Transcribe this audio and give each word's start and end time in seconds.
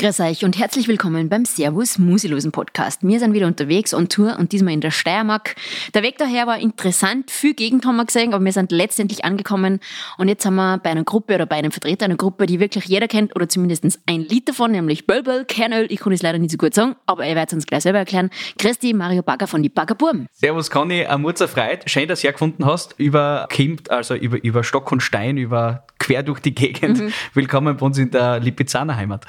Grüß 0.00 0.20
euch 0.20 0.44
und 0.44 0.56
herzlich 0.56 0.86
willkommen 0.86 1.28
beim 1.28 1.44
Servus 1.44 1.98
Musilosen 1.98 2.52
Podcast. 2.52 3.00
Wir 3.02 3.18
sind 3.18 3.32
wieder 3.32 3.48
unterwegs 3.48 3.92
on 3.92 4.08
Tour 4.08 4.36
und 4.38 4.52
diesmal 4.52 4.72
in 4.72 4.80
der 4.80 4.92
Steiermark. 4.92 5.56
Der 5.92 6.04
Weg 6.04 6.18
daher 6.18 6.46
war 6.46 6.56
interessant, 6.60 7.32
viel 7.32 7.52
Gegend 7.52 7.84
haben 7.84 7.96
wir 7.96 8.04
gesehen, 8.04 8.32
aber 8.32 8.44
wir 8.44 8.52
sind 8.52 8.70
letztendlich 8.70 9.24
angekommen 9.24 9.80
und 10.16 10.28
jetzt 10.28 10.44
sind 10.44 10.54
wir 10.54 10.78
bei 10.78 10.90
einer 10.90 11.02
Gruppe 11.02 11.34
oder 11.34 11.46
bei 11.46 11.56
einem 11.56 11.72
Vertreter 11.72 12.04
einer 12.04 12.14
Gruppe, 12.14 12.46
die 12.46 12.60
wirklich 12.60 12.84
jeder 12.84 13.08
kennt 13.08 13.34
oder 13.34 13.48
zumindest 13.48 13.98
ein 14.06 14.20
Lied 14.20 14.48
davon, 14.48 14.70
nämlich 14.70 15.04
Bölbel, 15.04 15.44
Kernöl. 15.44 15.88
Ich 15.90 15.98
kann 15.98 16.12
es 16.12 16.22
leider 16.22 16.38
nicht 16.38 16.52
so 16.52 16.58
gut 16.58 16.74
sagen, 16.74 16.94
aber 17.06 17.26
ihr 17.26 17.34
werdet 17.34 17.48
es 17.48 17.54
uns 17.54 17.66
gleich 17.66 17.82
selber 17.82 17.98
erklären. 17.98 18.30
Christi, 18.56 18.94
Mario 18.94 19.22
Bagger 19.22 19.48
von 19.48 19.64
die 19.64 19.68
Baggerburm. 19.68 20.28
Servus 20.30 20.70
Conny, 20.70 21.06
ein 21.06 21.22
Mutzer 21.22 21.48
Freit. 21.48 21.90
Schön, 21.90 22.06
dass 22.06 22.20
du 22.20 22.28
hergefunden 22.28 22.64
hast. 22.66 22.94
Über 22.98 23.48
Kimpt, 23.50 23.90
also 23.90 24.14
über, 24.14 24.40
über 24.44 24.62
Stock 24.62 24.92
und 24.92 25.02
Stein, 25.02 25.38
über 25.38 25.86
quer 25.98 26.22
durch 26.22 26.38
die 26.38 26.54
Gegend. 26.54 27.00
Mhm. 27.00 27.12
Willkommen 27.34 27.76
bei 27.76 27.84
uns 27.84 27.98
in 27.98 28.12
der 28.12 28.38
Lipizzaner 28.38 28.94
Heimat. 28.94 29.26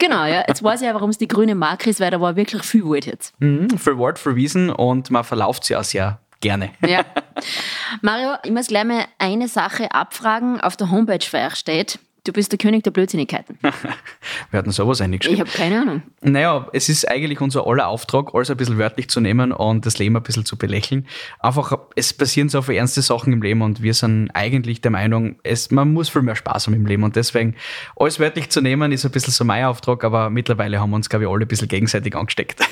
Genau, 0.00 0.24
ja. 0.24 0.42
Jetzt 0.48 0.64
weiß 0.64 0.80
ich 0.80 0.86
ja, 0.86 0.94
warum 0.94 1.10
es 1.10 1.18
die 1.18 1.28
grüne 1.28 1.54
Marke 1.54 1.90
ist, 1.90 2.00
weil 2.00 2.10
da 2.10 2.20
war 2.20 2.34
wirklich 2.34 2.62
viel 2.62 2.84
Wort 2.84 3.06
jetzt. 3.06 3.34
Mhm, 3.38 3.78
für 3.78 3.98
Wort, 3.98 4.18
für 4.18 4.34
Wiesen 4.34 4.70
und 4.70 5.10
man 5.10 5.22
verlauft 5.22 5.64
sie 5.64 5.76
auch 5.76 5.84
sehr 5.84 6.18
gerne. 6.40 6.70
Ja. 6.86 7.04
Mario, 8.00 8.34
ich 8.42 8.50
muss 8.50 8.68
gleich 8.68 8.84
mal 8.84 9.04
eine 9.18 9.46
Sache 9.46 9.92
abfragen. 9.92 10.60
Auf 10.60 10.76
der 10.76 10.90
Homepage 10.90 11.24
für 11.24 11.36
euch 11.36 11.54
steht, 11.54 11.98
Du 12.30 12.34
bist 12.34 12.52
der 12.52 12.58
König 12.60 12.84
der 12.84 12.92
Blödsinnigkeiten. 12.92 13.58
Wir 14.52 14.58
hatten 14.58 14.70
sowas 14.70 15.00
eingeschrieben. 15.00 15.34
Ich 15.34 15.40
habe 15.40 15.50
keine 15.50 15.80
Ahnung. 15.80 16.02
Naja, 16.20 16.68
es 16.72 16.88
ist 16.88 17.08
eigentlich 17.08 17.40
unser 17.40 17.66
aller 17.66 17.88
Auftrag, 17.88 18.32
alles 18.36 18.52
ein 18.52 18.56
bisschen 18.56 18.78
wörtlich 18.78 19.10
zu 19.10 19.18
nehmen 19.18 19.50
und 19.50 19.84
das 19.84 19.98
Leben 19.98 20.16
ein 20.16 20.22
bisschen 20.22 20.44
zu 20.44 20.56
belächeln. 20.56 21.08
Einfach, 21.40 21.76
es 21.96 22.12
passieren 22.12 22.48
so 22.48 22.62
viele 22.62 22.78
ernste 22.78 23.02
Sachen 23.02 23.32
im 23.32 23.42
Leben 23.42 23.62
und 23.62 23.82
wir 23.82 23.94
sind 23.94 24.30
eigentlich 24.32 24.80
der 24.80 24.92
Meinung, 24.92 25.40
es, 25.42 25.72
man 25.72 25.92
muss 25.92 26.08
viel 26.08 26.22
mehr 26.22 26.36
Spaß 26.36 26.68
haben 26.68 26.74
im 26.74 26.86
Leben 26.86 27.02
und 27.02 27.16
deswegen 27.16 27.56
alles 27.96 28.20
wörtlich 28.20 28.48
zu 28.50 28.60
nehmen 28.60 28.92
ist 28.92 29.04
ein 29.04 29.10
bisschen 29.10 29.32
so 29.32 29.42
mein 29.42 29.64
Auftrag, 29.64 30.04
aber 30.04 30.30
mittlerweile 30.30 30.78
haben 30.78 30.90
wir 30.90 30.96
uns, 30.96 31.08
glaube 31.08 31.24
ich, 31.24 31.28
alle 31.28 31.46
ein 31.46 31.48
bisschen 31.48 31.66
gegenseitig 31.66 32.14
angesteckt. 32.14 32.60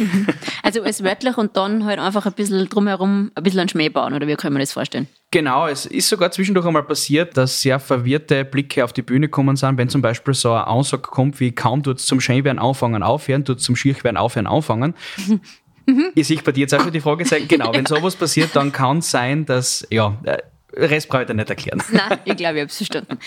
Also 0.63 0.83
alles 0.83 1.03
wörtlich 1.03 1.37
und 1.37 1.57
dann 1.57 1.85
halt 1.85 1.99
einfach 1.99 2.27
ein 2.27 2.33
bisschen 2.33 2.69
drumherum 2.69 3.33
ein 3.35 3.43
bisschen 3.43 3.61
ein 3.61 3.69
Schmäh 3.69 3.89
bauen 3.89 4.13
oder 4.13 4.29
wie 4.29 4.37
können 4.37 4.55
wir 4.55 4.61
das 4.61 4.73
vorstellen? 4.73 5.09
Genau, 5.31 5.67
es 5.67 5.85
ist 5.85 6.09
sogar 6.09 6.31
zwischendurch 6.31 6.67
einmal 6.67 6.85
passiert, 6.85 7.37
dass 7.37 7.61
sehr 7.61 7.79
verwirrte 7.79 8.47
Blicke 8.47 8.83
auf 8.83 8.95
die 8.95 9.03
Bühne 9.03 9.29
kommen 9.29 9.57
sind, 9.57 9.77
wenn 9.77 9.91
zum 9.91 10.01
Beispiel 10.01 10.33
so 10.33 10.53
ein 10.53 10.63
Aussage 10.63 11.03
kommt 11.03 11.39
wie 11.39 11.53
kaum 11.53 11.83
tut 11.83 11.99
es 11.99 12.07
zum 12.07 12.19
Scheinwerden 12.19 12.59
anfangen 12.59 13.03
aufhören, 13.03 13.45
tut 13.45 13.59
es 13.59 13.65
zum 13.65 13.77
Schirchwerden 13.77 14.17
aufhören 14.17 14.47
anfangen. 14.47 14.95
Mhm. 15.27 15.41
Ist 16.15 16.31
ich 16.31 16.43
bei 16.45 16.53
dir 16.53 16.63
jetzt 16.63 16.75
auch 16.75 16.83
schon 16.83 16.93
die 16.93 17.01
Frage 17.01 17.27
sein? 17.27 17.47
Genau, 17.47 17.73
wenn 17.75 17.85
sowas 17.87 18.17
passiert, 18.17 18.55
dann 18.55 18.73
kann 18.73 18.99
es 18.99 19.11
sein, 19.11 19.45
dass, 19.45 19.87
ja, 19.91 20.17
äh, 20.25 20.39
Rest 20.75 21.09
brauche 21.09 21.23
ich 21.23 21.27
dir 21.27 21.35
nicht 21.35 21.51
erklären. 21.51 21.83
Nein, 21.93 22.19
ich 22.25 22.37
glaube, 22.37 22.57
ich 22.57 22.61
habe 22.63 22.71
es 22.71 22.77
verstanden. 22.77 23.19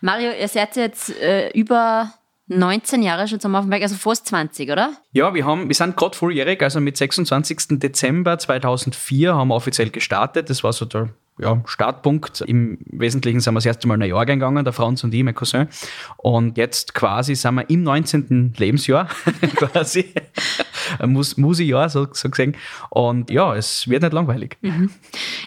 Mario, 0.00 0.32
ihr 0.32 0.48
seid 0.48 0.76
jetzt 0.76 1.10
äh, 1.20 1.50
über 1.50 2.12
19 2.46 3.02
Jahre 3.02 3.28
schon 3.28 3.40
zum 3.40 3.52
Weg, 3.70 3.82
also 3.82 3.94
fast 3.96 4.26
20, 4.26 4.70
oder? 4.70 4.94
Ja, 5.12 5.34
wir, 5.34 5.44
haben, 5.44 5.68
wir 5.68 5.74
sind 5.74 5.96
gerade 5.96 6.16
volljährig, 6.16 6.62
also 6.62 6.80
mit 6.80 6.96
26. 6.96 7.78
Dezember 7.78 8.38
2004 8.38 9.34
haben 9.34 9.48
wir 9.48 9.54
offiziell 9.54 9.90
gestartet. 9.90 10.50
Das 10.50 10.62
war 10.62 10.72
so 10.72 10.84
der 10.84 11.10
ja, 11.38 11.62
Startpunkt. 11.66 12.42
Im 12.42 12.78
Wesentlichen 12.86 13.40
sind 13.40 13.54
wir 13.54 13.58
das 13.58 13.66
erste 13.66 13.88
Mal 13.88 14.00
ein 14.00 14.08
Jahr 14.08 14.26
gegangen, 14.26 14.64
der 14.64 14.72
Franz 14.72 15.02
und 15.04 15.14
ich, 15.14 15.22
mein 15.22 15.34
Cousin. 15.34 15.68
Und 16.16 16.58
jetzt 16.58 16.94
quasi 16.94 17.34
sind 17.34 17.54
wir 17.54 17.68
im 17.70 17.82
19. 17.82 18.54
Lebensjahr, 18.56 19.08
quasi. 19.56 20.12
Mus 21.04 21.36
Musi-Jahr, 21.36 21.88
so, 21.88 22.06
so 22.12 22.28
gesehen. 22.28 22.56
Und 22.90 23.30
ja, 23.30 23.54
es 23.54 23.88
wird 23.88 24.02
nicht 24.02 24.12
langweilig. 24.12 24.58
Mhm. 24.60 24.90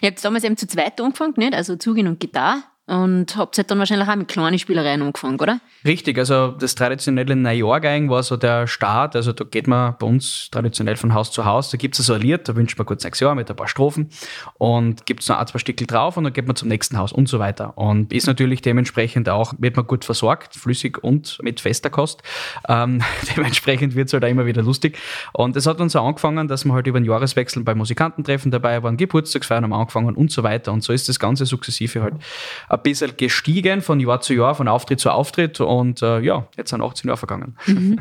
Ihr 0.02 0.10
habt 0.10 0.24
damals 0.24 0.44
eben 0.44 0.56
zu 0.56 0.66
zweit 0.66 1.00
angefangen, 1.00 1.34
nicht? 1.36 1.54
Also 1.54 1.76
Zugin 1.76 2.08
und 2.08 2.20
Gitarre. 2.20 2.62
Und 2.86 3.36
habt 3.36 3.58
halt 3.58 3.68
dann 3.68 3.80
wahrscheinlich 3.80 4.08
auch 4.08 4.14
mit 4.14 4.28
kleinen 4.28 4.60
Spielereien 4.60 5.02
angefangen, 5.02 5.40
oder? 5.40 5.58
Richtig, 5.84 6.18
also 6.18 6.52
das 6.52 6.76
traditionelle 6.76 7.34
Neujahrgeigen 7.34 8.08
war 8.08 8.22
so 8.22 8.36
der 8.36 8.68
Start. 8.68 9.16
Also 9.16 9.32
da 9.32 9.42
geht 9.42 9.66
man 9.66 9.96
bei 9.98 10.06
uns 10.06 10.50
traditionell 10.52 10.94
von 10.94 11.12
Haus 11.12 11.32
zu 11.32 11.44
Haus. 11.44 11.70
Da 11.70 11.78
gibt 11.78 11.98
es 11.98 12.06
so 12.06 12.14
ein 12.14 12.20
Lied, 12.20 12.48
da 12.48 12.54
wünscht 12.54 12.78
man 12.78 12.86
kurz 12.86 13.02
sechs 13.02 13.18
Jahre 13.18 13.34
mit 13.34 13.50
ein 13.50 13.56
paar 13.56 13.66
Strophen 13.66 14.10
und 14.58 15.04
gibt 15.04 15.22
es 15.22 15.28
noch 15.28 15.38
ein, 15.38 15.46
zwei 15.48 15.58
Stickel 15.58 15.88
drauf 15.88 16.16
und 16.16 16.24
dann 16.24 16.32
geht 16.32 16.46
man 16.46 16.54
zum 16.54 16.68
nächsten 16.68 16.96
Haus 16.96 17.12
und 17.12 17.28
so 17.28 17.40
weiter. 17.40 17.76
Und 17.76 18.12
ist 18.12 18.28
natürlich 18.28 18.62
dementsprechend 18.62 19.28
auch, 19.28 19.54
wird 19.58 19.74
man 19.74 19.88
gut 19.88 20.04
versorgt, 20.04 20.54
flüssig 20.54 21.02
und 21.02 21.40
mit 21.42 21.60
fester 21.60 21.90
Kost. 21.90 22.22
Ähm, 22.68 23.02
dementsprechend 23.36 23.96
wird 23.96 24.06
es 24.08 24.12
halt 24.12 24.24
auch 24.24 24.28
immer 24.28 24.46
wieder 24.46 24.62
lustig. 24.62 24.96
Und 25.32 25.56
es 25.56 25.66
hat 25.66 25.80
uns 25.80 25.96
auch 25.96 26.06
angefangen, 26.06 26.46
dass 26.46 26.64
wir 26.64 26.72
halt 26.72 26.86
über 26.86 27.00
den 27.00 27.04
Jahreswechsel 27.04 27.64
bei 27.64 27.74
Musikantentreffen 27.74 28.52
dabei 28.52 28.84
waren, 28.84 28.96
Geburtstagsfeiern 28.96 29.64
haben 29.64 29.72
angefangen 29.72 30.14
und 30.14 30.30
so 30.30 30.44
weiter. 30.44 30.72
Und 30.72 30.84
so 30.84 30.92
ist 30.92 31.08
das 31.08 31.18
Ganze 31.18 31.46
sukzessive 31.46 32.00
halt 32.00 32.14
ein 32.76 32.82
bisschen 32.82 33.16
gestiegen 33.16 33.82
von 33.82 34.00
Jahr 34.00 34.20
zu 34.20 34.34
Jahr, 34.34 34.54
von 34.54 34.68
Auftritt 34.68 35.00
zu 35.00 35.10
Auftritt 35.10 35.60
und 35.60 36.02
äh, 36.02 36.20
ja, 36.20 36.46
jetzt 36.56 36.70
sind 36.70 36.82
18 36.82 37.08
Jahre 37.08 37.18
vergangen. 37.18 37.56
Mhm. 37.66 38.00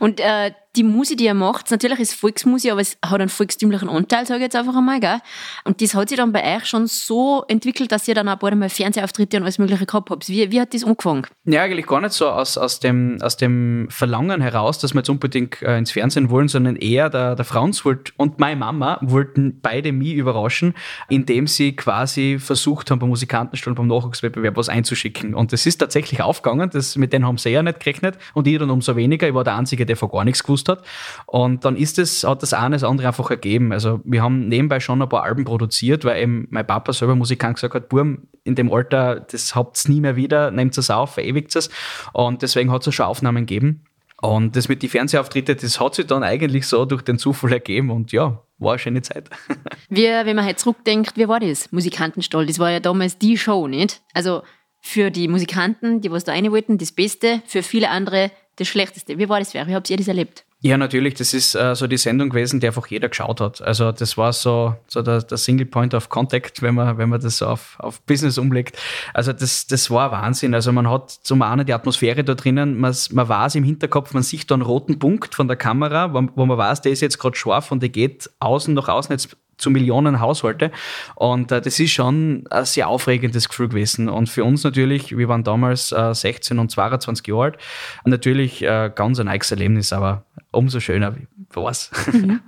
Und 0.00 0.20
äh, 0.20 0.52
die 0.76 0.82
Musik, 0.82 1.18
die 1.18 1.24
ihr 1.24 1.34
macht, 1.34 1.70
natürlich 1.70 2.00
ist 2.00 2.14
Volksmusik, 2.14 2.72
aber 2.72 2.80
es 2.80 2.98
hat 3.04 3.20
einen 3.20 3.28
volkstümlichen 3.28 3.88
Anteil, 3.88 4.26
sage 4.26 4.38
ich 4.38 4.44
jetzt 4.44 4.56
einfach 4.56 4.76
einmal, 4.76 5.00
gell? 5.00 5.18
Und 5.64 5.80
das 5.80 5.94
hat 5.94 6.08
sich 6.08 6.18
dann 6.18 6.32
bei 6.32 6.56
euch 6.56 6.66
schon 6.66 6.86
so 6.86 7.44
entwickelt, 7.48 7.90
dass 7.92 8.06
ihr 8.08 8.14
dann 8.14 8.28
auch 8.28 8.38
paar 8.38 8.54
Mal 8.54 8.68
Fernsehauftritte 8.68 9.38
und 9.38 9.44
alles 9.44 9.58
Mögliche 9.58 9.86
gehabt 9.86 10.10
habt. 10.10 10.28
Wie, 10.28 10.50
wie 10.50 10.60
hat 10.60 10.74
das 10.74 10.84
angefangen? 10.84 11.26
Ja, 11.44 11.62
eigentlich 11.62 11.86
gar 11.86 12.00
nicht 12.00 12.12
so 12.12 12.28
aus, 12.28 12.58
aus, 12.58 12.80
dem, 12.80 13.18
aus 13.22 13.36
dem 13.36 13.88
Verlangen 13.90 14.40
heraus, 14.40 14.78
dass 14.78 14.94
wir 14.94 15.00
jetzt 15.00 15.08
unbedingt 15.08 15.62
äh, 15.62 15.78
ins 15.78 15.92
Fernsehen 15.92 16.30
wollen, 16.30 16.48
sondern 16.48 16.76
eher 16.76 17.10
der, 17.10 17.34
der 17.34 17.44
Franz 17.44 17.84
und 18.16 18.38
meine 18.38 18.56
Mama 18.56 18.98
wollten 19.02 19.60
beide 19.60 19.92
mich 19.92 20.14
überraschen, 20.14 20.74
indem 21.08 21.46
sie 21.46 21.76
quasi 21.76 22.38
versucht 22.38 22.90
haben, 22.90 22.98
beim 22.98 23.10
Musikantenstall, 23.10 23.74
beim 23.74 23.86
Nachwuchswettbewerb 23.86 24.56
was 24.56 24.68
einzuschicken. 24.68 25.34
Und 25.34 25.52
das 25.52 25.66
ist 25.66 25.78
tatsächlich 25.78 26.20
aufgegangen, 26.20 26.70
das, 26.70 26.96
mit 26.96 27.12
denen 27.12 27.26
haben 27.26 27.38
sie 27.38 27.50
ja 27.50 27.62
nicht 27.62 27.80
gerechnet 27.80 28.18
und 28.34 28.46
ich 28.46 28.58
dann 28.58 28.70
umso 28.70 28.96
weniger. 28.96 29.28
Ich 29.28 29.34
war 29.34 29.44
der 29.44 29.56
Einzige, 29.56 29.86
der 29.86 29.96
von 29.96 30.10
gar 30.10 30.24
nichts 30.24 30.42
gewusst 30.42 30.65
gewusst 30.66 30.68
hat. 30.68 30.84
Und 31.26 31.64
dann 31.64 31.76
ist 31.76 31.98
es, 31.98 32.24
hat 32.24 32.42
das 32.42 32.52
eine 32.52 32.76
das 32.76 32.84
andere 32.84 33.08
einfach 33.08 33.30
ergeben. 33.30 33.72
Also 33.72 34.00
wir 34.04 34.22
haben 34.22 34.48
nebenbei 34.48 34.80
schon 34.80 35.00
ein 35.00 35.08
paar 35.08 35.22
Alben 35.22 35.44
produziert, 35.44 36.04
weil 36.04 36.22
eben 36.22 36.46
mein 36.50 36.66
Papa 36.66 36.92
selber 36.92 37.14
Musikant 37.14 37.56
gesagt 37.56 37.74
hat, 37.74 37.88
Burm, 37.88 38.28
in 38.44 38.54
dem 38.54 38.72
Alter, 38.72 39.20
das 39.20 39.54
habt 39.54 39.82
ihr 39.84 39.92
nie 39.92 40.00
mehr 40.00 40.16
wieder, 40.16 40.50
nehmt 40.50 40.76
es 40.76 40.90
auf, 40.90 41.14
verewigt 41.14 41.54
es. 41.56 41.70
Und 42.12 42.42
deswegen 42.42 42.70
hat 42.70 42.86
es 42.86 42.94
schon 42.94 43.06
Aufnahmen 43.06 43.46
gegeben. 43.46 43.84
Und 44.22 44.56
das 44.56 44.68
mit 44.68 44.82
den 44.82 44.88
Fernsehauftritte, 44.88 45.56
das 45.56 45.78
hat 45.78 45.94
sich 45.94 46.06
dann 46.06 46.22
eigentlich 46.22 46.66
so 46.66 46.86
durch 46.86 47.02
den 47.02 47.18
Zufall 47.18 47.52
ergeben 47.52 47.90
und 47.90 48.12
ja, 48.12 48.42
war 48.58 48.72
eine 48.72 48.78
schöne 48.78 49.02
Zeit. 49.02 49.28
wie, 49.90 50.04
wenn 50.04 50.36
man 50.36 50.44
halt 50.44 50.58
zurückdenkt, 50.58 51.18
wie 51.18 51.28
war 51.28 51.38
das? 51.38 51.70
Musikantenstall, 51.70 52.46
das 52.46 52.58
war 52.58 52.70
ja 52.70 52.80
damals 52.80 53.18
die 53.18 53.36
Show, 53.36 53.68
nicht? 53.68 54.00
Also 54.14 54.42
für 54.80 55.10
die 55.10 55.28
Musikanten, 55.28 56.00
die 56.00 56.10
was 56.10 56.24
da 56.24 56.32
rein 56.32 56.50
wollten, 56.50 56.78
das 56.78 56.92
Beste, 56.92 57.42
für 57.44 57.62
viele 57.62 57.90
andere 57.90 58.30
das 58.56 58.68
Schlechteste. 58.68 59.18
Wie 59.18 59.28
war 59.28 59.38
das 59.38 59.52
für 59.52 59.58
euch? 59.58 59.66
Wie 59.66 59.74
habt 59.74 59.90
ihr 59.90 59.96
das 59.96 60.08
erlebt? 60.08 60.44
Ja, 60.66 60.76
natürlich. 60.76 61.14
Das 61.14 61.32
ist 61.32 61.54
äh, 61.54 61.76
so 61.76 61.86
die 61.86 61.96
Sendung 61.96 62.28
gewesen, 62.28 62.58
die 62.58 62.66
einfach 62.66 62.88
jeder 62.88 63.08
geschaut 63.08 63.40
hat. 63.40 63.62
Also 63.62 63.92
das 63.92 64.18
war 64.18 64.32
so, 64.32 64.74
so 64.88 65.00
der, 65.00 65.22
der 65.22 65.38
Single 65.38 65.66
Point 65.66 65.94
of 65.94 66.08
Contact, 66.08 66.60
wenn 66.60 66.74
man, 66.74 66.98
wenn 66.98 67.08
man 67.08 67.20
das 67.20 67.38
so 67.38 67.46
auf, 67.46 67.76
auf 67.78 68.02
Business 68.02 68.36
umlegt. 68.36 68.76
Also 69.14 69.32
das, 69.32 69.68
das 69.68 69.92
war 69.92 70.10
Wahnsinn. 70.10 70.54
Also 70.54 70.72
man 70.72 70.90
hat 70.90 71.12
zum 71.12 71.42
einen 71.42 71.66
die 71.66 71.72
Atmosphäre 71.72 72.24
da 72.24 72.34
drinnen, 72.34 72.80
man, 72.80 72.92
man 73.12 73.28
weiß 73.28 73.54
im 73.54 73.62
Hinterkopf, 73.62 74.12
man 74.12 74.24
sieht 74.24 74.50
da 74.50 74.56
einen 74.56 74.62
roten 74.62 74.98
Punkt 74.98 75.36
von 75.36 75.46
der 75.46 75.56
Kamera, 75.56 76.12
wo, 76.12 76.28
wo 76.34 76.46
man 76.46 76.58
weiß, 76.58 76.80
der 76.82 76.90
ist 76.90 77.00
jetzt 77.00 77.20
gerade 77.20 77.36
scharf 77.36 77.70
und 77.70 77.80
der 77.80 77.90
geht 77.90 78.28
außen 78.40 78.74
nach 78.74 78.88
außen 78.88 79.12
jetzt 79.12 79.36
zu 79.56 79.70
Millionen 79.70 80.20
Haushalte. 80.20 80.70
Und 81.14 81.52
äh, 81.52 81.60
das 81.60 81.80
ist 81.80 81.92
schon 81.92 82.44
ein 82.50 82.64
sehr 82.64 82.88
aufregendes 82.88 83.48
Gefühl 83.48 83.68
gewesen. 83.68 84.08
Und 84.08 84.28
für 84.28 84.44
uns 84.44 84.64
natürlich, 84.64 85.16
wir 85.16 85.28
waren 85.28 85.44
damals 85.44 85.92
äh, 85.92 86.14
16 86.14 86.58
und 86.58 86.70
22 86.70 87.26
Jahre 87.26 87.36
alt, 87.44 87.58
natürlich 88.04 88.62
äh, 88.62 88.90
ganz 88.94 89.18
ein 89.20 89.28
eigenes 89.28 89.50
Erlebnis, 89.50 89.92
aber 89.92 90.24
umso 90.50 90.80
schöner 90.80 91.14
war's. 91.50 91.90
Mhm. 92.12 92.40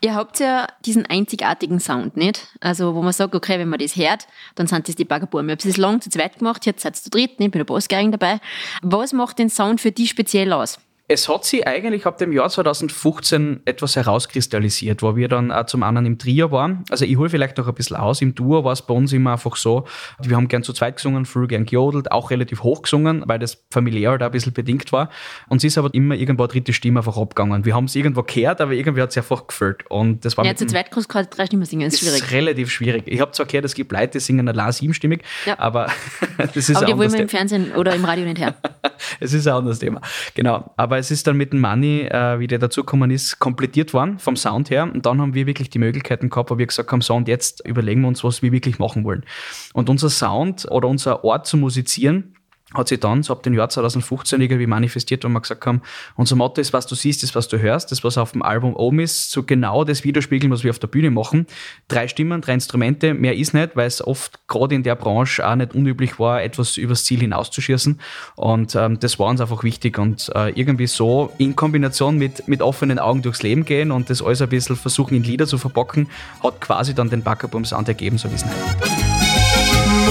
Ihr 0.00 0.14
habt 0.14 0.40
ja 0.40 0.66
diesen 0.84 1.06
einzigartigen 1.06 1.80
Sound, 1.80 2.16
nicht? 2.16 2.48
Also, 2.60 2.94
wo 2.94 3.02
man 3.02 3.12
sagt, 3.12 3.34
okay, 3.34 3.58
wenn 3.58 3.68
man 3.68 3.78
das 3.78 3.96
hört, 3.96 4.26
dann 4.54 4.66
sind 4.66 4.88
das 4.88 4.96
die 4.96 5.04
Baggerbuben. 5.04 5.48
Ich 5.48 5.58
habe 5.58 5.68
es 5.68 5.76
lang 5.76 6.00
zu 6.00 6.10
zweit 6.10 6.38
gemacht, 6.38 6.66
jetzt 6.66 6.82
seid 6.82 6.96
ihr 6.96 7.02
zu 7.02 7.10
dritt, 7.10 7.32
ich 7.32 7.36
bin 7.36 7.52
der 7.52 7.64
Bassgeigen 7.64 8.12
dabei. 8.12 8.40
Was 8.82 9.12
macht 9.12 9.38
den 9.38 9.50
Sound 9.50 9.80
für 9.80 9.92
dich 9.92 10.10
speziell 10.10 10.52
aus? 10.52 10.78
Es 11.06 11.28
hat 11.28 11.44
sich 11.44 11.66
eigentlich 11.68 12.06
ab 12.06 12.16
dem 12.16 12.32
Jahr 12.32 12.48
2015 12.48 13.60
etwas 13.66 13.94
herauskristallisiert, 13.94 15.02
wo 15.02 15.16
wir 15.16 15.28
dann 15.28 15.52
auch 15.52 15.66
zum 15.66 15.82
anderen 15.82 16.06
im 16.06 16.18
Trio 16.18 16.50
waren. 16.50 16.82
Also 16.88 17.04
ich 17.04 17.18
hole 17.18 17.28
vielleicht 17.28 17.58
noch 17.58 17.68
ein 17.68 17.74
bisschen 17.74 17.98
aus. 17.98 18.22
Im 18.22 18.34
Duo 18.34 18.64
war 18.64 18.72
es 18.72 18.80
bei 18.80 18.94
uns 18.94 19.12
immer 19.12 19.32
einfach 19.32 19.56
so, 19.56 19.84
wir 20.22 20.34
haben 20.34 20.48
gern 20.48 20.62
zu 20.62 20.72
zweit 20.72 20.96
gesungen, 20.96 21.26
früh 21.26 21.46
gern 21.46 21.66
gejodelt, 21.66 22.10
auch 22.10 22.30
relativ 22.30 22.62
hoch 22.62 22.80
gesungen, 22.80 23.22
weil 23.26 23.38
das 23.38 23.66
familiär 23.70 24.12
halt 24.12 24.22
auch 24.22 24.26
ein 24.26 24.32
bisschen 24.32 24.54
bedingt 24.54 24.92
war. 24.92 25.10
Und 25.50 25.58
es 25.58 25.64
ist 25.64 25.76
aber 25.76 25.92
immer 25.92 26.14
irgendwo 26.14 26.44
eine 26.44 26.48
dritte 26.48 26.72
Stimme 26.72 27.00
einfach 27.00 27.18
abgegangen. 27.18 27.66
Wir 27.66 27.74
haben 27.74 27.84
es 27.84 27.94
irgendwo 27.94 28.22
gehört, 28.22 28.62
aber 28.62 28.72
irgendwie 28.72 29.02
hat 29.02 29.10
es 29.10 29.18
einfach 29.18 29.46
gefällt. 29.46 29.84
Und 29.90 30.24
das 30.24 30.38
war 30.38 30.46
ja, 30.46 30.56
zu 30.56 30.66
zweit 30.66 30.90
kannst 30.90 31.10
du 31.10 31.12
gerade 31.12 31.28
drei 31.28 31.44
Stimmen 31.44 31.66
singen, 31.66 31.84
das 31.84 31.94
ist 31.94 32.00
schwierig. 32.00 32.20
Das 32.20 32.28
ist 32.28 32.34
relativ 32.34 32.70
schwierig. 32.70 33.02
Ich 33.08 33.20
habe 33.20 33.32
zwar 33.32 33.44
gehört, 33.44 33.66
es 33.66 33.74
gibt 33.74 33.92
Leute, 33.92 34.12
die 34.12 34.20
singen 34.20 34.48
allein 34.48 34.72
siebenstimmig, 34.72 35.22
ja. 35.44 35.58
aber 35.58 35.88
das 36.38 36.56
ist 36.56 36.76
Aber 36.76 36.86
die 36.86 36.96
wollen 36.96 37.12
wir 37.12 37.20
im 37.20 37.28
Fernsehen 37.28 37.72
oder 37.72 37.94
im 37.94 38.06
Radio 38.06 38.24
nicht 38.24 38.38
her. 38.38 38.54
es 39.20 39.34
ist 39.34 39.46
ein 39.46 39.52
anderes 39.52 39.80
Thema. 39.80 40.00
Genau. 40.34 40.72
Aber 40.78 40.93
Aber 40.94 41.00
es 41.00 41.10
ist 41.10 41.26
dann 41.26 41.36
mit 41.36 41.52
dem 41.52 41.60
Money, 41.60 42.02
äh, 42.02 42.38
wie 42.38 42.46
der 42.46 42.60
dazugekommen 42.60 43.10
ist, 43.10 43.40
komplettiert 43.40 43.92
worden 43.92 44.20
vom 44.20 44.36
Sound 44.36 44.70
her. 44.70 44.84
Und 44.84 45.04
dann 45.06 45.20
haben 45.20 45.34
wir 45.34 45.44
wirklich 45.44 45.68
die 45.68 45.80
Möglichkeiten 45.80 46.30
gehabt, 46.30 46.52
wo 46.52 46.58
wir 46.58 46.68
gesagt 46.68 46.92
haben, 46.92 47.00
so 47.00 47.16
und 47.16 47.26
jetzt 47.26 47.66
überlegen 47.66 48.02
wir 48.02 48.06
uns, 48.06 48.22
was 48.22 48.42
wir 48.42 48.52
wirklich 48.52 48.78
machen 48.78 49.02
wollen. 49.02 49.24
Und 49.72 49.90
unser 49.90 50.08
Sound 50.08 50.70
oder 50.70 50.86
unser 50.86 51.24
Ort 51.24 51.48
zu 51.48 51.56
musizieren, 51.56 52.33
hat 52.74 52.88
sich 52.88 53.00
dann 53.00 53.22
so 53.22 53.32
ab 53.32 53.42
dem 53.42 53.54
Jahr 53.54 53.68
2015 53.68 54.40
irgendwie 54.40 54.66
manifestiert, 54.66 55.24
wo 55.24 55.28
wir 55.28 55.40
gesagt 55.40 55.64
haben, 55.66 55.82
unser 56.16 56.36
Motto 56.36 56.60
ist, 56.60 56.72
was 56.72 56.86
du 56.86 56.94
siehst, 56.94 57.22
ist, 57.22 57.34
was 57.34 57.48
du 57.48 57.58
hörst. 57.58 57.90
Das, 57.90 58.04
was 58.04 58.18
auf 58.18 58.32
dem 58.32 58.42
Album 58.42 58.74
oben 58.74 59.00
ist, 59.00 59.30
so 59.30 59.42
genau 59.42 59.84
das 59.84 60.04
widerspiegeln, 60.04 60.52
was 60.52 60.64
wir 60.64 60.70
auf 60.70 60.78
der 60.78 60.88
Bühne 60.88 61.10
machen. 61.10 61.46
Drei 61.88 62.08
Stimmen, 62.08 62.40
drei 62.40 62.54
Instrumente, 62.54 63.14
mehr 63.14 63.36
ist 63.36 63.54
nicht, 63.54 63.76
weil 63.76 63.86
es 63.86 64.04
oft 64.04 64.46
gerade 64.48 64.74
in 64.74 64.82
der 64.82 64.94
Branche 64.96 65.46
auch 65.46 65.54
nicht 65.54 65.74
unüblich 65.74 66.18
war, 66.18 66.42
etwas 66.42 66.76
übers 66.76 67.04
Ziel 67.04 67.20
hinauszuschießen. 67.20 68.00
Und 68.36 68.74
ähm, 68.74 68.98
das 69.00 69.18
war 69.18 69.28
uns 69.28 69.40
einfach 69.40 69.62
wichtig 69.62 69.98
und 69.98 70.30
äh, 70.34 70.50
irgendwie 70.50 70.86
so 70.86 71.32
in 71.38 71.56
Kombination 71.56 72.18
mit, 72.18 72.48
mit 72.48 72.62
offenen 72.62 72.98
Augen 72.98 73.22
durchs 73.22 73.42
Leben 73.42 73.64
gehen 73.64 73.90
und 73.90 74.10
das 74.10 74.22
alles 74.22 74.42
ein 74.42 74.48
bisschen 74.48 74.76
versuchen 74.76 75.16
in 75.16 75.22
Lieder 75.22 75.46
zu 75.46 75.58
verpacken, 75.58 76.08
hat 76.42 76.60
quasi 76.60 76.94
dann 76.94 77.10
den 77.10 77.22
Backerbum 77.22 77.64
Sound 77.64 77.88
ergeben, 77.88 78.18
so 78.18 78.30
wie 78.30 78.34
es 78.34 78.44
nicht. 78.44 78.93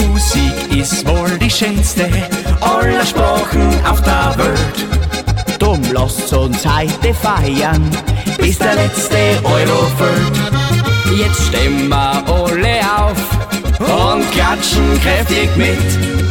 Musik 0.08 0.76
ist 0.76 1.06
wohl 1.06 1.38
die 1.38 1.50
schönste 1.50 2.08
aller 2.60 3.04
Sprachen 3.04 3.84
auf 3.84 4.00
der 4.02 4.34
Welt. 4.36 5.58
Drum 5.58 5.80
lasst 5.92 6.32
uns 6.32 6.66
heute 6.66 7.14
feiern, 7.14 7.90
bis 8.38 8.58
der 8.58 8.74
letzte 8.74 9.16
Euro 9.44 9.86
fällt. 9.98 11.18
Jetzt 11.18 11.46
stimmen 11.48 11.88
wir 11.88 12.24
alle 12.26 12.80
auf 12.96 13.18
und 13.78 14.30
klatschen 14.32 15.00
kräftig 15.00 15.48
mit. 15.56 16.23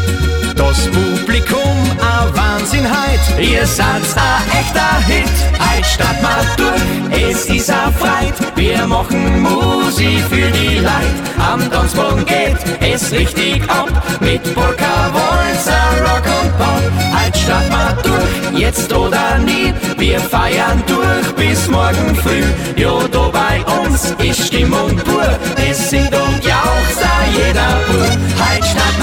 Das 0.56 0.88
Publikum 0.88 1.78
a 2.00 2.28
Wahnsinn 2.36 2.86
heut, 2.86 3.40
ihr 3.40 3.66
seid 3.66 4.04
a 4.16 4.42
echter 4.60 5.00
Hit. 5.08 5.30
Heut 5.60 5.86
statt 5.86 6.22
mal 6.22 6.46
durch, 6.58 7.30
es 7.30 7.46
ist 7.46 7.70
a 7.70 7.92
Freit. 7.92 8.34
Wir 8.56 8.86
machen 8.88 9.42
Musik 9.42 10.24
für 10.30 10.50
die 10.52 10.80
Leid. 10.80 11.16
Am 11.38 11.70
Tanzboden 11.72 12.26
geht 12.26 12.58
es 12.82 13.12
richtig 13.12 13.64
ab. 13.70 13.90
Mit 14.20 14.44
Polka, 14.54 15.12
Walzer, 15.14 15.74
Rock 16.02 16.26
und 16.42 16.58
Pop. 16.58 16.84
Heut 17.14 17.38
statt 17.38 17.70
mal 17.70 17.96
durch, 18.04 18.60
jetzt 18.60 18.94
oder 18.94 19.38
nie. 19.40 19.74
Wir 19.98 20.20
feiern 20.20 20.84
durch 20.88 21.32
bis 21.36 21.68
morgen 21.68 22.16
früh. 22.16 22.44
Jo, 22.76 23.08
da 23.12 23.30
bei 23.30 23.64
uns 23.82 24.14
ist 24.24 24.48
Stimmung 24.48 24.96
pur. 24.98 25.28
Es 25.70 25.90
singt 25.90 26.14
und 26.14 26.44
jauchzt 26.44 27.02
a 27.02 27.26
jeder 27.32 27.80
Pur. 27.88 28.06
Heut 28.06 28.66
statt 28.66 29.00
mal 29.00 29.03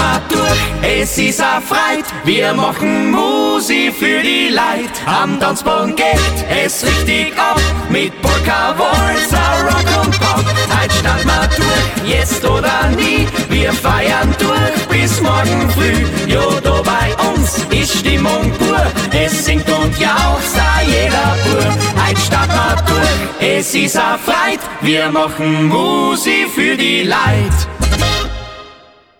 es 0.81 1.17
ist 1.17 1.41
a 1.41 1.61
Freit. 1.61 2.05
Wir 2.23 2.53
machen 2.53 3.11
Musi 3.11 3.91
für 3.91 4.21
die 4.21 4.49
Leid. 4.49 4.91
Am 5.05 5.39
Tanzboden 5.39 5.95
geht 5.95 6.37
es 6.49 6.85
richtig 6.85 7.33
ab. 7.37 7.59
Mit 7.89 8.19
Polka, 8.21 8.75
Walzer, 8.77 9.51
Rock 9.65 10.05
und 10.05 10.19
Pop. 10.19 10.45
Heut 10.45 10.93
statt 10.93 11.25
mal 11.25 11.47
durch, 11.55 12.09
jetzt 12.09 12.43
oder 12.45 12.89
nie. 12.95 13.27
Wir 13.49 13.73
feiern 13.73 14.33
durch 14.39 14.87
bis 14.87 15.21
morgen 15.21 15.69
früh. 15.71 16.31
Jo, 16.31 16.59
da 16.63 16.81
bei 16.81 17.29
uns 17.29 17.57
ist 17.69 17.99
Stimmung 17.99 18.51
pur. 18.57 18.81
Es 19.11 19.45
singt 19.45 19.69
und 19.69 19.97
jauchzt 19.99 20.55
da 20.55 20.81
jeder 20.85 21.35
Pur. 21.43 21.65
Heut 22.03 22.17
statt 22.17 22.49
mal 22.49 22.75
durch, 22.85 23.49
es 23.49 23.73
ist 23.73 23.97
a 23.97 24.17
Freit. 24.17 24.59
Wir 24.81 25.09
machen 25.09 25.67
Musi 25.67 26.47
für 26.53 26.75
die 26.75 27.03
Leid. 27.03 27.80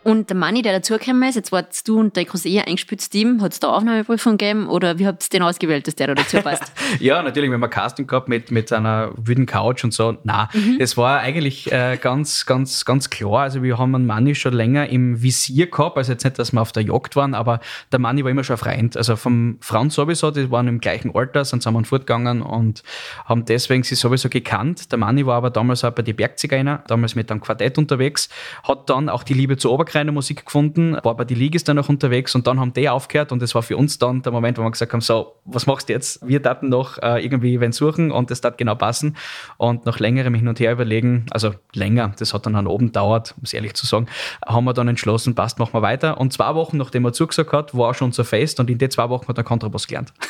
Und 0.03 0.30
der 0.30 0.38
Manni, 0.38 0.63
der 0.63 0.74
dazugekommen 0.74 1.30
ist, 1.30 1.36
jetzt 1.36 1.51
warst 1.51 1.88
du 1.88 2.00
und 2.00 2.18
dein 2.18 2.25
Cousin 2.25 2.59
ein 2.59 2.65
eingespieltes 2.65 3.09
Team, 3.12 3.39
hat 3.42 3.53
es 3.53 3.59
da 3.59 3.69
Aufnahmeprüfung 3.69 4.38
gegeben 4.38 4.68
oder 4.68 4.98
wie 4.98 5.06
habt 5.06 5.24
ihr 5.24 5.30
den 5.30 5.44
ausgewählt, 5.44 5.86
dass 5.86 5.95
der 5.95 6.07
da 6.07 6.15
dazu 6.15 6.38
passt? 6.42 6.71
ja, 7.00 7.21
natürlich, 7.21 7.51
wir 7.51 7.53
haben 7.53 7.63
ein 7.63 7.69
Casting 7.69 8.07
gehabt 8.07 8.27
mit, 8.27 8.50
mit 8.50 8.71
einer 8.74 9.12
wüden 9.15 9.45
Couch 9.45 9.83
und 9.83 9.94
so. 9.94 10.18
Na, 10.24 10.50
mhm. 10.53 10.77
es 10.80 10.98
war 10.98 11.19
eigentlich 11.19 11.71
äh, 11.71 12.00
ganz, 12.01 12.48
ganz, 12.48 12.83
ganz 12.83 13.12
klar. 13.12 13.42
Also 13.42 13.62
wir 13.62 13.77
haben 13.77 13.94
einen 13.94 14.07
Manni 14.07 14.33
schon 14.33 14.53
länger 14.53 14.89
im 14.89 15.21
Visier 15.21 15.69
gehabt, 15.69 15.98
also 15.98 16.13
jetzt 16.13 16.24
nicht, 16.24 16.39
dass 16.39 16.51
wir 16.51 16.62
auf 16.62 16.71
der 16.71 16.81
Jagd 16.81 17.15
waren, 17.15 17.36
aber 17.36 17.59
der 17.92 18.00
Manni 18.00 18.24
war 18.24 18.31
immer 18.31 18.44
schon 18.44 18.56
ein 18.56 18.59
Freund. 18.59 18.98
Also 18.98 19.15
vom 19.15 19.57
Franz 19.62 19.94
sowieso, 19.94 20.31
die 20.31 20.50
waren 20.50 20.68
im 20.68 20.80
gleichen 20.80 21.15
Alter, 21.15 21.45
sind 21.45 21.62
zusammen 21.62 21.86
fortgegangen 21.86 22.42
und 22.42 22.81
haben 23.25 23.45
deswegen 23.45 23.83
sie 23.83 23.94
sowieso 23.94 24.30
gekannt. 24.30 24.92
Der 24.92 24.98
Manni 24.98 25.27
war 25.27 25.36
aber 25.36 25.51
damals 25.51 25.83
auch 25.83 25.92
bei 25.92 26.01
den 26.01 26.15
Bergzigeiner, 26.15 26.83
damals 26.88 27.13
mit 27.13 27.30
einem 27.30 27.39
Quartett 27.39 27.77
unterwegs, 27.77 28.30
hat 28.63 28.89
dann 28.89 29.07
auch 29.07 29.21
die 29.21 29.36
Liebe 29.36 29.57
zur 29.57 29.74
Ober 29.74 29.86
Oberkreiner 29.92 30.14
Musik 30.14 30.46
gefunden, 30.46 30.98
war 31.04 31.18
bei 31.18 31.26
die 31.26 31.36
Ligis 31.36 31.66
dann 31.66 31.76
noch 31.76 31.90
unterwegs 31.90 32.34
und 32.34 32.48
dann 32.48 32.62
haben 32.62 32.72
die 32.72 32.88
aufgehört 32.88 33.34
und 33.34 33.42
das 33.42 33.54
war 33.56 33.62
für 33.62 33.76
uns 33.76 34.00
dann 34.00 34.22
der 34.22 34.32
Moment, 34.32 34.58
wo 34.58 34.62
wir 34.62 34.72
gesagt 34.72 34.94
haben, 34.94 35.02
so, 35.02 35.36
was 35.44 35.66
machst 35.66 35.90
du 35.90 35.94
jetzt? 35.94 36.26
Wir 36.26 36.40
daten 36.40 36.70
noch 36.70 36.98
äh, 37.00 37.22
irgendwie 37.22 37.60
wen 37.60 37.74
suchen 37.74 38.10
und 38.10 38.32
das 38.32 38.42
hat 38.42 38.58
genau 38.58 38.76
passen 38.76 39.18
und 39.58 39.86
nach 39.86 40.00
längerem 40.00 40.34
Hin 40.34 40.48
und 40.48 40.62
Her 40.62 40.72
überlegen, 40.72 41.26
also 41.32 41.54
länger, 41.74 42.14
das 42.18 42.34
hat 42.34 42.46
dann 42.46 42.56
an 42.56 42.68
oben 42.68 42.94
dauert, 42.94 43.34
um 43.36 43.44
es 43.44 43.52
ehrlich 43.52 43.74
zu 43.74 43.86
sagen, 43.86 44.08
haben 44.46 44.64
wir 44.64 44.74
dann 44.74 44.88
entschlossen, 44.88 45.36
passt, 45.36 45.60
machen 45.60 45.74
wir 45.74 45.82
weiter 45.82 46.22
und 46.22 46.32
zwei 46.32 46.56
Wochen, 46.56 46.78
nachdem 46.78 47.04
er 47.04 47.12
zugesagt 47.12 47.52
hat, 47.52 47.76
war 47.76 47.94
schon 47.94 48.06
unser 48.06 48.24
Fest 48.24 48.62
und 48.62 48.70
in 48.70 48.78
den 48.78 48.90
zwei 48.90 49.10
Wochen 49.10 49.28
hat 49.28 49.38
er 49.38 49.44
Kontrabass 49.44 49.88
gelernt. 49.88 50.14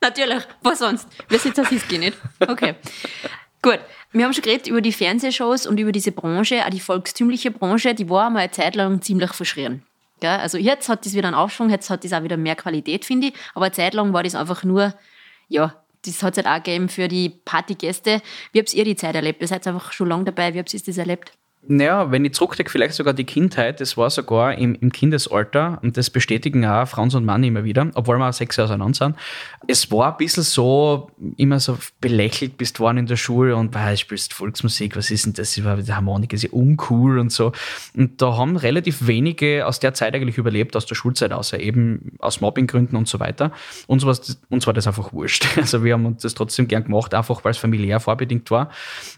Natürlich, 0.00 0.42
was 0.60 0.80
sonst? 0.80 1.06
Wir 1.28 1.38
sind 1.38 1.54
Siski 1.54 1.98
nicht. 1.98 2.18
Okay. 2.40 2.74
Gut, 3.64 3.80
wir 4.12 4.26
haben 4.26 4.34
schon 4.34 4.42
geredet 4.42 4.66
über 4.66 4.82
die 4.82 4.92
Fernsehshows 4.92 5.66
und 5.66 5.80
über 5.80 5.90
diese 5.90 6.12
Branche, 6.12 6.66
auch 6.66 6.68
die 6.68 6.80
volkstümliche 6.80 7.50
Branche, 7.50 7.94
die 7.94 8.10
war 8.10 8.28
mal 8.28 8.40
eine 8.40 8.50
Zeit 8.50 8.74
lang 8.76 9.00
ziemlich 9.00 9.32
verschrien. 9.32 9.82
Also 10.20 10.58
jetzt 10.58 10.90
hat 10.90 11.06
das 11.06 11.14
wieder 11.14 11.28
einen 11.28 11.34
Aufschwung, 11.34 11.70
jetzt 11.70 11.88
hat 11.88 12.04
das 12.04 12.12
auch 12.12 12.22
wieder 12.22 12.36
mehr 12.36 12.56
Qualität, 12.56 13.06
finde 13.06 13.28
ich. 13.28 13.34
Aber 13.54 13.64
eine 13.64 13.72
Zeit 13.72 13.94
lang 13.94 14.12
war 14.12 14.22
das 14.22 14.34
einfach 14.34 14.64
nur, 14.64 14.92
ja, 15.48 15.82
das 16.04 16.22
hat 16.22 16.36
es 16.36 16.44
halt 16.44 16.46
auch 16.46 16.62
gegeben 16.62 16.90
für 16.90 17.08
die 17.08 17.30
Partygäste. 17.30 18.20
Wie 18.52 18.58
habt 18.58 18.74
ihr 18.74 18.84
die 18.84 18.96
Zeit 18.96 19.14
erlebt? 19.14 19.40
Ihr 19.40 19.48
seid 19.48 19.66
einfach 19.66 19.92
schon 19.92 20.10
lange 20.10 20.24
dabei. 20.24 20.52
Wie 20.52 20.58
habt 20.58 20.74
ihr 20.74 20.80
das 20.84 20.98
erlebt? 20.98 21.32
Naja, 21.66 22.10
wenn 22.10 22.24
ich 22.24 22.34
zurückdenke, 22.34 22.70
vielleicht 22.70 22.94
sogar 22.94 23.14
die 23.14 23.24
Kindheit, 23.24 23.80
das 23.80 23.96
war 23.96 24.10
sogar 24.10 24.56
im, 24.58 24.74
im 24.74 24.92
Kindesalter 24.92 25.78
und 25.82 25.96
das 25.96 26.10
bestätigen 26.10 26.66
auch 26.66 26.86
Franz 26.86 27.14
und 27.14 27.24
Mann 27.24 27.42
immer 27.42 27.64
wieder, 27.64 27.90
obwohl 27.94 28.18
wir 28.18 28.28
auch 28.28 28.32
sechs 28.32 28.56
Jahre 28.56 28.70
auseinander 28.70 28.94
sind. 28.94 29.16
Es 29.66 29.90
war 29.90 30.12
ein 30.12 30.16
bisschen 30.18 30.42
so, 30.42 31.10
immer 31.36 31.60
so 31.60 31.78
belächelt 32.00 32.58
bist 32.58 32.80
worden 32.80 32.98
in 32.98 33.06
der 33.06 33.16
Schule 33.16 33.56
und 33.56 33.74
weil 33.74 33.96
spielst 33.96 34.34
Volksmusik, 34.34 34.96
was 34.96 35.10
ist 35.10 35.26
denn 35.26 35.32
das? 35.32 35.52
Die 35.54 35.62
Harmonik 35.62 36.32
ist 36.32 36.42
ja 36.42 36.50
uncool 36.50 37.18
und 37.18 37.32
so. 37.32 37.52
Und 37.96 38.20
da 38.20 38.36
haben 38.36 38.56
relativ 38.56 39.06
wenige 39.06 39.66
aus 39.66 39.80
der 39.80 39.94
Zeit 39.94 40.14
eigentlich 40.14 40.38
überlebt, 40.38 40.76
aus 40.76 40.86
der 40.86 40.94
Schulzeit, 40.94 41.32
außer 41.32 41.58
eben 41.60 42.12
aus 42.18 42.40
Mobbinggründen 42.40 42.96
und 42.96 43.08
so 43.08 43.20
weiter. 43.20 43.52
Uns 43.86 44.04
war, 44.04 44.16
uns 44.50 44.66
war 44.66 44.74
das 44.74 44.86
einfach 44.86 45.12
wurscht. 45.12 45.46
Also 45.64 45.82
wir 45.82 45.94
haben 45.94 46.04
uns 46.04 46.20
das 46.20 46.34
trotzdem 46.34 46.68
gern 46.68 46.84
gemacht, 46.84 47.14
einfach 47.14 47.42
weil 47.42 47.52
es 47.52 47.56
familiär 47.56 47.98
vorbedingt 47.98 48.50
war. 48.50 48.70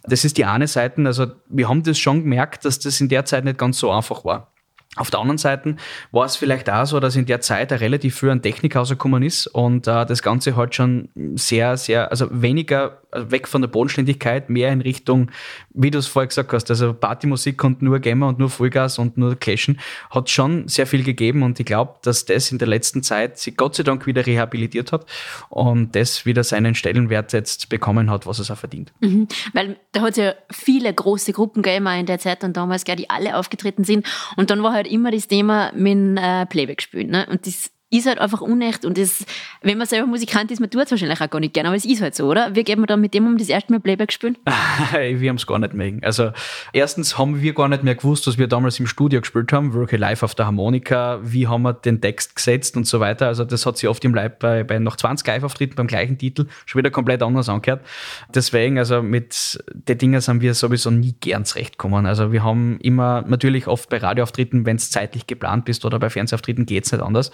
Das 0.05 0.25
ist 0.25 0.39
die 0.39 0.45
eine 0.45 0.69
Seite, 0.69 1.05
also 1.05 1.27
wir 1.49 1.69
haben 1.69 1.83
das 1.83 1.99
schon 1.99 2.23
gemerkt, 2.23 2.36
gemerkt, 2.37 2.65
dass 2.67 2.79
das 2.79 3.01
in 3.01 3.09
der 3.09 3.25
Zeit 3.25 3.45
nicht 3.45 3.59
ganz 3.59 3.79
so 3.79 3.91
einfach 3.91 4.25
war. 4.25 4.53
Auf 4.97 5.11
der 5.11 5.21
anderen 5.21 5.39
Seite 5.39 5.77
war 6.11 6.25
es 6.25 6.37
vielleicht 6.37 6.71
auch 6.71 6.87
so, 6.87 7.01
dass 7.01 7.17
in 7.17 7.27
der 7.27 7.41
Zeit 7.41 7.71
relativ 7.73 8.17
früh 8.17 8.31
ein 8.31 8.41
Techniker 8.41 8.79
rausgekommen 8.79 9.23
ist 9.23 9.47
und 9.47 9.87
äh, 9.87 10.07
das 10.07 10.23
Ganze 10.23 10.57
halt 10.57 10.75
schon 10.75 11.11
sehr, 11.35 11.77
sehr, 11.77 12.11
also 12.11 12.29
weniger 12.31 13.03
also 13.11 13.31
weg 13.31 13.49
von 13.49 13.63
der 13.63 13.69
Bodenständigkeit, 13.69 14.51
mehr 14.51 14.73
in 14.73 14.81
Richtung, 14.81 15.31
wie 15.71 15.91
du 15.91 15.99
es 15.99 16.07
vorher 16.07 16.29
gesagt 16.29 16.53
hast, 16.53 16.71
also 16.71 16.93
Partymusik 16.93 17.63
und 17.65 17.83
nur 17.83 17.99
Gamer 18.01 18.29
und 18.29 18.39
nur 18.39 18.51
Vollgas 18.51 18.99
und 18.99 19.17
nur 19.17 19.37
Clashen, 19.37 19.79
hat 20.11 20.31
schon 20.31 20.69
sehr 20.69 20.87
viel 20.87 21.03
gegeben 21.03 21.43
und 21.43 21.59
ich 21.61 21.67
glaube, 21.67 21.95
dass 22.03 22.25
das 22.25 22.53
in 22.53 22.59
der 22.59 22.69
letzten 22.69 23.03
Zeit 23.03 23.39
sich 23.39 23.57
Gott 23.57 23.75
sei 23.75 23.83
Dank 23.83 24.07
wieder 24.07 24.27
rehabilitiert 24.27 24.93
hat 24.93 25.07
und 25.49 25.95
das 25.95 26.27
wieder 26.27 26.45
seinen 26.45 26.75
Stellenwert 26.75 27.33
jetzt 27.33 27.69
bekommen 27.69 28.11
hat, 28.11 28.27
was 28.27 28.39
es 28.39 28.51
auch 28.51 28.59
verdient. 28.59 28.93
Mhm, 29.01 29.29
weil 29.53 29.77
da 29.93 30.03
hat 30.03 30.11
es 30.11 30.17
ja 30.17 30.35
viele 30.51 30.93
große 30.93 31.33
Gruppen 31.33 31.63
gegeben 31.63 31.87
in 31.87 32.07
der 32.07 32.19
Zeit 32.19 32.45
und 32.45 32.57
damals, 32.57 32.85
die 32.85 33.11
alle 33.11 33.37
aufgetreten 33.37 33.85
sind 33.85 34.07
und 34.37 34.51
dann 34.51 34.63
war 34.63 34.73
halt 34.73 34.87
immer 34.87 35.11
das 35.11 35.29
Thema 35.29 35.73
mit 35.75 36.19
äh, 36.19 36.47
Playback 36.47 36.83
spielen 36.83 37.11
ne? 37.11 37.27
und 37.31 37.47
das 37.47 37.71
ist 37.99 38.07
halt 38.07 38.19
einfach 38.19 38.41
unecht 38.41 38.85
und 38.85 38.99
das, 38.99 39.25
wenn 39.63 39.79
man 39.79 39.87
selber 39.87 40.07
Musikant 40.07 40.51
ist, 40.51 40.61
man 40.61 40.71
tut 40.71 40.83
es 40.85 40.91
wahrscheinlich 40.91 41.21
auch 41.21 41.31
gar 41.31 41.41
nicht 41.41 41.55
gerne, 41.55 41.69
aber 41.69 41.77
es 41.77 41.85
ist 41.85 42.01
halt 42.01 42.15
so, 42.15 42.27
oder? 42.27 42.55
Wie 42.55 42.65
geht 42.65 42.79
man 42.79 42.87
dann 42.87 43.01
mit 43.01 43.15
dem 43.15 43.27
um 43.27 43.39
das 43.39 43.49
erste 43.49 43.73
Mal 43.73 43.81
Playback 43.81 44.13
spielen? 44.13 44.37
wir 44.93 45.29
haben 45.29 45.37
es 45.37 45.47
gar 45.47 45.59
nicht 45.59 45.75
mögen. 45.75 46.03
Also 46.05 46.33
erstens 46.73 47.19
haben 47.19 47.41
wir 47.41 47.55
gar 47.55 47.69
nicht 47.69 47.83
mehr 47.83 47.95
gewusst, 47.95 48.27
was 48.27 48.39
wir 48.39 48.47
damals 48.47 48.79
im 48.81 48.87
Studio 48.87 49.21
gespielt 49.21 49.53
haben, 49.53 49.75
wirklich 49.75 50.01
live 50.01 50.23
auf 50.23 50.35
der 50.35 50.47
Harmonika, 50.47 51.21
wie 51.23 51.47
haben 51.47 51.63
wir 51.63 51.73
den 51.73 52.01
Text 52.01 52.37
gesetzt 52.37 52.77
und 52.77 52.87
so 52.87 53.01
weiter. 53.01 53.27
Also 53.27 53.45
das 53.45 53.67
hat 53.67 53.79
sich 53.79 53.89
oft 53.89 54.05
im 54.05 54.15
Live 54.15 54.39
bei, 54.39 54.65
bei 54.65 54.79
noch 54.79 54.97
20 54.97 55.27
Live-Auftritten 55.27 55.77
beim 55.77 55.87
gleichen 55.87 56.19
Titel 56.19 56.47
schon 56.65 56.79
wieder 56.79 56.91
komplett 56.91 57.23
anders 57.23 57.49
angehört. 57.49 57.85
Deswegen, 58.35 58.79
also 58.79 59.03
mit 59.03 59.59
den 59.73 59.99
Dingen 59.99 60.21
sind 60.21 60.41
wir 60.41 60.55
sowieso 60.55 60.91
nie 60.91 61.15
gern 61.21 61.45
zurechtgekommen. 61.45 62.07
Also 62.07 62.33
wir 62.33 62.43
haben 62.43 62.79
immer 62.81 63.23
natürlich 63.23 63.67
oft 63.67 63.89
bei 63.89 63.99
Radioauftritten, 63.99 64.67
wenn 64.67 64.77
es 64.77 64.91
zeitlich 64.91 65.27
geplant 65.27 65.65
bist 65.65 65.85
oder 65.85 65.99
bei 65.99 66.11
Fernsehauftritten 66.11 66.67
geht 66.67 66.85
es 66.85 66.93
nicht 66.93 67.03
anders 67.03 67.31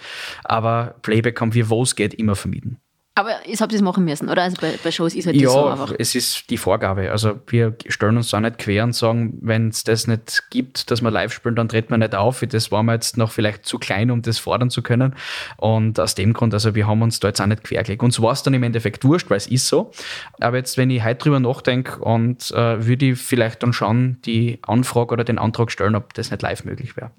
aber 0.53 0.95
Playback 1.01 1.41
haben 1.41 1.53
wir, 1.53 1.69
wo 1.69 1.81
es 1.81 1.95
geht, 1.95 2.13
immer 2.13 2.35
vermieden. 2.35 2.77
Aber 3.15 3.31
das 3.47 3.61
habt 3.61 3.71
ihr 3.71 3.75
es 3.75 3.83
machen 3.83 4.05
müssen, 4.05 4.27
oder? 4.29 4.41
Also 4.41 4.57
bei, 4.59 4.73
bei 4.83 4.91
Shows 4.91 5.13
ist 5.13 5.27
halt 5.27 5.35
das 5.35 5.51
so 5.51 5.65
Ja, 5.65 5.71
einfach. 5.71 5.93
es 5.99 6.15
ist 6.15 6.49
die 6.49 6.57
Vorgabe. 6.57 7.11
Also 7.11 7.39
wir 7.47 7.75
stellen 7.87 8.17
uns 8.17 8.29
da 8.31 8.39
nicht 8.39 8.57
quer 8.57 8.83
und 8.83 8.93
sagen, 8.95 9.37
wenn 9.41 9.67
es 9.69 9.83
das 9.83 10.07
nicht 10.07 10.43
gibt, 10.49 10.89
dass 10.89 11.01
wir 11.01 11.11
live 11.11 11.31
spielen, 11.31 11.55
dann 11.55 11.69
treten 11.69 11.91
wir 11.91 11.97
nicht 11.99 12.15
auf. 12.15 12.43
Das 12.49 12.71
war 12.71 12.81
mir 12.81 12.93
jetzt 12.93 13.17
noch 13.17 13.31
vielleicht 13.31 13.65
zu 13.65 13.77
klein, 13.77 14.09
um 14.09 14.23
das 14.23 14.39
fordern 14.39 14.71
zu 14.71 14.81
können. 14.81 15.15
Und 15.57 15.99
aus 15.99 16.15
dem 16.15 16.33
Grund, 16.33 16.53
also 16.55 16.73
wir 16.73 16.87
haben 16.87 17.03
uns 17.03 17.19
da 17.19 17.27
jetzt 17.27 17.39
auch 17.39 17.45
nicht 17.45 17.63
quergelegt. 17.63 18.01
Uns 18.01 18.19
war 18.19 18.31
es 18.31 18.41
dann 18.41 18.53
im 18.55 18.63
Endeffekt 18.63 19.03
wurscht, 19.05 19.29
weil 19.29 19.37
es 19.37 19.47
ist 19.47 19.67
so. 19.67 19.91
Aber 20.39 20.57
jetzt, 20.57 20.77
wenn 20.77 20.89
ich 20.89 21.03
heute 21.03 21.15
drüber 21.15 21.39
nachdenke 21.39 21.99
und 21.99 22.49
äh, 22.51 22.85
würde 22.85 23.11
ich 23.11 23.19
vielleicht 23.19 23.61
dann 23.61 23.73
schon 23.73 24.17
die 24.25 24.57
Anfrage 24.63 25.13
oder 25.13 25.23
den 25.23 25.37
Antrag 25.37 25.71
stellen, 25.71 25.95
ob 25.95 26.15
das 26.15 26.31
nicht 26.31 26.41
live 26.41 26.63
möglich 26.63 26.97
wäre. 26.97 27.11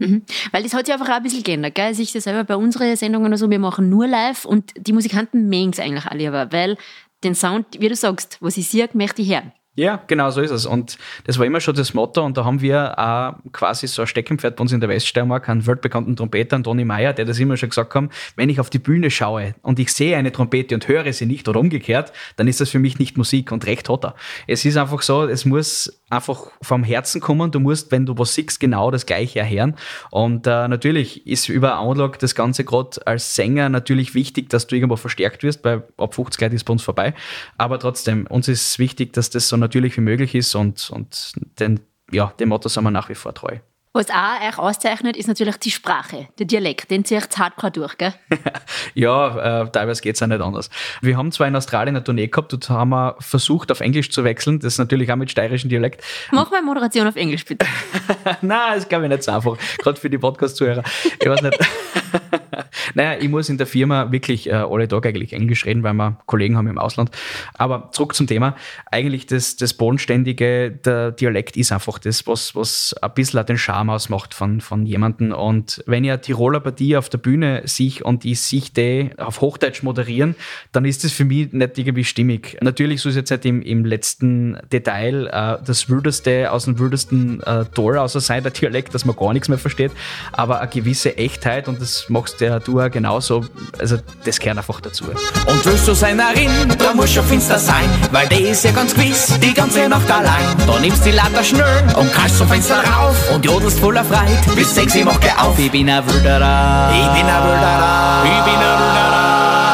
Weil 0.51 0.63
das 0.65 0.75
hat 0.75 0.87
sich 0.87 0.93
einfach 0.93 1.09
auch 1.09 1.17
ein 1.17 1.23
bisschen 1.23 1.45
geändert. 1.45 1.77
Gell? 1.77 1.87
Also 1.87 2.03
ich 2.03 2.11
sehe 2.11 2.21
selber 2.21 2.43
bei 2.43 2.57
unseren 2.57 2.97
Sendungen 2.97 3.29
oder 3.29 3.39
so, 3.39 3.49
wir 3.49 3.61
machen 3.61 3.91
nur 3.91 4.09
live 4.09 4.45
und 4.45 4.73
die 4.77 4.93
Musikanten 4.93 5.49
es 5.75 5.84
eigentlich 5.85 6.07
alle, 6.07 6.29
aber 6.29 6.53
weil 6.53 6.77
den 7.23 7.35
Sound, 7.35 7.67
wie 7.79 7.89
du 7.89 7.97
sagst, 7.97 8.39
was 8.41 8.57
ich 8.57 8.69
sehe, 8.69 8.89
möchte 8.93 9.23
ich 9.23 9.31
hören. 9.31 9.53
Ja, 9.77 10.01
genau 10.07 10.31
so 10.31 10.41
ist 10.41 10.53
es. 10.53 10.67
Und 10.67 10.99
das 11.25 11.39
war 11.39 11.47
immer 11.47 11.61
schon 11.61 11.75
das 11.75 11.95
Motto. 11.95 12.25
Und 12.25 12.37
da 12.37 12.45
haben 12.45 12.61
wir 12.61 12.97
auch 12.97 13.35
quasi 13.53 13.89
so 13.89 14.03
ein 14.03 14.07
Steckenpferd 14.07 14.55
bei 14.55 14.63
uns 14.63 14.73
in 14.73 14.79
der 14.79 14.89
Weststeiermark, 14.89 15.49
einen 15.49 15.67
weltbekannten 15.67 16.15
Trompeter, 16.15 16.63
Toni 16.63 16.85
Meyer, 16.85 17.13
der 17.13 17.25
das 17.25 17.41
immer 17.41 17.57
schon 17.57 17.71
gesagt 17.71 17.93
haben, 17.97 18.11
wenn 18.37 18.49
ich 18.49 18.61
auf 18.61 18.71
die 18.71 18.79
Bühne 18.79 19.11
schaue 19.11 19.57
und 19.63 19.81
ich 19.81 19.93
sehe 19.93 20.17
eine 20.17 20.31
Trompete 20.31 20.77
und 20.77 20.87
höre 20.87 21.13
sie 21.13 21.27
nicht 21.27 21.49
oder 21.49 21.59
umgekehrt, 21.59 22.13
dann 22.37 22.47
ist 22.47 22.61
das 22.61 22.71
für 22.71 22.79
mich 22.79 23.01
nicht 23.01 23.17
Musik 23.17 23.51
und 23.51 23.67
recht 23.67 23.89
hat 23.89 24.05
er. 24.05 24.15
Es 24.47 24.65
ist 24.65 24.77
einfach 24.77 25.03
so, 25.03 25.25
es 25.25 25.45
muss 25.45 26.01
einfach 26.09 26.53
vom 26.63 26.85
Herzen 26.85 27.21
kommen. 27.21 27.51
Du 27.51 27.61
musst, 27.61 27.91
wenn 27.91 28.07
du 28.07 28.17
was 28.17 28.35
siehst, 28.35 28.61
genau 28.61 28.91
das 28.91 29.07
Gleiche 29.07 29.41
erhören. 29.41 29.75
Und 30.11 30.47
äh, 30.47 30.69
natürlich 30.69 31.27
ist 31.27 31.49
über 31.49 31.79
Anlage 31.79 32.19
das 32.19 32.35
Ganze 32.35 32.65
gerade 32.65 33.05
als 33.07 33.35
Sänger 33.35 33.69
natürlich 33.69 34.15
wichtig, 34.15 34.49
dass 34.51 34.67
du 34.67 34.77
irgendwo 34.77 34.97
verstärkt 34.97 35.43
wirst, 35.43 35.65
weil 35.65 35.83
ab 35.97 36.15
50 36.15 36.41
Leute 36.41 36.55
ist 36.55 36.65
bei 36.65 36.73
uns 36.73 36.83
vorbei. 36.83 37.15
Aber 37.59 37.79
trotzdem, 37.79 38.27
uns 38.29 38.49
ist 38.49 38.79
wichtig, 38.79 39.13
dass 39.13 39.31
das 39.31 39.49
so 39.49 39.57
natürlich 39.65 39.97
wie 39.97 40.03
möglich 40.03 40.35
ist 40.35 40.55
und, 40.55 40.91
und 40.91 41.33
den, 41.59 41.81
ja, 42.11 42.33
dem 42.39 42.51
Motto 42.51 42.69
sind 42.69 42.85
wir 42.85 42.91
nach 42.91 43.09
wie 43.09 43.15
vor 43.15 43.35
treu. 43.35 43.59
Was 43.97 44.11
auch 44.11 44.49
euch 44.49 44.59
auszeichnet, 44.59 45.17
ist 45.17 45.29
natürlich 45.29 45.57
die 45.59 45.71
Sprache, 45.71 46.27
der 46.41 46.47
Dialekt. 46.47 46.91
Den 46.91 47.05
zieht 47.05 47.39
hardcore 47.39 47.71
durch, 47.71 47.97
gell? 47.97 48.13
Ja, 48.95 49.63
äh, 49.63 49.71
teilweise 49.71 50.03
geht's 50.03 50.21
auch 50.21 50.27
nicht 50.27 50.41
anders. 50.41 50.69
Wir 51.01 51.17
haben 51.17 51.31
zwar 51.31 51.47
in 51.47 51.55
Australien 51.55 51.95
eine 51.95 52.03
Tournee 52.03 52.27
gehabt, 52.27 52.53
dort 52.53 52.69
haben 52.69 52.91
wir 52.91 53.15
versucht, 53.21 53.71
auf 53.71 53.79
Englisch 53.79 54.11
zu 54.11 54.25
wechseln. 54.25 54.59
Das 54.59 54.73
ist 54.75 54.79
natürlich 54.79 55.13
auch 55.13 55.17
mit 55.17 55.31
steirischem 55.31 55.71
Dialekt. 55.71 56.03
Mach 56.33 56.51
mal 56.51 56.61
Moderation 56.63 57.07
auf 57.07 57.15
Englisch, 57.15 57.45
bitte. 57.45 57.67
Nein, 58.41 58.75
das 58.75 58.89
glaube 58.89 59.05
ich 59.05 59.11
nicht 59.11 59.23
so 59.23 59.31
einfach. 59.31 59.57
Gerade 59.79 60.01
für 60.01 60.11
die 60.11 60.19
Podcast-Zuhörer. 60.19 60.83
Ich 61.21 61.29
weiß 61.29 61.43
nicht. 61.43 61.59
naja, 62.95 63.19
ich 63.21 63.29
muss 63.29 63.49
in 63.49 63.59
der 63.59 63.67
Firma 63.67 64.11
wirklich 64.13 64.49
äh, 64.49 64.53
alle 64.53 64.89
Tage 64.89 65.09
eigentlich 65.09 65.33
Englisch 65.33 65.65
reden, 65.67 65.83
weil 65.83 65.95
wir 65.95 66.19
Kollegen 66.27 66.57
haben 66.57 66.69
im 66.69 66.79
Ausland. 66.79 67.11
Aber 67.55 67.91
zurück 67.93 68.15
zum 68.15 68.27
Thema. 68.27 68.57
Eigentlich 68.91 69.27
das, 69.27 69.57
das 69.57 69.75
Bodenständige, 69.75 70.71
der 70.71 71.13
Dialekt 71.13 71.57
ist 71.57 71.73
einfach 71.73 71.99
das, 71.99 72.27
was, 72.27 72.55
was 72.55 72.95
ein 73.01 73.13
bisschen 73.15 73.45
den 73.47 73.59
Charme 73.59 73.91
ausmacht 73.91 74.35
von, 74.35 74.61
von 74.61 74.87
jemandem. 74.87 75.33
Und 75.33 75.83
wenn 75.87 76.05
eine 76.05 76.21
Tiroler 76.21 76.61
Partie 76.61 76.97
auf 76.97 77.09
der 77.09 77.19
Bühne 77.19 77.63
sehe 77.65 78.03
und 78.03 78.25
ich 78.25 78.41
sehe 78.41 78.63
die 78.77 79.11
auf 79.19 79.41
Hochdeutsch 79.41 79.83
moderieren, 79.83 80.35
dann 80.73 80.85
ist 80.85 81.05
das 81.05 81.13
für 81.13 81.25
mich 81.25 81.53
nicht 81.53 81.79
irgendwie 81.79 82.05
stimmig. 82.05 82.59
Natürlich 82.61 83.01
soll 83.01 83.11
es 83.11 83.17
jetzt 83.17 83.31
nicht 83.31 83.45
im, 83.45 83.63
im 83.63 83.85
letzten 83.85 84.59
Detail 84.73 85.27
äh, 85.27 85.65
das 85.65 85.89
Wildeste 85.89 86.51
aus 86.51 86.65
dem 86.65 86.79
wildesten 86.79 87.43
äh, 87.43 87.65
Tor 87.67 88.01
außer 88.01 88.21
sein, 88.21 88.43
der 88.43 88.53
Dialekt, 88.53 88.95
dass 88.95 89.05
man 89.05 89.17
gar 89.17 89.33
nichts 89.33 89.49
mehr 89.49 89.59
versteht, 89.59 89.93
aber 90.33 90.61
eine 90.61 90.71
gewisse 90.71 91.17
Echtheit 91.17 91.69
und 91.69 91.81
das 91.81 92.04
machst 92.09 92.41
ja 92.41 92.59
du 92.59 92.81
auch 92.81 92.91
genauso, 92.91 93.45
also 93.79 93.97
das 94.25 94.39
gehört 94.39 94.59
einfach 94.59 94.81
dazu. 94.81 95.05
Und 95.05 95.65
willst 95.65 95.89
du 95.89 95.95
Sängerin, 95.95 96.51
da 96.79 96.95
muss 96.95 97.13
schon 97.13 97.25
finster 97.25 97.59
sein, 97.59 97.89
weil 98.11 98.29
die 98.29 98.45
ist 98.45 98.65
ja 98.65 98.73
ganz 98.73 98.95
gewiss 98.95 99.33
die 99.43 99.55
ganze 99.55 99.89
Nacht 99.89 100.11
allein. 100.11 100.57
Da 100.67 100.79
nimmst 100.81 101.05
die 101.05 101.13
Latte 101.13 101.45
schnell 101.45 101.85
und 101.97 102.13
kannst 102.13 102.39
zum 102.39 102.49
Fenster 102.49 102.83
rauf 102.85 103.17
und 103.33 103.45
jodelst 103.45 103.79
voller 103.81 104.05
Freit. 104.05 104.55
Bis 104.55 104.75
sechs, 104.75 104.95
ich 104.95 105.05
mach 105.05 105.21
geh 105.21 105.31
auf, 105.39 105.59
ich 105.59 105.71
bin 105.71 105.89
ein 105.89 106.07
Wilderer. 106.07 106.91
Ich 106.93 107.21
bin 107.21 107.27
ein 107.27 107.43
Wilderer. 107.45 108.25
Ich 108.25 108.45
bin 108.45 108.55
ein 108.55 108.79
Wilderer. 108.81 109.65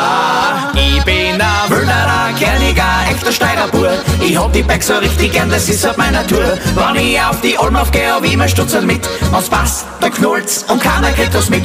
Ich 0.74 1.04
bin 1.04 1.19
echter 3.30 3.32
Steirerbur. 3.32 3.90
Ich 4.20 4.38
hab 4.38 4.52
die 4.52 4.62
Back 4.62 4.82
so 4.82 4.94
richtig 4.94 5.32
gern, 5.32 5.50
das 5.50 5.68
ist 5.68 5.84
halt 5.84 5.98
meine 5.98 6.18
Natur. 6.18 6.58
Wenn 6.74 6.96
ich 7.02 7.20
auf 7.20 7.40
die 7.40 7.56
Alm 7.56 7.76
aufgeh, 7.76 8.10
hab 8.10 8.24
ich 8.24 8.36
mein 8.36 8.48
Stutzel 8.48 8.82
mit. 8.82 9.08
Wenn's 9.30 9.48
passt, 9.48 9.86
da 10.00 10.08
knallt's 10.08 10.64
und 10.68 10.80
keiner 10.80 11.10
kriegt 11.12 11.34
das 11.34 11.48
mit. 11.48 11.64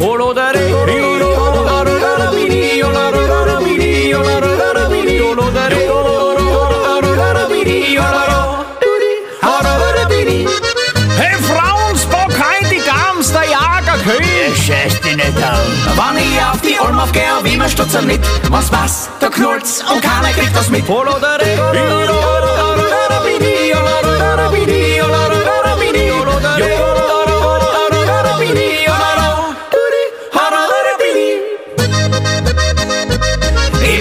Auf 16.55 16.61
die 16.61 16.77
Alm 16.77 16.97
aufgeh, 16.99 17.27
hab 17.27 17.45
ich 17.45 17.57
mein 17.57 17.69
Stutzel 17.69 18.01
mit. 18.03 18.21
Wenn's 18.49 18.69
passt, 18.69 19.09
da 19.19 19.29
knallt's 19.29 19.83
und 19.91 20.01
keiner 20.01 20.29
kriegt 20.29 20.55
das 20.55 20.69
mit. 20.69 20.81
Ich 20.81 20.87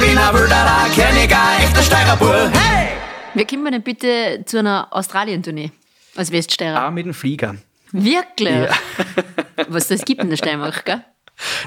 bin 0.01 0.19
ein 0.19 0.35
Wilderer, 0.35 0.89
Königer, 0.95 1.43
echter 1.61 1.83
Steirerbur. 1.83 2.51
Hey! 2.53 2.89
Wir 3.35 3.47
kommen 3.47 3.73
denn 3.73 3.83
bitte 3.83 4.43
zu 4.47 4.59
einer 4.59 4.89
Australien-Tournee 4.91 5.73
als 6.17 6.31
Weststeirer. 6.31 6.87
Auch 6.87 6.91
mit 6.91 7.07
dem 7.07 7.15
Flieger. 7.15 7.57
Wirklich? 7.91 8.69
Was 9.69 9.89
das 9.89 10.05
gibt 10.05 10.23
in 10.23 10.31
der 10.31 10.37
Steiermark, 10.37 10.85
gell? 10.85 11.05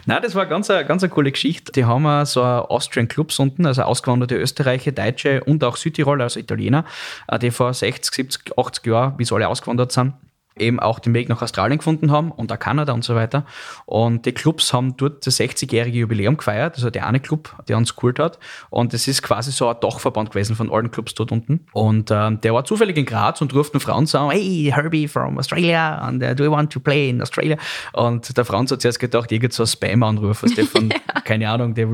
Nein, 0.06 0.22
das 0.22 0.36
war 0.36 0.46
ganz 0.46 0.70
eine, 0.70 0.86
ganz 0.86 1.04
eine 1.04 1.12
coole 1.12 1.32
Geschichte. 1.32 1.72
Die 1.72 1.86
haben 1.86 2.26
so 2.26 2.44
Austrian 2.44 3.08
Clubs 3.08 3.40
unten, 3.40 3.66
also 3.66 3.84
ausgewanderte 3.84 4.36
Österreicher, 4.36 4.92
Deutsche 4.92 5.44
und 5.44 5.64
auch 5.64 5.76
Südtiroler, 5.76 6.26
also 6.26 6.40
Italiener, 6.40 6.86
äh, 7.28 7.40
die 7.40 7.52
vor 7.52 7.74
60, 7.74 8.14
70, 8.14 8.58
80 8.58 8.86
Jahren, 8.86 9.16
sie 9.24 9.36
alle 9.36 9.48
ausgewandert 9.48 9.92
sind, 9.92 10.14
eben 10.60 10.80
auch 10.80 11.00
den 11.00 11.14
Weg 11.14 11.30
nach 11.30 11.42
Australien 11.42 11.78
gefunden 11.78 12.12
haben 12.12 12.32
und 12.32 12.52
auch 12.52 12.60
Kanada 12.60 12.94
und 12.94 13.04
so 13.04 13.16
weiter. 13.16 13.46
Und 13.86 14.26
die 14.26 14.32
Clubs 14.32 14.74
haben 14.74 14.98
dort 14.98 15.26
das 15.26 15.40
60-jährige 15.40 16.00
Jubiläum 16.00 16.38
gefeiert, 16.38 16.76
also 16.76 16.90
der 16.90 17.08
eine 17.08 17.20
Club, 17.20 17.56
der 17.68 17.78
uns 17.78 17.96
geholt 17.96 18.20
hat. 18.20 18.40
Und 18.70 18.94
das 18.94 19.08
ist 19.08 19.22
quasi 19.24 19.52
so 19.52 19.68
ein 19.70 19.76
Dachverband 19.82 20.32
gewesen 20.32 20.56
von 20.56 20.72
allen 20.72 20.92
Clubs 20.92 21.14
dort 21.14 21.32
unten. 21.32 21.66
Und 21.74 22.12
ähm, 22.12 22.42
der 22.42 22.54
war 22.54 22.66
zufällig 22.66 22.98
in 22.98 23.06
Graz 23.06 23.42
und 23.42 23.52
durften 23.52 23.80
Franz 23.80 24.12
sagen, 24.12 24.32
hey, 24.32 24.72
Herbie 24.74 25.08
from 25.08 25.38
Australia, 25.38 25.98
and 26.00 26.24
uh, 26.24 26.34
do 26.34 26.44
you 26.44 26.52
want 26.52 26.72
to 26.72 26.80
play 26.80 27.10
in 27.10 27.22
Australia? 27.22 27.58
Und 27.94 28.36
der 28.38 28.46
Franz 28.46 28.72
hat 28.72 28.82
zuerst 28.82 29.00
gedacht, 29.00 29.32
irgend 29.32 29.54
so 29.54 29.64
ein 29.64 29.68
Spam-Anruf, 29.68 30.44
was 30.44 30.54
der 30.54 30.66
von, 30.66 30.94
keine 31.24 31.50
Ahnung, 31.50 31.74
der 31.74 31.88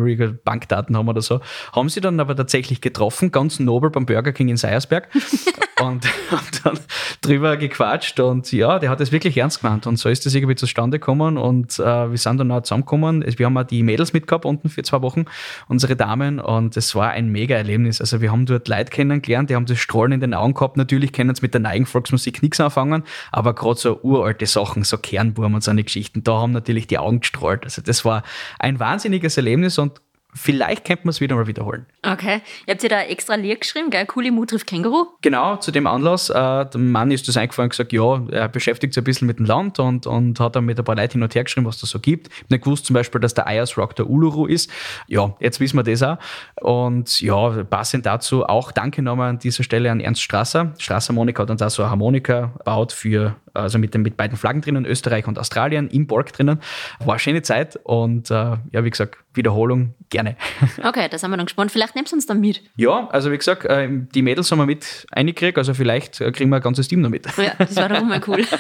Bankdaten 0.44 0.96
haben 0.98 1.08
oder 1.08 1.22
so. 1.22 1.40
Haben 1.74 1.90
sie 1.90 2.02
dann 2.02 2.20
aber 2.20 2.36
tatsächlich 2.36 2.82
getroffen, 2.82 3.32
ganz 3.32 3.60
nobel 3.60 3.90
beim 3.90 4.06
Burger 4.06 4.32
King 4.32 4.50
in 4.50 4.58
Seiersberg. 4.58 5.08
und 5.88 6.06
haben 6.32 6.48
dann 6.64 6.80
drüber 7.22 7.58
gequatscht 7.58 8.20
und 8.20 8.52
ja, 8.52 8.80
der 8.80 8.90
hat 8.90 9.02
es 9.02 9.12
wirklich 9.12 9.38
ernst 9.38 9.62
gemeint 9.62 9.88
und 9.88 9.98
so 9.98 10.10
ist 10.10 10.26
das 10.26 10.34
irgendwie 10.34 10.56
zustande 10.56 11.00
gekommen 11.00 11.38
und 11.38 11.80
äh, 11.80 12.12
wir 12.12 12.18
sind 12.18 12.40
dann 12.40 12.52
auch 12.52 12.62
zusammengekommen. 12.62 13.24
Wir 13.38 13.46
haben 13.46 13.58
auch 13.58 13.64
die 13.64 13.84
Mädels 13.84 14.14
mitgehabt 14.14 14.46
unten 14.46 14.70
für 14.70 14.84
zwei 14.84 15.02
Wochen, 15.02 15.26
unsere 15.68 15.96
Damen 15.96 16.40
und 16.40 16.76
es 16.78 16.96
war 16.96 17.12
ein 17.12 17.30
mega 17.30 17.56
Erlebnis. 17.56 18.02
Also 18.02 18.22
wir 18.22 18.32
haben 18.32 18.46
dort 18.46 18.68
Leute 18.68 18.92
kennengelernt, 18.92 19.50
die 19.50 19.56
haben 19.56 19.66
das 19.66 19.80
Strahlen 19.80 20.12
in 20.14 20.20
den 20.20 20.34
Augen 20.34 20.54
gehabt. 20.54 20.78
Natürlich 20.78 21.14
können 21.14 21.34
sie 21.36 21.42
mit 21.42 21.54
der 21.54 21.62
neuen 21.62 21.86
Volksmusik 21.86 22.42
nichts 22.42 22.60
anfangen, 22.60 23.04
aber 23.32 23.54
gerade 23.54 23.80
so 23.80 24.00
uralte 24.02 24.46
Sachen, 24.46 24.84
so 24.84 24.98
Kernburm 24.98 25.54
und 25.56 25.64
so 25.64 25.72
eine 25.72 25.84
Geschichten, 25.84 26.24
da 26.24 26.34
haben 26.42 26.52
natürlich 26.52 26.88
die 26.88 26.98
Augen 26.98 27.20
gestrahlt. 27.22 27.64
Also 27.64 27.82
das 27.82 28.06
war 28.06 28.24
ein 28.60 28.80
wahnsinniges 28.80 29.38
Erlebnis 29.38 29.78
und 29.78 30.02
vielleicht 30.34 30.86
könnte 30.86 31.06
man 31.06 31.12
es 31.12 31.22
wieder 31.22 31.36
mal 31.36 31.48
wiederholen. 31.48 31.86
Okay. 32.06 32.42
Ihr 32.68 32.74
habt 32.74 32.84
ja 32.84 32.90
da 32.90 33.02
extra 33.02 33.36
Lied 33.36 33.62
geschrieben, 33.62 33.90
gell? 33.90 34.06
Coole 34.06 34.32
Mut 34.32 34.50
trifft 34.50 34.68
Känguru. 34.68 35.08
Genau, 35.22 35.56
zu 35.56 35.72
dem 35.72 35.88
Anlass. 35.88 36.30
Äh, 36.30 36.66
dem 36.66 36.92
Mann 36.92 37.12
ist 37.12 37.28
das 37.30 37.38
eingefallen 37.38 37.68
und 37.68 37.70
gesagt, 37.70 37.94
ja, 37.94 38.22
er 38.30 38.50
beschäftigt 38.50 38.94
sich 38.94 39.02
ein 39.02 39.06
bisschen 39.06 39.26
mit 39.26 39.40
dem 39.40 39.46
Land 39.46 39.80
und, 39.80 40.06
und 40.06 40.40
hat 40.40 40.58
dann 40.58 40.66
mit 40.66 40.78
ein 40.78 40.84
paar 40.84 40.96
Leuten 40.96 41.14
hin 41.14 41.24
und 41.24 41.34
her 41.34 41.46
geschrieben, 41.46 41.66
was 41.66 41.80
das 41.80 41.90
so 41.92 42.00
gibt. 42.00 42.28
Ich 42.28 42.42
hab 42.42 42.52
nicht 42.52 42.64
gewusst 42.66 42.86
zum 42.86 42.94
Beispiel, 42.94 43.22
dass 43.22 43.34
der 43.34 43.48
Ayers 43.48 43.78
Rock 43.78 43.96
der 43.96 44.10
Uluru 44.10 44.48
ist. 44.48 44.70
Ja, 45.08 45.34
jetzt 45.40 45.62
wissen 45.62 45.78
wir 45.78 45.84
das 45.84 46.04
auch. 46.04 46.18
Und 46.62 47.22
ja, 47.22 47.64
passend 47.64 48.06
dazu 48.06 48.46
auch 48.46 48.74
Danke 48.74 49.02
nochmal 49.02 49.30
an 49.30 49.40
dieser 49.40 49.64
Stelle 49.64 49.90
an 49.90 50.02
Ernst 50.02 50.22
Strasser. 50.22 50.74
Strasser 50.80 51.14
Monika 51.14 51.44
hat 51.44 51.52
uns 51.52 51.62
auch 51.62 51.70
so 51.70 51.84
eine 51.84 51.92
Harmonika 51.92 52.52
gebaut 52.58 52.92
für, 52.92 53.38
also 53.54 53.80
mit, 53.80 53.94
den, 53.94 54.02
mit 54.02 54.18
beiden 54.18 54.38
Flaggen 54.38 54.62
drinnen, 54.62 54.86
Österreich 54.86 55.26
und 55.26 55.40
Australien, 55.40 55.88
im 55.88 56.08
Borg 56.08 56.34
drinnen. 56.34 56.60
War 57.00 57.14
eine 57.14 57.20
schöne 57.20 57.42
Zeit 57.44 57.80
und 57.84 58.30
äh, 58.30 58.34
ja, 58.34 58.84
wie 58.84 58.90
gesagt, 58.90 59.18
Wiederholung 59.34 59.94
gerne. 60.10 60.36
Okay, 60.84 61.08
da 61.10 61.18
sind 61.18 61.32
wir 61.32 61.38
dann 61.38 61.46
gespannt. 61.46 61.72
Vielleicht 61.72 61.93
nehmt 61.96 62.12
ihr 62.12 62.14
uns 62.14 62.26
dann 62.26 62.40
mit. 62.40 62.62
Ja, 62.76 63.08
also 63.10 63.32
wie 63.32 63.38
gesagt, 63.38 63.66
äh, 63.66 63.90
die 63.90 64.22
Mädels 64.22 64.52
haben 64.52 64.60
wir 64.60 64.66
mit 64.66 65.06
eingekriegt, 65.12 65.58
also 65.58 65.74
vielleicht 65.74 66.22
äh, 66.22 66.32
kriegen 66.32 66.50
wir 66.50 66.58
ein 66.58 66.62
ganzes 66.62 66.88
Team 66.88 67.02
noch 67.02 67.10
mit. 67.10 67.26
Ja, 67.38 67.54
das 67.58 67.76
war 67.76 67.90
doch 67.90 68.04
mal 68.04 68.22
cool. 68.28 68.46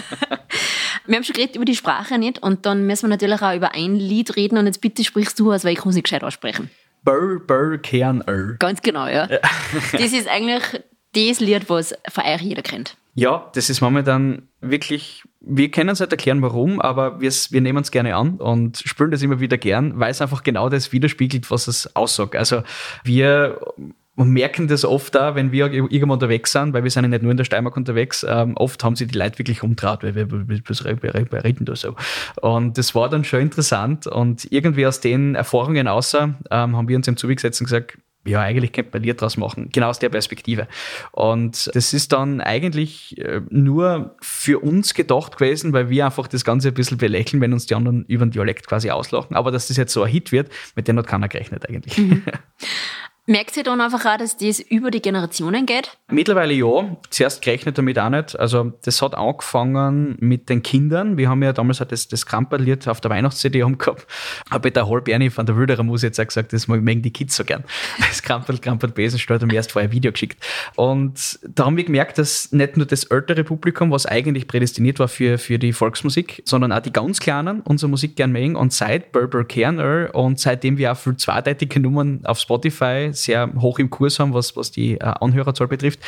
Wir 1.05 1.17
haben 1.17 1.23
schon 1.25 1.33
geredet 1.33 1.57
über 1.57 1.65
die 1.65 1.75
Sprache 1.75 2.17
nicht 2.17 2.41
und 2.41 2.65
dann 2.65 2.87
müssen 2.87 3.03
wir 3.03 3.09
natürlich 3.09 3.41
auch 3.41 3.53
über 3.53 3.75
ein 3.75 3.95
Lied 3.95 4.37
reden 4.37 4.57
und 4.57 4.67
jetzt 4.67 4.79
bitte 4.79 5.03
sprichst 5.03 5.37
du 5.37 5.51
aus, 5.51 5.65
weil 5.65 5.73
ich 5.73 5.79
kann 5.79 5.89
es 5.89 5.95
nicht 5.95 6.05
gescheit 6.05 6.23
aussprechen. 6.23 6.69
Burr, 7.03 7.41
Burr, 7.45 7.77
Kerner. 7.77 8.55
Ganz 8.59 8.81
genau, 8.81 9.07
ja. 9.07 9.27
das 9.27 10.13
ist 10.13 10.29
eigentlich 10.29 10.63
das 11.13 11.39
Lied, 11.39 11.69
was 11.69 11.93
von 12.09 12.23
euch 12.23 12.41
jeder 12.41 12.61
kennt. 12.61 12.97
Ja, 13.15 13.51
das 13.53 13.69
ist 13.69 13.81
momentan 13.81 14.47
wirklich, 14.59 15.23
wir 15.39 15.69
können 15.69 15.89
es 15.89 15.99
nicht 15.99 16.11
erklären, 16.11 16.41
warum, 16.41 16.81
aber 16.81 17.21
wir, 17.21 17.31
nehmen 17.61 17.83
es 17.83 17.91
gerne 17.91 18.15
an 18.15 18.37
und 18.37 18.79
spüren 18.79 19.11
das 19.11 19.21
immer 19.21 19.39
wieder 19.39 19.57
gern, 19.57 19.99
weil 19.99 20.09
es 20.09 20.21
einfach 20.21 20.41
genau 20.41 20.67
das 20.69 20.91
widerspiegelt, 20.91 21.51
was 21.51 21.67
es 21.67 21.95
aussagt. 21.95 22.35
Also 22.35 22.63
wir 23.03 23.59
merken 24.15 24.67
das 24.67 24.83
oft 24.83 25.13
da, 25.13 25.35
wenn 25.35 25.51
wir 25.51 25.71
irgendwo 25.71 26.13
unterwegs 26.13 26.51
sind, 26.51 26.73
weil 26.73 26.83
wir 26.83 26.91
sind 26.91 27.03
ja 27.03 27.09
nicht 27.09 27.21
nur 27.21 27.31
in 27.31 27.37
der 27.37 27.45
Steiermark 27.45 27.77
unterwegs, 27.77 28.25
ähm, 28.27 28.55
oft 28.57 28.83
haben 28.83 28.95
sie 28.95 29.05
die 29.05 29.17
Leute 29.17 29.37
wirklich 29.37 29.61
umdraht, 29.63 30.03
weil 30.03 30.15
wir, 30.15 30.31
wir 30.31 31.43
reden 31.43 31.65
da 31.65 31.75
so. 31.75 31.95
Und 32.41 32.77
das 32.77 32.95
war 32.95 33.09
dann 33.09 33.23
schon 33.23 33.41
interessant 33.41 34.07
und 34.07 34.51
irgendwie 34.51 34.87
aus 34.87 35.01
den 35.01 35.35
Erfahrungen 35.35 35.87
außer 35.87 36.35
ähm, 36.49 36.77
haben 36.77 36.87
wir 36.87 36.97
uns 36.97 37.07
im 37.07 37.17
Zuge 37.17 37.35
gesetzt 37.35 37.61
und 37.61 37.65
gesagt, 37.65 37.97
ja, 38.25 38.41
eigentlich 38.41 38.71
könnte 38.71 38.91
man 38.93 39.03
Lied 39.03 39.19
draus 39.19 39.37
machen, 39.37 39.69
genau 39.71 39.89
aus 39.89 39.99
der 39.99 40.09
Perspektive. 40.09 40.67
Und 41.11 41.69
das 41.73 41.93
ist 41.93 42.11
dann 42.13 42.41
eigentlich 42.41 43.17
äh, 43.19 43.41
nur 43.49 44.15
für 44.21 44.59
uns 44.59 44.93
gedacht 44.93 45.37
gewesen, 45.37 45.73
weil 45.73 45.89
wir 45.89 46.05
einfach 46.05 46.27
das 46.27 46.45
Ganze 46.45 46.69
ein 46.69 46.73
bisschen 46.73 46.97
belächeln, 46.97 47.41
wenn 47.41 47.53
uns 47.53 47.65
die 47.65 47.75
anderen 47.75 48.05
über 48.05 48.25
den 48.25 48.31
Dialekt 48.31 48.67
quasi 48.67 48.89
auslachen. 48.89 49.35
Aber 49.35 49.51
dass 49.51 49.67
das 49.67 49.77
jetzt 49.77 49.93
so 49.93 50.03
ein 50.03 50.11
Hit 50.11 50.31
wird, 50.31 50.49
mit 50.75 50.87
dem 50.87 50.97
hat 50.97 51.07
keiner 51.07 51.27
gerechnet 51.27 51.67
eigentlich. 51.67 51.97
Mhm. 51.97 52.23
Merkt 53.25 53.55
ihr 53.55 53.63
dann 53.63 53.79
einfach 53.79 54.05
auch, 54.05 54.17
dass 54.17 54.35
das 54.35 54.59
über 54.59 54.91
die 54.91 55.01
Generationen 55.01 55.65
geht? 55.65 55.97
Mittlerweile 56.11 56.53
ja. 56.53 56.97
Zuerst 57.09 57.41
gerechnet 57.41 57.77
damit 57.77 57.97
auch 57.97 58.09
nicht. 58.09 58.37
Also 58.37 58.73
das 58.83 59.01
hat 59.01 59.15
angefangen 59.15 60.17
mit 60.19 60.49
den 60.49 60.61
Kindern. 60.61 61.15
Wir 61.15 61.29
haben 61.29 61.41
ja 61.41 61.53
damals 61.53 61.81
auch 61.81 61.85
das, 61.85 62.09
das 62.09 62.25
Kramperlied 62.25 62.85
auf 62.89 62.99
der 62.99 63.11
Weihnachts-CD 63.11 63.59
gehabt. 63.59 64.05
Aber 64.49 64.69
der 64.69 64.89
Holberni 64.89 65.29
von 65.29 65.45
der 65.45 65.55
Wilderer 65.55 65.83
muss 65.83 66.01
jetzt 66.01 66.19
auch 66.19 66.27
gesagt, 66.27 66.51
das 66.51 66.67
mögen 66.67 67.01
die 67.01 67.11
Kids 67.11 67.37
so 67.37 67.45
gern. 67.45 67.63
Das 68.13 68.21
Krampel, 68.21 68.57
Krampel, 68.57 68.91
Besenstadt 68.91 69.41
haben 69.41 69.47
mir 69.47 69.55
erst 69.55 69.71
vorher 69.71 69.89
ein 69.89 69.93
Video 69.93 70.11
geschickt. 70.11 70.43
Und 70.75 71.39
da 71.47 71.65
haben 71.65 71.77
wir 71.77 71.85
gemerkt, 71.85 72.17
dass 72.17 72.51
nicht 72.51 72.75
nur 72.75 72.85
das 72.85 73.05
ältere 73.05 73.45
Publikum, 73.45 73.89
was 73.89 74.05
eigentlich 74.05 74.47
prädestiniert 74.47 74.99
war 74.99 75.07
für, 75.07 75.37
für 75.37 75.57
die 75.57 75.71
Volksmusik, 75.71 76.43
sondern 76.45 76.73
auch 76.73 76.81
die 76.81 76.91
ganz 76.91 77.19
Kleinen 77.21 77.61
unsere 77.61 77.89
Musik 77.89 78.17
gern 78.17 78.33
mögen. 78.33 78.57
Und 78.57 78.73
seit 78.73 79.13
Berber 79.13 79.45
Kerner 79.45 80.09
und 80.13 80.39
seitdem 80.39 80.77
wir 80.77 80.91
auch 80.91 80.97
für 80.97 81.15
zweideutige 81.15 81.79
Nummern 81.79 82.19
auf 82.25 82.39
Spotify 82.39 83.12
sehr 83.15 83.49
hoch 83.59 83.79
im 83.79 83.89
Kurs 83.89 84.19
haben, 84.19 84.33
was, 84.33 84.55
was 84.55 84.71
die 84.71 84.95
äh, 84.95 85.03
Anhörerzahl 85.03 85.67
betrifft, 85.67 85.99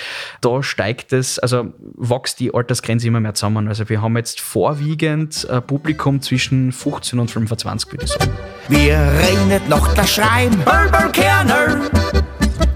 da 0.41 0.61
steigt 0.63 1.13
es, 1.13 1.39
also 1.39 1.73
wächst 1.95 2.39
die 2.39 2.53
Altersgrenze 2.53 3.07
immer 3.07 3.19
mehr 3.19 3.33
zusammen. 3.33 3.67
Also 3.67 3.89
wir 3.89 4.01
haben 4.01 4.15
jetzt 4.17 4.41
vorwiegend 4.41 5.47
ein 5.49 5.65
Publikum 5.65 6.21
zwischen 6.21 6.71
15 6.71 7.19
und 7.19 7.31
25, 7.31 7.91
würde 7.91 8.05
ich 8.05 8.11
sagen. 8.11 8.31
Wir 8.67 8.97
reden 8.97 9.69
noch 9.69 9.93
das 9.93 10.11
Schreien, 10.11 10.57
Berber-Kerner, 10.63 11.81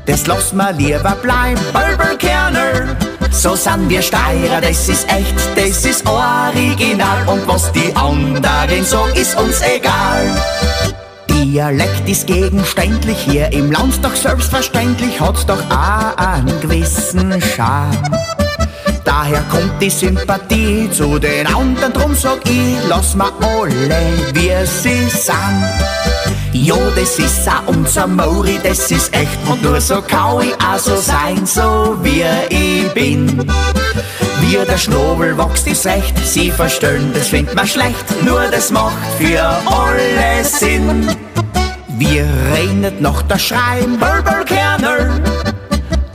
das 0.05 0.27
lass 0.27 0.53
mal 0.53 0.75
lieber 0.75 1.15
bleiben, 1.21 1.59
Berber-Kerner. 1.73 2.97
So 3.31 3.55
sind 3.55 3.89
wir 3.89 4.01
Steirer, 4.01 4.59
das 4.59 4.89
ist 4.89 5.07
echt, 5.09 5.35
das 5.55 5.85
ist 5.85 6.05
original. 6.05 7.27
Und 7.27 7.47
was 7.47 7.71
die 7.71 7.95
anderen 7.95 8.83
so, 8.83 9.05
ist 9.15 9.39
uns 9.39 9.61
egal. 9.61 10.35
Dialekt 11.39 12.07
ist 12.09 12.27
gegenständlich, 12.27 13.17
hier 13.17 13.51
im 13.53 13.71
Land 13.71 14.03
doch 14.03 14.13
selbstverständlich, 14.13 15.21
hat's 15.21 15.45
doch 15.45 15.61
auch 15.69 16.17
einen 16.17 16.59
gewissen 16.59 17.41
Charme. 17.41 17.97
Daher 19.05 19.41
kommt 19.49 19.81
die 19.81 19.89
Sympathie 19.89 20.89
zu 20.91 21.17
den 21.17 21.47
anderen, 21.47 21.93
drum 21.93 22.13
sag 22.13 22.39
ich, 22.43 22.75
lass 22.89 23.15
ma 23.15 23.31
alle, 23.39 24.01
wie 24.33 24.51
sie 24.65 25.09
sind. 25.09 25.63
Jo, 26.51 26.77
das 26.97 27.17
ist 27.17 27.47
auch 27.47 27.67
unser 27.67 28.05
Mauri, 28.05 28.59
das 28.61 28.91
ist 28.91 29.13
echt 29.15 29.39
und 29.49 29.63
nur 29.63 29.79
so 29.79 30.01
kann 30.01 30.41
ich 30.41 30.53
auch 30.55 30.77
so 30.77 30.97
sein, 30.97 31.45
so 31.45 31.97
wie 32.03 32.25
ich 32.49 32.91
bin. 32.93 33.49
Wie 34.41 34.57
der 34.57 34.77
Schnobel 34.77 35.37
wächst, 35.37 35.67
ist 35.67 35.85
recht, 35.85 36.17
sie 36.25 36.51
verstehen, 36.51 37.11
das 37.13 37.29
findet 37.29 37.55
man 37.55 37.65
schlecht, 37.65 38.23
nur 38.25 38.41
das 38.51 38.71
macht 38.71 38.97
für 39.17 39.41
alle 39.41 40.43
Sinn. 40.43 41.07
Wir 41.99 42.25
redet 42.55 43.01
noch 43.01 43.23
der 43.23 43.37
Schreien, 43.37 43.99
Berberkerner, 43.99 45.19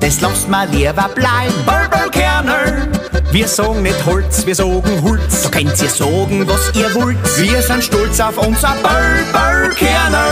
das 0.01 0.19
lasst 0.23 0.49
mal 0.49 0.67
lieber 0.71 1.11
bleiben, 1.15 1.53
Berberkerner. 1.67 2.89
Wir 3.31 3.47
sagen 3.47 3.83
nicht 3.83 4.07
Holz, 4.07 4.47
wir 4.47 4.55
sagen 4.55 5.03
Holz. 5.03 5.43
Da 5.43 5.51
könnt 5.51 5.83
ihr 5.83 5.91
sagen, 5.91 6.49
was 6.49 6.75
ihr 6.75 6.95
wollt. 6.95 7.19
Wir 7.37 7.61
sind 7.61 7.85
stolz 7.85 8.19
auf 8.19 8.39
unser 8.39 8.75
Berberkerner. 8.77 10.25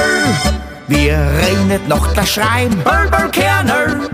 Wir 0.88 1.18
redet 1.42 1.87
noch 1.87 2.07
der 2.14 2.24
Schreien, 2.24 2.74
Berberkerner, 2.83 4.09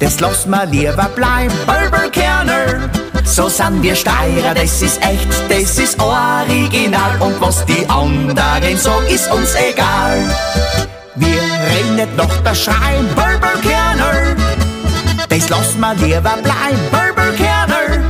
das 0.00 0.18
lasst 0.18 0.48
mal 0.48 0.68
lieber 0.68 1.08
bleiben, 1.14 1.54
Berberkerner. 1.64 2.90
So 3.30 3.48
sind 3.48 3.80
wir 3.80 3.94
Steirer, 3.94 4.54
das 4.54 4.82
ist 4.82 5.00
echt, 5.02 5.28
das 5.48 5.78
ist 5.78 6.00
original. 6.00 7.12
Und 7.20 7.40
was 7.40 7.64
die 7.64 7.88
anderen 7.88 8.76
sagen, 8.76 9.06
ist 9.06 9.30
uns 9.30 9.54
egal. 9.54 10.18
Wir 11.14 11.40
nicht 11.94 12.16
noch 12.16 12.36
das 12.42 12.64
Schreien, 12.64 13.06
Berberkerner. 13.14 14.34
Das 15.28 15.48
lassen 15.48 15.78
wir 15.78 15.94
lieber 15.94 16.36
bleiben, 16.42 16.80
Berberkerner. 16.90 18.02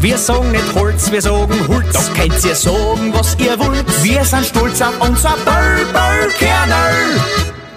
Wir 0.00 0.16
sagen 0.16 0.52
nicht 0.52 0.72
Holz, 0.76 1.10
wir 1.10 1.22
sagen 1.22 1.66
Holz. 1.66 1.92
Doch 1.92 2.14
könnt 2.14 2.44
ihr 2.44 2.54
sagen, 2.54 3.12
was 3.12 3.36
ihr 3.40 3.58
wollt. 3.58 4.04
Wir 4.04 4.24
sind 4.24 4.46
stolz 4.46 4.80
auf 4.80 4.94
unser 5.00 5.34
Berberkerner. 5.44 6.88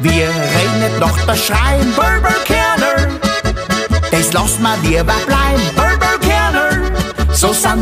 Wir 0.01 0.27
nicht 0.27 0.99
noch 0.99 1.17
das 1.25 1.45
Schreien, 1.47 1.91
Berberkerner. 1.95 3.19
Das 4.11 4.31
lassen 4.33 4.61
wir 4.61 4.77
lieber 4.87 5.15
bleiben. 5.25 5.71
So 5.75 5.80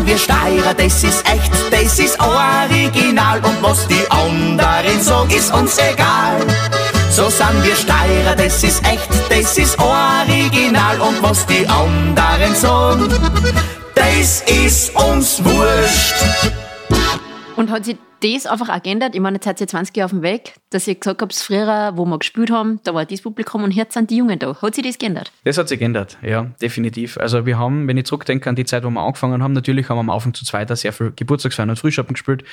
wir 0.10 0.18
Steirer, 0.18 0.74
das 0.74 1.04
ist 1.04 1.24
echt, 1.30 1.52
das 1.72 2.00
ist 2.00 2.20
original. 2.20 3.40
Und 3.46 3.62
was 3.62 3.88
die 3.88 4.04
anderen 4.10 5.00
sagen, 5.02 5.30
ist 5.30 5.54
uns 5.54 5.78
egal. 5.78 6.40
So 7.12 7.30
sind 7.30 7.64
wir 7.64 7.76
Steirer, 7.76 8.36
das 8.36 8.64
ist 8.64 8.84
echt, 8.88 9.08
das 9.30 9.56
ist 9.58 9.78
original. 9.78 11.00
Und 11.00 11.22
was 11.22 11.46
die 11.46 11.68
anderen 11.68 12.56
sagen, 12.56 13.08
das 13.94 14.42
ist 14.48 14.96
uns 14.96 15.44
wurscht. 15.44 16.16
Und 17.56 17.70
hat 17.70 17.86
sich 17.86 17.98
das 18.22 18.46
einfach 18.46 18.70
auch 18.70 18.82
geändert? 18.82 19.16
Ich 19.16 19.22
meine, 19.22 19.36
jetzt 19.36 19.46
seid 19.46 19.62
ihr 19.62 19.68
20 19.68 19.96
Jahre 19.96 20.06
auf 20.06 20.12
dem 20.12 20.22
Weg, 20.22 20.56
dass 20.70 20.88
ihr 20.88 20.96
gesagt 20.96 21.22
habt, 21.22 21.36
früher, 21.36 21.94
wo 21.96 22.06
wir 22.06 22.18
gespielt 22.20 22.52
haben, 22.52 22.80
da 22.84 22.94
war 22.94 23.06
dieses 23.06 23.24
Publikum 23.24 23.64
und 23.64 23.72
jetzt 23.72 23.94
sind 23.94 24.10
die 24.10 24.18
Jungen 24.18 24.40
da. 24.40 24.62
Hat 24.62 24.76
sich 24.76 24.84
das 24.84 24.98
geändert? 24.98 25.32
Das 25.44 25.58
hat 25.58 25.70
sich 25.70 25.80
geändert, 25.80 26.18
ja, 26.22 26.44
definitiv. 26.62 27.18
Also 27.18 27.46
wir 27.46 27.58
haben, 27.58 27.88
wenn 27.88 27.98
ich 27.98 28.06
zurückdenke 28.06 28.50
an 28.50 28.56
die 28.56 28.66
Zeit, 28.66 28.84
wo 28.84 28.90
wir 28.90 29.02
angefangen 29.02 29.42
haben, 29.42 29.54
natürlich 29.54 29.90
haben 29.90 29.98
wir 29.98 30.02
am 30.02 30.10
Anfang 30.10 30.34
zu 30.34 30.46
zweit 30.46 30.70
sehr 30.78 30.94
viel 30.94 31.12
Geburtstagsfeiern 31.16 31.70
und 31.70 31.80
Frühschoppen 31.80 32.14
gespielt. 32.14 32.44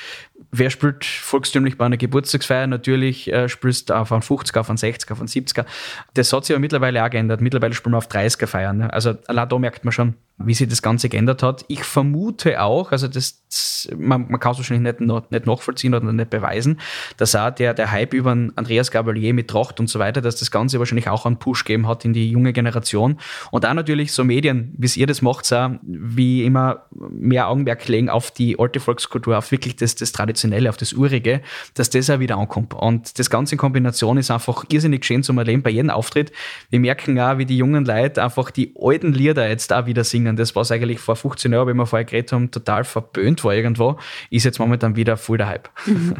Wer 0.51 0.69
spielt 0.69 1.05
volkstümlich 1.05 1.77
bei 1.77 1.85
einer 1.85 1.97
Geburtstagsfeier? 1.97 2.67
Natürlich 2.67 3.31
äh, 3.31 3.49
spielst 3.49 3.89
du 3.89 3.95
auf 3.95 4.11
einen 4.11 4.21
50er, 4.21 4.59
auf 4.59 4.69
einen 4.69 4.77
60er, 4.77 5.11
auf 5.11 5.19
einen 5.19 5.27
70er. 5.27 5.65
Das 6.13 6.33
hat 6.33 6.45
sich 6.45 6.55
aber 6.55 6.61
mittlerweile 6.61 7.03
auch 7.03 7.09
geändert. 7.09 7.41
Mittlerweile 7.41 7.73
spielen 7.73 7.93
wir 7.93 7.97
auf 7.99 8.09
30er 8.09 8.47
Feiern. 8.47 8.77
Ne? 8.77 8.93
Also 8.93 9.15
allein 9.27 9.49
da 9.49 9.59
merkt 9.59 9.85
man 9.85 9.91
schon, 9.91 10.15
wie 10.37 10.53
sich 10.53 10.67
das 10.67 10.81
Ganze 10.81 11.09
geändert 11.09 11.43
hat. 11.43 11.65
Ich 11.67 11.83
vermute 11.83 12.61
auch, 12.61 12.91
also 12.91 13.07
das, 13.07 13.89
man, 13.95 14.27
man 14.29 14.39
kann 14.39 14.51
es 14.51 14.59
wahrscheinlich 14.59 14.99
nicht, 14.99 15.31
nicht 15.31 15.45
nachvollziehen 15.45 15.56
oder 15.67 16.13
nicht 16.13 16.29
beweisen, 16.29 16.79
dass 17.17 17.35
auch 17.35 17.51
der, 17.51 17.73
der 17.73 17.91
Hype 17.91 18.13
über 18.13 18.31
Andreas 18.31 18.91
Gabalier 18.91 19.33
mit 19.33 19.47
Tracht 19.49 19.79
und 19.79 19.89
so 19.89 19.99
weiter, 19.99 20.21
dass 20.21 20.37
das 20.37 20.51
Ganze 20.51 20.79
wahrscheinlich 20.79 21.09
auch 21.09 21.25
einen 21.25 21.37
Push 21.37 21.63
gegeben 21.63 21.87
hat 21.87 22.05
in 22.05 22.13
die 22.13 22.29
junge 22.29 22.53
Generation. 22.53 23.17
Und 23.51 23.65
auch 23.65 23.73
natürlich 23.73 24.11
so 24.11 24.23
Medien, 24.23 24.73
wie 24.77 24.87
ihr 24.99 25.07
das 25.07 25.21
macht, 25.21 25.51
auch, 25.53 25.71
wie 25.81 26.43
immer 26.43 26.85
mehr 26.91 27.49
Augenmerk 27.49 27.87
legen 27.87 28.09
auf 28.09 28.31
die 28.31 28.59
alte 28.59 28.79
Volkskultur, 28.79 29.37
auf 29.37 29.51
wirklich 29.51 29.75
das, 29.75 29.95
das 29.95 30.11
Traditionelle, 30.11 30.69
auf 30.69 30.77
das 30.77 30.93
Urige, 30.93 31.41
dass 31.73 31.89
das 31.89 32.09
auch 32.09 32.19
wieder 32.19 32.37
ankommt. 32.37 32.73
Und 32.73 33.19
das 33.19 33.29
Ganze 33.29 33.55
in 33.55 33.59
Kombination 33.59 34.17
ist 34.17 34.31
einfach 34.31 34.65
irrsinnig 34.69 35.05
schön 35.05 35.23
zum 35.23 35.37
Erleben 35.37 35.61
bei 35.61 35.69
jedem 35.69 35.89
Auftritt. 35.89 36.31
Wir 36.69 36.79
merken 36.79 37.19
auch, 37.19 37.37
wie 37.37 37.45
die 37.45 37.57
jungen 37.57 37.85
Leute 37.85 38.23
einfach 38.23 38.51
die 38.51 38.73
alten 38.79 39.13
Lieder 39.13 39.47
jetzt 39.47 39.73
auch 39.73 39.85
wieder 39.85 40.03
singen. 40.03 40.35
Das, 40.35 40.55
was 40.55 40.71
eigentlich 40.71 40.99
vor 40.99 41.15
15 41.15 41.51
Jahren, 41.51 41.67
wie 41.67 41.73
wir 41.73 41.85
vorher 41.85 42.05
geredet 42.05 42.31
haben, 42.31 42.51
total 42.51 42.83
verböhnt 42.83 43.43
war 43.43 43.53
irgendwo, 43.53 43.97
ist 44.29 44.43
jetzt 44.43 44.59
momentan 44.59 44.95
wieder 44.95 45.17
voll 45.17 45.37
der 45.37 45.46
Hype. 45.47 45.69
Mhm. 45.85 46.15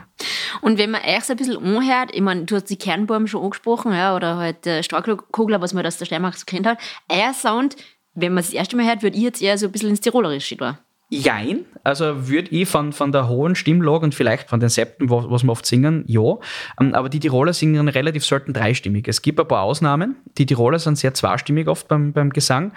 Und 0.61 0.77
wenn 0.77 0.91
man 0.91 1.01
euch 1.01 1.23
so 1.23 1.33
ein 1.33 1.37
bisschen 1.37 1.57
anhört, 1.57 2.09
ich 2.13 2.21
meine, 2.21 2.45
du 2.45 2.55
hast 2.55 2.65
die 2.65 2.77
Kernbaum 2.77 3.27
schon 3.27 3.43
angesprochen, 3.43 3.93
ja, 3.93 4.15
oder 4.15 4.37
halt 4.37 4.65
äh, 4.65 4.81
Starkkugler, 4.81 5.61
was 5.61 5.73
man 5.73 5.85
aus 5.85 5.97
der 5.97 6.05
Steiermark 6.05 6.35
so 6.35 6.45
kennt 6.45 6.65
hat, 6.65 6.79
euer 7.09 7.33
Sound, 7.33 7.75
wenn 8.15 8.33
man 8.33 8.41
es 8.41 8.47
das 8.47 8.55
erste 8.55 8.75
Mal 8.75 8.87
hört, 8.87 9.03
würde 9.03 9.17
ich 9.17 9.23
jetzt 9.23 9.41
eher 9.41 9.57
so 9.57 9.67
ein 9.67 9.71
bisschen 9.71 9.89
ins 9.89 10.01
Tirolerische 10.01 10.55
da. 10.55 10.79
Jein, 11.09 11.59
also 11.85 12.27
würde 12.27 12.51
ich 12.51 12.67
von, 12.67 12.91
von 12.91 13.13
der 13.13 13.29
hohen 13.29 13.55
Stimmlage 13.55 14.03
und 14.03 14.13
vielleicht 14.13 14.49
von 14.49 14.59
den 14.59 14.67
Septen, 14.67 15.09
was 15.09 15.41
wir 15.41 15.51
oft 15.51 15.65
singen, 15.65 16.03
ja. 16.05 16.35
Ähm, 16.81 16.93
aber 16.93 17.07
die 17.07 17.21
Tiroler 17.21 17.53
singen 17.53 17.87
relativ 17.87 18.25
selten 18.25 18.51
dreistimmig. 18.51 19.07
Es 19.07 19.21
gibt 19.21 19.39
ein 19.39 19.47
paar 19.47 19.61
Ausnahmen. 19.61 20.17
Die 20.37 20.45
Tiroler 20.45 20.79
sind 20.79 20.97
sehr 20.97 21.13
zweistimmig 21.13 21.69
oft 21.69 21.87
beim, 21.87 22.11
beim 22.11 22.31
Gesang. 22.31 22.73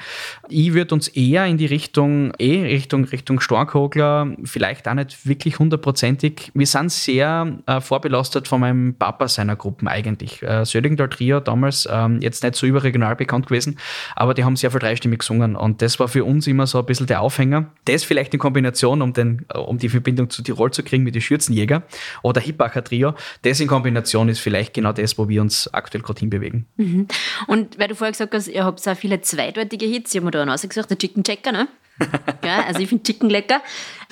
Ich 0.48 0.74
würde 0.74 0.94
uns 0.94 1.08
eher 1.08 1.46
in 1.46 1.58
die 1.58 1.66
Richtung, 1.66 2.32
eh, 2.38 2.62
Richtung, 2.62 3.04
Richtung 3.06 3.40
Storkhogler, 3.40 4.36
vielleicht 4.44 4.86
auch 4.86 4.94
nicht 4.94 5.26
wirklich 5.26 5.58
hundertprozentig. 5.58 6.52
Wir 6.54 6.68
sind 6.68 6.92
sehr 6.92 7.58
äh, 7.66 7.80
vorbelastet 7.80 8.46
von 8.46 8.60
meinem 8.60 8.94
Papa 8.94 9.26
seiner 9.26 9.56
Gruppen 9.56 9.88
eigentlich. 9.88 10.40
Äh, 10.44 10.64
Södingdal 10.64 11.08
Trio 11.08 11.40
damals, 11.40 11.88
ähm, 11.90 12.20
jetzt 12.20 12.44
nicht 12.44 12.54
so 12.54 12.64
überregional 12.64 13.16
bekannt 13.16 13.48
gewesen, 13.48 13.76
aber 14.14 14.34
die 14.34 14.44
haben 14.44 14.54
sehr 14.54 14.70
viel 14.70 14.78
dreistimmig 14.78 15.18
gesungen 15.18 15.56
und 15.56 15.82
das 15.82 15.98
war 15.98 16.06
für 16.06 16.24
uns 16.24 16.46
immer 16.46 16.68
so 16.68 16.78
ein 16.78 16.86
bisschen 16.86 17.08
der 17.08 17.22
Aufhänger. 17.22 17.66
Das 17.86 18.04
vielleicht 18.04 18.19
vielleicht 18.20 18.34
in 18.34 18.40
Kombination, 18.40 19.00
um, 19.00 19.12
den, 19.12 19.46
um 19.54 19.78
die 19.78 19.88
Verbindung 19.88 20.28
zu 20.28 20.42
Tirol 20.42 20.70
zu 20.72 20.82
kriegen 20.82 21.04
mit 21.04 21.14
den 21.14 21.22
Schürzenjäger 21.22 21.82
oder 22.22 22.40
Hippacher 22.40 22.84
Trio. 22.84 23.14
Das 23.42 23.60
in 23.60 23.68
Kombination 23.68 24.28
ist 24.28 24.40
vielleicht 24.40 24.74
genau 24.74 24.92
das, 24.92 25.16
wo 25.16 25.28
wir 25.28 25.40
uns 25.40 25.72
aktuell 25.72 26.02
gerade 26.02 26.20
hinbewegen. 26.20 26.66
Mhm. 26.76 27.08
Und 27.46 27.78
weil 27.78 27.88
du 27.88 27.94
vorher 27.94 28.12
gesagt 28.12 28.34
hast, 28.34 28.48
ihr 28.48 28.64
habt 28.64 28.80
so 28.80 28.94
viele 28.94 29.22
zweideutige 29.22 29.86
Hits, 29.86 30.12
ich 30.12 30.18
habe 30.18 30.26
mir 30.26 30.30
da 30.32 30.44
rausgesucht, 30.44 30.90
der 30.90 30.98
Chicken 30.98 31.24
Checker, 31.24 31.52
ne? 31.52 31.68
ja, 32.44 32.64
also 32.66 32.80
ich 32.80 32.88
finde 32.88 33.04
Chicken 33.04 33.30
lecker. 33.30 33.60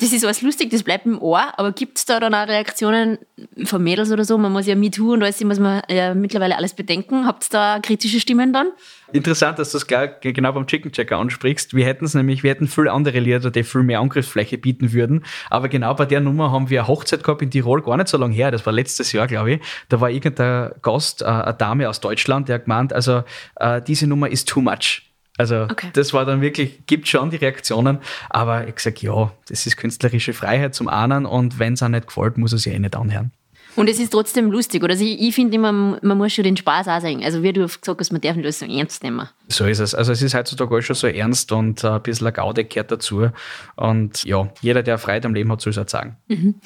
Das 0.01 0.13
ist 0.13 0.25
alles 0.25 0.43
lustig, 0.43 0.71
das 0.71 0.85
bleibt 0.85 1.07
im 1.07 1.21
Ohr, 1.21 1.59
aber 1.59 1.73
gibt 1.73 1.99
es 1.99 2.05
da 2.05 2.21
dann 2.21 2.33
auch 2.33 2.47
Reaktionen 2.47 3.19
von 3.65 3.83
Mädels 3.83 4.13
oder 4.13 4.25
so? 4.25 4.39
Man 4.39 4.53
muss 4.53 4.67
ja 4.67 4.77
MeToo 4.77 5.15
und 5.15 5.23
alles, 5.25 5.43
muss 5.43 5.59
man 5.59 5.83
ja 5.89 6.15
mittlerweile 6.15 6.57
alles 6.57 6.75
bedenken. 6.75 7.27
Habt 7.27 7.45
ihr 7.45 7.49
da 7.51 7.79
kritische 7.81 8.21
Stimmen 8.21 8.53
dann? 8.53 8.69
Interessant, 9.13 9.59
dass 9.59 9.73
du 9.73 9.79
es 9.79 9.87
genau 9.87 10.53
beim 10.53 10.67
Chicken 10.67 10.93
Checker 10.93 11.17
ansprichst. 11.17 11.75
Wir 11.75 11.85
hätten 11.85 12.05
es 12.05 12.15
nämlich, 12.15 12.45
wir 12.45 12.51
hätten 12.51 12.69
viel 12.69 12.89
andere 12.89 13.19
Lieder, 13.19 13.51
die 13.51 13.65
viel 13.65 13.83
mehr 13.83 13.99
Angriffsfläche 14.01 14.59
bieten 14.59 14.93
würden. 14.93 15.25
Aber 15.51 15.69
genau 15.69 15.95
bei 15.95 16.05
der 16.05 16.21
Nummer 16.21 16.53
haben 16.53 16.71
wir 16.71 16.81
eine 16.81 16.89
Hochzeit 16.89 17.25
gehabt 17.25 17.43
in 17.43 17.51
Tirol, 17.51 17.83
gar 17.83 17.97
nicht 17.97 18.09
so 18.09 18.19
lange 18.19 18.35
her. 18.35 18.53
Das 18.53 18.67
war 18.67 18.73
letztes 18.73 19.11
Jahr, 19.13 19.27
glaube 19.27 19.53
ich. 19.53 19.61
Da 19.89 20.01
war 20.01 20.11
irgendein 20.11 20.73
Gast, 20.83 21.23
äh, 21.23 21.25
eine 21.25 21.55
Dame 21.55 21.89
aus 21.89 22.01
Deutschland, 22.01 22.49
der 22.49 22.57
hat 22.57 22.65
gemeint, 22.65 22.93
also 22.93 23.25
äh, 23.57 23.83
diese 23.83 24.07
Nummer 24.07 24.29
ist 24.29 24.49
too 24.49 24.61
much. 24.61 25.08
Also 25.39 25.63
okay. 25.63 25.89
das 25.93 26.13
war 26.13 26.25
dann 26.25 26.41
wirklich, 26.41 26.87
gibt 26.87 27.09
schon 27.09 27.31
die 27.31 27.37
Reaktionen, 27.37 27.99
aber 28.29 28.69
ich 28.69 28.79
sage, 28.81 28.97
ja, 29.01 29.33
das 29.49 29.67
ist 29.67 29.77
künstlerische 29.77 30.35
Freiheit 30.35 30.75
zum 30.75 30.89
Ahnen 30.89 31.25
und 31.25 31.59
wenn 31.59 31.75
es 31.75 31.83
auch 31.83 31.89
nicht 31.89 32.09
gefällt, 32.09 32.37
muss 32.37 32.53
es 32.53 32.65
ja 32.65 32.73
eh 32.73 32.79
nicht 32.79 32.97
anhören. 32.97 33.33
Und 33.77 33.89
es 33.89 34.01
ist 34.01 34.11
trotzdem 34.11 34.51
lustig, 34.51 34.83
oder? 34.83 34.95
Also 34.95 35.05
ich, 35.05 35.21
ich 35.21 35.35
finde 35.37 35.55
immer, 35.55 35.71
man 35.73 36.19
muss 36.19 36.33
schon 36.33 36.43
den 36.43 36.57
Spaß 36.57 36.89
auch 36.89 37.01
sagen. 37.01 37.23
Also 37.23 37.45
wie 37.45 37.53
du 37.53 37.63
gesagt 37.63 38.01
hast, 38.01 38.11
man 38.11 38.21
darf 38.21 38.35
nicht 38.35 38.45
alles 38.45 38.59
so 38.59 38.67
ernst 38.67 39.05
nehmen. 39.05 39.29
So 39.47 39.67
ist 39.67 39.79
es. 39.79 39.95
Also 39.95 40.11
es 40.11 40.21
ist 40.21 40.35
heutzutage 40.35 40.75
alles 40.75 40.87
schon 40.87 40.97
so 40.97 41.07
ernst 41.07 41.53
und 41.53 41.85
ein 41.85 42.03
bisschen 42.03 42.27
ein 42.27 42.33
Gaude 42.33 42.65
gehört 42.65 42.91
dazu. 42.91 43.31
Und 43.77 44.25
ja, 44.25 44.49
jeder, 44.63 44.83
der 44.83 44.99
Freude 44.99 45.29
am 45.29 45.35
Leben 45.35 45.53
hat, 45.53 45.61
soll 45.61 45.71
es 45.71 45.79
auch 45.79 45.89
sagen. 45.89 46.17
Mhm. 46.27 46.57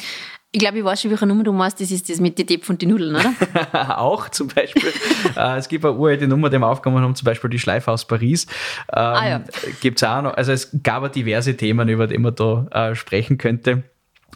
Ich 0.55 0.61
glaube, 0.61 0.79
ich 0.79 0.85
weiß 0.85 1.01
schon, 1.01 1.11
welche 1.11 1.27
Nummer 1.27 1.45
du 1.45 1.53
meinst. 1.53 1.81
Das 1.81 1.91
ist 1.91 2.11
das 2.11 2.21
mit 2.21 2.39
den 2.39 2.47
Depp 2.47 2.69
und 2.69 2.83
den 2.83 2.91
Nudeln, 2.91 3.17
oder? 3.17 3.99
auch 3.99 4.29
zum 4.29 4.49
Beispiel. 4.49 4.93
Äh, 5.35 5.57
es 5.57 5.67
gibt 5.67 5.83
eine 5.83 5.95
uralte 5.95 6.29
Nummer, 6.29 6.51
die 6.51 6.59
wir 6.59 6.67
aufgenommen 6.67 7.03
haben, 7.03 7.15
zum 7.15 7.25
Beispiel 7.25 7.49
die 7.49 7.59
Schleife 7.59 7.91
aus 7.91 8.07
Paris. 8.07 8.45
Ähm, 8.93 8.99
ah, 8.99 9.29
ja. 9.29 9.45
Gibt 9.81 10.03
es 10.03 10.05
auch 10.05 10.21
noch. 10.21 10.35
Also 10.35 10.53
es 10.53 10.69
gab 10.83 11.11
diverse 11.11 11.57
Themen, 11.57 11.89
über 11.89 12.07
die 12.07 12.19
man 12.19 12.35
da 12.35 12.67
äh, 12.71 12.95
sprechen 12.95 13.39
könnte. 13.39 13.85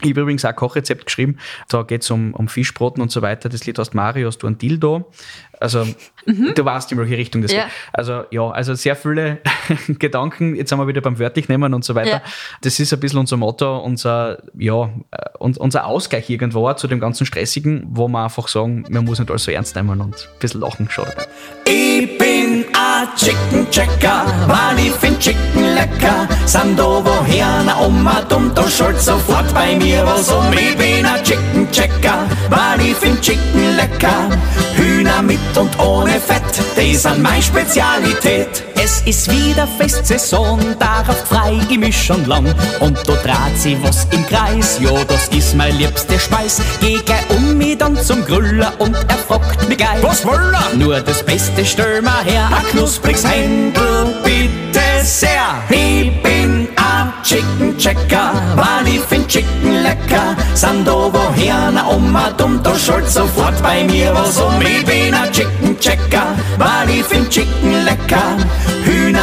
Ich 0.02 0.10
habe 0.10 0.20
übrigens 0.20 0.44
auch 0.44 0.50
ein 0.50 0.56
Kochrezept 0.56 1.06
geschrieben. 1.06 1.38
Da 1.68 1.82
geht 1.82 2.02
es 2.02 2.10
um, 2.10 2.34
um 2.34 2.48
Fischbroten 2.48 3.02
und 3.02 3.10
so 3.10 3.22
weiter. 3.22 3.48
Das 3.48 3.64
Lied 3.64 3.78
heißt 3.78 3.94
Mario, 3.94 4.28
hast 4.28 4.38
du 4.38 4.46
ein 4.46 4.58
Dildo. 4.58 5.10
Also, 5.58 5.86
mhm. 6.26 6.52
du 6.54 6.64
weißt, 6.64 6.92
in 6.92 6.98
welche 6.98 7.16
Richtung 7.16 7.40
das 7.40 7.52
ja. 7.52 7.64
geht. 7.64 7.72
Also, 7.94 8.24
ja, 8.30 8.50
also 8.50 8.74
sehr 8.74 8.94
viele 8.94 9.38
Gedanken. 9.88 10.54
Jetzt 10.54 10.68
sind 10.68 10.78
wir 10.78 10.86
wieder 10.86 11.00
beim 11.00 11.18
Wörtlich 11.18 11.48
nehmen 11.48 11.72
und 11.72 11.84
so 11.84 11.94
weiter. 11.94 12.10
Ja. 12.10 12.22
Das 12.60 12.78
ist 12.78 12.92
ein 12.92 13.00
bisschen 13.00 13.18
unser 13.18 13.38
Motto, 13.38 13.78
unser, 13.78 14.42
ja, 14.58 14.90
unser 15.38 15.86
Ausgleich 15.86 16.28
irgendwo 16.28 16.70
zu 16.74 16.88
dem 16.88 17.00
ganzen 17.00 17.24
Stressigen, 17.24 17.86
wo 17.88 18.06
wir 18.08 18.24
einfach 18.24 18.48
sagen, 18.48 18.84
man 18.90 19.04
muss 19.06 19.18
nicht 19.18 19.30
alles 19.30 19.44
so 19.44 19.50
ernst 19.50 19.76
nehmen 19.76 20.00
und 20.00 20.14
ein 20.14 20.38
bisschen 20.40 20.60
lachen 20.60 20.90
schon. 20.90 21.06
Ich 21.66 21.95
Chicken 23.14 23.70
Checker, 23.70 24.24
weil 24.46 24.86
ich 24.86 24.92
find 24.92 25.18
Chicken 25.18 25.74
lecker. 25.74 26.28
Sando 26.46 27.02
woher, 27.04 27.62
na 27.64 27.80
Oma 27.80 28.22
dumm, 28.28 28.52
da 28.54 28.68
schuld 28.68 29.00
sofort 29.00 29.52
bei 29.54 29.76
mir 29.76 30.04
was 30.06 30.30
um. 30.30 30.52
Ich 30.52 30.76
bin 30.76 31.04
ein 31.04 31.22
Chicken 31.22 31.70
Checker, 31.70 32.26
weil 32.50 32.80
ich 32.80 32.96
find 32.96 33.20
Chicken 33.20 33.76
lecker. 33.76 34.30
Hühner 34.76 35.22
mit 35.22 35.56
und 35.56 35.78
ohne 35.78 36.20
Fett, 36.20 36.42
die 36.76 36.94
sind 36.94 37.22
meine 37.22 37.42
Spezialität. 37.42 38.75
Es 38.86 39.00
ist 39.00 39.28
wieder 39.32 39.66
Festsaison, 39.66 40.60
darauf 40.78 41.26
frei 41.26 41.58
schon 41.90 42.24
lang. 42.26 42.46
Und 42.78 42.96
da 43.08 43.14
dreht 43.14 43.58
sich 43.58 43.76
was 43.82 44.06
im 44.12 44.24
Kreis, 44.28 44.78
ja, 44.80 44.92
das 45.08 45.26
ist 45.36 45.56
mein 45.56 45.76
liebste 45.76 46.16
Speis. 46.20 46.60
Geh 46.80 47.00
gleich 47.04 47.28
um 47.30 47.58
mich 47.58 47.76
dann 47.78 47.96
zum 47.96 48.24
Grüller 48.24 48.72
und 48.78 48.94
er 48.94 49.18
fragt 49.26 49.68
mich 49.68 49.76
gleich. 49.76 50.00
Was 50.02 50.24
will 50.24 50.54
er? 50.54 50.76
Nur 50.76 51.00
das 51.00 51.20
Beste 51.24 51.64
stell 51.64 52.00
mal 52.00 52.22
her, 52.24 52.46
ein 52.46 52.64
knuspriges 52.70 53.26
Händel, 53.28 54.14
bitte 54.22 54.80
sehr. 55.02 55.64
Ich 55.68 56.22
bin 56.22 56.68
ein 56.76 57.12
Chicken 57.24 57.76
Checker, 57.76 58.34
weil 58.54 58.94
ich 58.94 59.00
find 59.00 59.26
Chicken 59.26 59.82
lecker. 59.82 60.36
Sando 60.54 61.12
woher, 61.12 61.72
na 61.72 61.88
Oma 61.88 62.30
dumm, 62.36 62.60
da 62.62 62.78
schuld 62.78 63.10
sofort 63.10 63.60
bei 63.64 63.82
mir 63.82 64.14
was 64.14 64.40
um. 64.40 64.60
Ich 64.60 64.84
bin 64.86 65.12
ein 65.12 65.32
Chicken 65.32 65.76
Checker, 65.80 66.36
weil 66.56 66.90
ich 66.90 67.04
find 67.04 67.28
Chicken 67.30 67.84
lecker. 67.84 68.36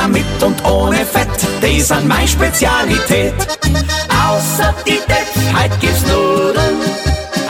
Hühner 0.03 0.07
mit 0.07 0.43
und 0.43 0.63
ohne 0.65 1.05
Fett, 1.05 1.27
die 1.61 1.81
sind 1.81 2.07
meine 2.07 2.27
Spezialität. 2.27 3.33
Außer 4.09 4.73
die 4.85 4.99
Depp, 4.99 5.53
heut 5.53 5.79
gibt's 5.79 6.01
Nudeln, 6.03 6.81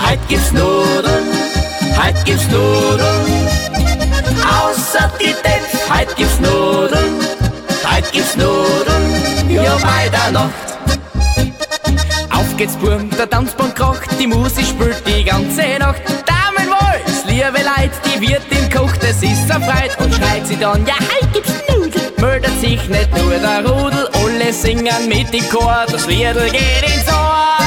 heut 0.06 0.20
gibt's 0.28 0.52
Nudeln, 0.52 1.26
heut 1.98 2.26
gibt's 2.26 2.48
Nudeln. 2.50 3.48
Außer 4.44 5.12
die 5.20 5.34
Depp, 5.34 5.64
heut 5.90 6.16
gibt's 6.16 6.40
Nudeln, 6.40 7.20
heut 7.90 8.12
gibt's 8.12 8.36
Nudeln, 8.36 9.50
ja 9.50 9.78
bei 9.82 10.10
der 10.10 10.32
Nacht. 10.32 10.54
Auf 12.32 12.58
geht's 12.58 12.76
Burm, 12.76 13.10
der 13.12 13.30
Tanzband 13.30 13.76
kracht, 13.76 14.10
die 14.20 14.28
Musik 14.28 14.66
spielt 14.66 15.02
die 15.08 15.24
ganze 15.24 15.80
Nacht. 15.80 16.02
Damenwolz, 16.26 17.26
liebe 17.26 17.64
Leid, 17.64 17.92
die 18.06 18.22
Wirtin 18.22 18.70
kocht, 18.70 19.04
es 19.04 19.22
ist 19.24 19.48
so 19.48 19.54
freit 19.54 19.98
und 20.00 20.14
schreit 20.14 20.46
sie 20.48 20.58
dann, 20.58 20.86
ja, 20.86 20.96
heut 20.96 21.34
gibt's 21.34 21.52
Nudeln. 21.68 21.83
Meldet 22.24 22.58
sich 22.62 22.88
nicht 22.88 23.12
nur 23.18 23.32
der 23.32 23.70
Rudel, 23.70 24.08
alle 24.14 24.54
singen 24.54 25.10
mit 25.10 25.34
im 25.34 25.50
Chor, 25.50 25.86
das 25.92 26.08
Liedl 26.08 26.50
geht 26.52 26.84
ins 26.84 27.08
Ohr. 27.10 27.58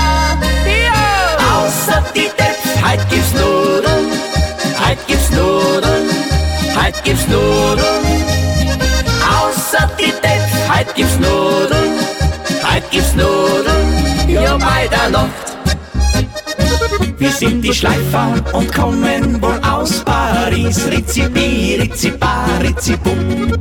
Außer 1.52 2.02
die 2.14 2.30
Depp, 2.38 2.56
heut 2.82 3.06
gibt's 3.10 3.34
Nudeln, 3.34 4.10
heut 4.80 5.06
gibt's 5.06 5.30
Nudeln, 5.30 6.08
heut 6.74 7.04
gibt's 7.04 7.28
Nudeln. 7.28 8.02
Außer 9.38 9.90
die 9.98 10.12
Depp, 10.22 10.48
heut 10.74 10.94
gibt's 10.94 11.18
Nudeln, 11.18 11.98
heut 12.62 12.90
gibt's 12.90 13.12
Nudeln, 13.12 14.26
ja 14.26 14.56
bei 14.56 14.88
der 14.88 15.10
Nacht. 15.10 15.45
Wir 17.18 17.30
sind 17.30 17.62
die 17.62 17.72
Schleifer 17.72 18.34
und 18.52 18.74
kommen 18.74 19.40
wohl 19.40 19.58
aus 19.62 20.04
Paris. 20.04 20.86
Rizzibi, 20.90 21.78
Rizziba, 21.80 22.46
Rizzibum. 22.62 23.52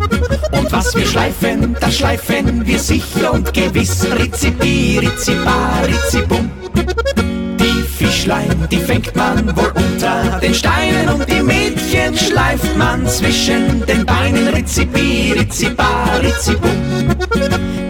Und 0.52 0.72
was 0.72 0.96
wir 0.96 1.06
schleifen, 1.06 1.76
das 1.80 1.98
schleifen 1.98 2.66
wir 2.66 2.80
sicher 2.80 3.32
und 3.34 3.54
gewiss. 3.54 4.06
Rizzibi, 4.20 5.00
Rizziba, 5.02 5.82
Rizzibum. 5.88 6.52
Die 8.72 8.78
fängt 8.78 9.16
man 9.16 9.56
wohl 9.56 9.72
unter 9.76 10.40
den 10.40 10.54
Steinen 10.54 11.10
und 11.10 11.30
die 11.30 11.42
Mädchen 11.42 12.18
schleift 12.18 12.76
man 12.78 13.08
zwischen 13.08 13.86
den 13.86 14.06
Beinen. 14.06 14.48
Rizzibi, 14.48 15.34
Rizziba, 15.38 16.20
Rizzibum. 16.22 16.72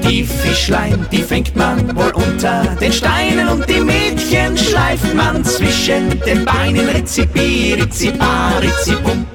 Die 0.07 0.23
Fischlein, 0.23 1.05
die 1.11 1.23
fängt 1.23 1.55
man 1.55 1.95
wohl 1.95 2.11
unter 2.13 2.63
den 2.81 2.91
Steinen 2.91 3.47
und 3.47 3.67
die 3.69 3.79
Mädchen 3.79 4.57
schleift 4.57 5.13
man 5.13 5.43
zwischen 5.43 6.19
den 6.25 6.43
Beinen. 6.45 6.89
Rizzibi, 6.89 7.75
Rizziba, 7.79 8.57
Rizzibum. 8.61 9.25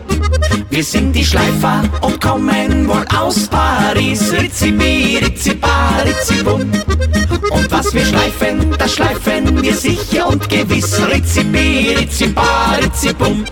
Wir 0.70 0.84
sind 0.84 1.12
die 1.12 1.24
Schleifer 1.24 1.82
und 2.00 2.20
kommen 2.20 2.88
wohl 2.88 3.04
aus 3.18 3.48
Paris. 3.48 4.32
Rizzibi, 4.32 5.18
Rizziba, 5.20 5.98
Rizzibum. 6.04 6.60
Und 7.50 7.70
was 7.70 7.92
wir 7.92 8.04
schleifen, 8.04 8.70
das 8.78 8.94
schleifen 8.94 9.60
wir 9.62 9.74
sicher 9.74 10.28
und 10.28 10.48
gewiss. 10.48 11.00
Rizzibi, 11.08 11.96
Rizziba, 11.98 12.76
Rizzibum. 12.80 13.44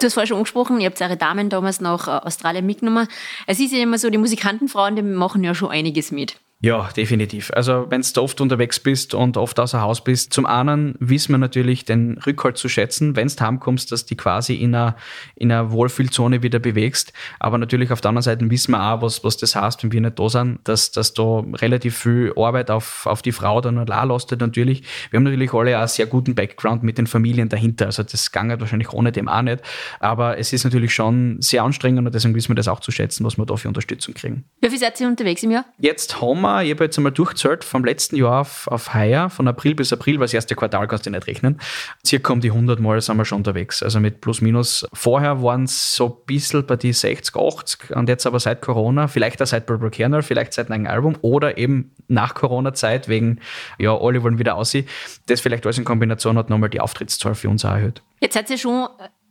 Du 0.00 0.06
hast 0.06 0.14
vorher 0.14 0.26
schon 0.26 0.38
angesprochen, 0.38 0.80
ihr 0.80 0.86
habt 0.86 1.00
eure 1.00 1.16
Damen 1.18 1.50
damals 1.50 1.80
nach 1.80 2.08
äh, 2.08 2.26
Australien 2.26 2.64
mitgenommen. 2.64 3.06
Es 3.46 3.60
ist 3.60 3.72
ja 3.72 3.82
immer 3.82 3.98
so, 3.98 4.08
die 4.08 4.18
Musikantenfrauen, 4.18 4.96
die 4.96 5.02
machen 5.02 5.44
ja 5.44 5.54
schon 5.54 5.70
einiges 5.70 6.10
mit. 6.10 6.36
Ja, 6.62 6.88
definitiv. 6.96 7.50
Also 7.54 7.86
wenn 7.90 8.00
du 8.00 8.22
oft 8.22 8.40
unterwegs 8.40 8.80
bist 8.80 9.12
und 9.12 9.36
oft 9.36 9.60
außer 9.60 9.82
Haus 9.82 10.02
bist, 10.02 10.32
zum 10.32 10.46
einen 10.46 10.94
wissen 11.00 11.32
wir 11.32 11.38
natürlich 11.38 11.84
den 11.84 12.16
Rückhalt 12.26 12.56
zu 12.56 12.70
schätzen, 12.70 13.14
wenn 13.14 13.28
du 13.28 13.34
heimkommst, 13.38 13.92
dass 13.92 14.06
die 14.06 14.16
quasi 14.16 14.54
in 14.54 14.74
einer, 14.74 14.96
in 15.34 15.52
einer 15.52 15.70
Wohlfühlzone 15.70 16.42
wieder 16.42 16.58
bewegst. 16.58 17.12
Aber 17.40 17.58
natürlich 17.58 17.92
auf 17.92 18.00
der 18.00 18.08
anderen 18.08 18.22
Seite 18.22 18.48
wissen 18.50 18.72
wir 18.72 18.82
auch, 18.82 19.02
was, 19.02 19.22
was 19.22 19.36
das 19.36 19.54
heißt, 19.54 19.84
wenn 19.84 19.92
wir 19.92 20.00
nicht 20.00 20.18
da 20.18 20.30
sind, 20.30 20.60
dass, 20.64 20.92
dass 20.92 21.12
da 21.12 21.44
relativ 21.56 21.98
viel 21.98 22.32
Arbeit 22.36 22.70
auf, 22.70 23.04
auf 23.04 23.20
die 23.20 23.32
Frau 23.32 23.60
dann 23.60 23.76
allein 23.76 24.08
lastet 24.08 24.40
natürlich. 24.40 24.82
Wir 25.10 25.18
haben 25.18 25.24
natürlich 25.24 25.52
alle 25.52 25.76
auch 25.76 25.80
einen 25.80 25.88
sehr 25.88 26.06
guten 26.06 26.34
Background 26.34 26.82
mit 26.82 26.96
den 26.96 27.06
Familien 27.06 27.50
dahinter. 27.50 27.84
Also 27.84 28.02
das 28.02 28.32
ging 28.32 28.48
halt 28.48 28.60
wahrscheinlich 28.60 28.94
ohne 28.94 29.12
dem 29.12 29.28
auch 29.28 29.42
nicht. 29.42 29.60
Aber 30.00 30.38
es 30.38 30.54
ist 30.54 30.64
natürlich 30.64 30.94
schon 30.94 31.36
sehr 31.40 31.64
anstrengend 31.64 32.06
und 32.06 32.14
deswegen 32.14 32.34
wissen 32.34 32.48
wir 32.48 32.54
das 32.54 32.66
auch 32.66 32.80
zu 32.80 32.92
schätzen, 32.92 33.26
was 33.26 33.36
wir 33.36 33.44
da 33.44 33.56
für 33.56 33.68
Unterstützung 33.68 34.14
kriegen. 34.14 34.44
Wie 34.62 34.70
viel 34.70 34.78
seid 34.78 34.98
ihr 35.02 35.06
unterwegs 35.06 35.42
im 35.42 35.50
Jahr? 35.50 35.66
Jetzt 35.78 36.22
haben 36.22 36.45
wir, 36.46 36.62
ich 36.62 36.70
habe 36.70 36.84
jetzt 36.84 36.96
einmal 36.96 37.12
durchgezählt, 37.12 37.64
vom 37.64 37.84
letzten 37.84 38.16
Jahr 38.16 38.40
auf, 38.40 38.68
auf 38.68 38.94
heuer, 38.94 39.28
von 39.30 39.48
April 39.48 39.74
bis 39.74 39.92
April, 39.92 40.14
weil 40.14 40.24
das 40.24 40.34
erste 40.34 40.54
Quartal 40.54 40.86
kannst 40.88 41.06
du 41.06 41.10
nicht 41.10 41.26
rechnen, 41.26 41.60
circa 42.06 42.32
um 42.32 42.40
die 42.40 42.50
100 42.50 42.80
Mal 42.80 43.00
sind 43.00 43.16
wir 43.16 43.24
schon 43.24 43.38
unterwegs. 43.38 43.82
Also 43.82 44.00
mit 44.00 44.20
plus 44.20 44.40
minus. 44.40 44.86
Vorher 44.92 45.42
waren 45.42 45.64
es 45.64 45.94
so 45.94 46.06
ein 46.06 46.26
bisschen 46.26 46.66
bei 46.66 46.76
die 46.76 46.92
60, 46.92 47.34
80 47.34 47.96
und 47.96 48.08
jetzt 48.08 48.26
aber 48.26 48.40
seit 48.40 48.62
Corona, 48.62 49.08
vielleicht 49.08 49.42
auch 49.42 49.46
seit 49.46 49.66
Barbara 49.66 49.90
Kernel, 49.90 50.22
vielleicht 50.22 50.52
seit 50.52 50.70
einem 50.70 50.86
Album 50.86 51.16
oder 51.22 51.58
eben 51.58 51.92
nach 52.08 52.34
Corona-Zeit 52.34 53.08
wegen, 53.08 53.40
ja, 53.78 53.96
alle 53.96 54.22
wollen 54.22 54.38
wieder 54.38 54.56
aussehen. 54.56 54.86
Das 55.26 55.40
vielleicht 55.40 55.66
alles 55.66 55.78
in 55.78 55.84
Kombination 55.84 56.38
hat 56.38 56.50
nochmal 56.50 56.70
die 56.70 56.80
Auftrittszahl 56.80 57.34
für 57.34 57.48
uns 57.48 57.64
auch 57.64 57.70
erhöht. 57.70 58.02
Jetzt 58.20 58.34
seid 58.34 58.48
ihr 58.50 58.58
schon 58.58 58.88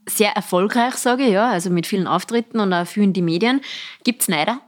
sehr 0.07 0.31
erfolgreich, 0.31 0.95
sage 0.95 1.23
ich, 1.23 1.31
ja, 1.31 1.49
also 1.49 1.69
mit 1.69 1.87
vielen 1.87 2.07
Auftritten 2.07 2.59
und 2.59 2.73
auch 2.73 2.85
viel 2.85 3.03
in 3.03 3.13
die 3.13 3.21
Medien. 3.21 3.61
Gibt 4.03 4.21
es 4.21 4.27
Neider? 4.27 4.59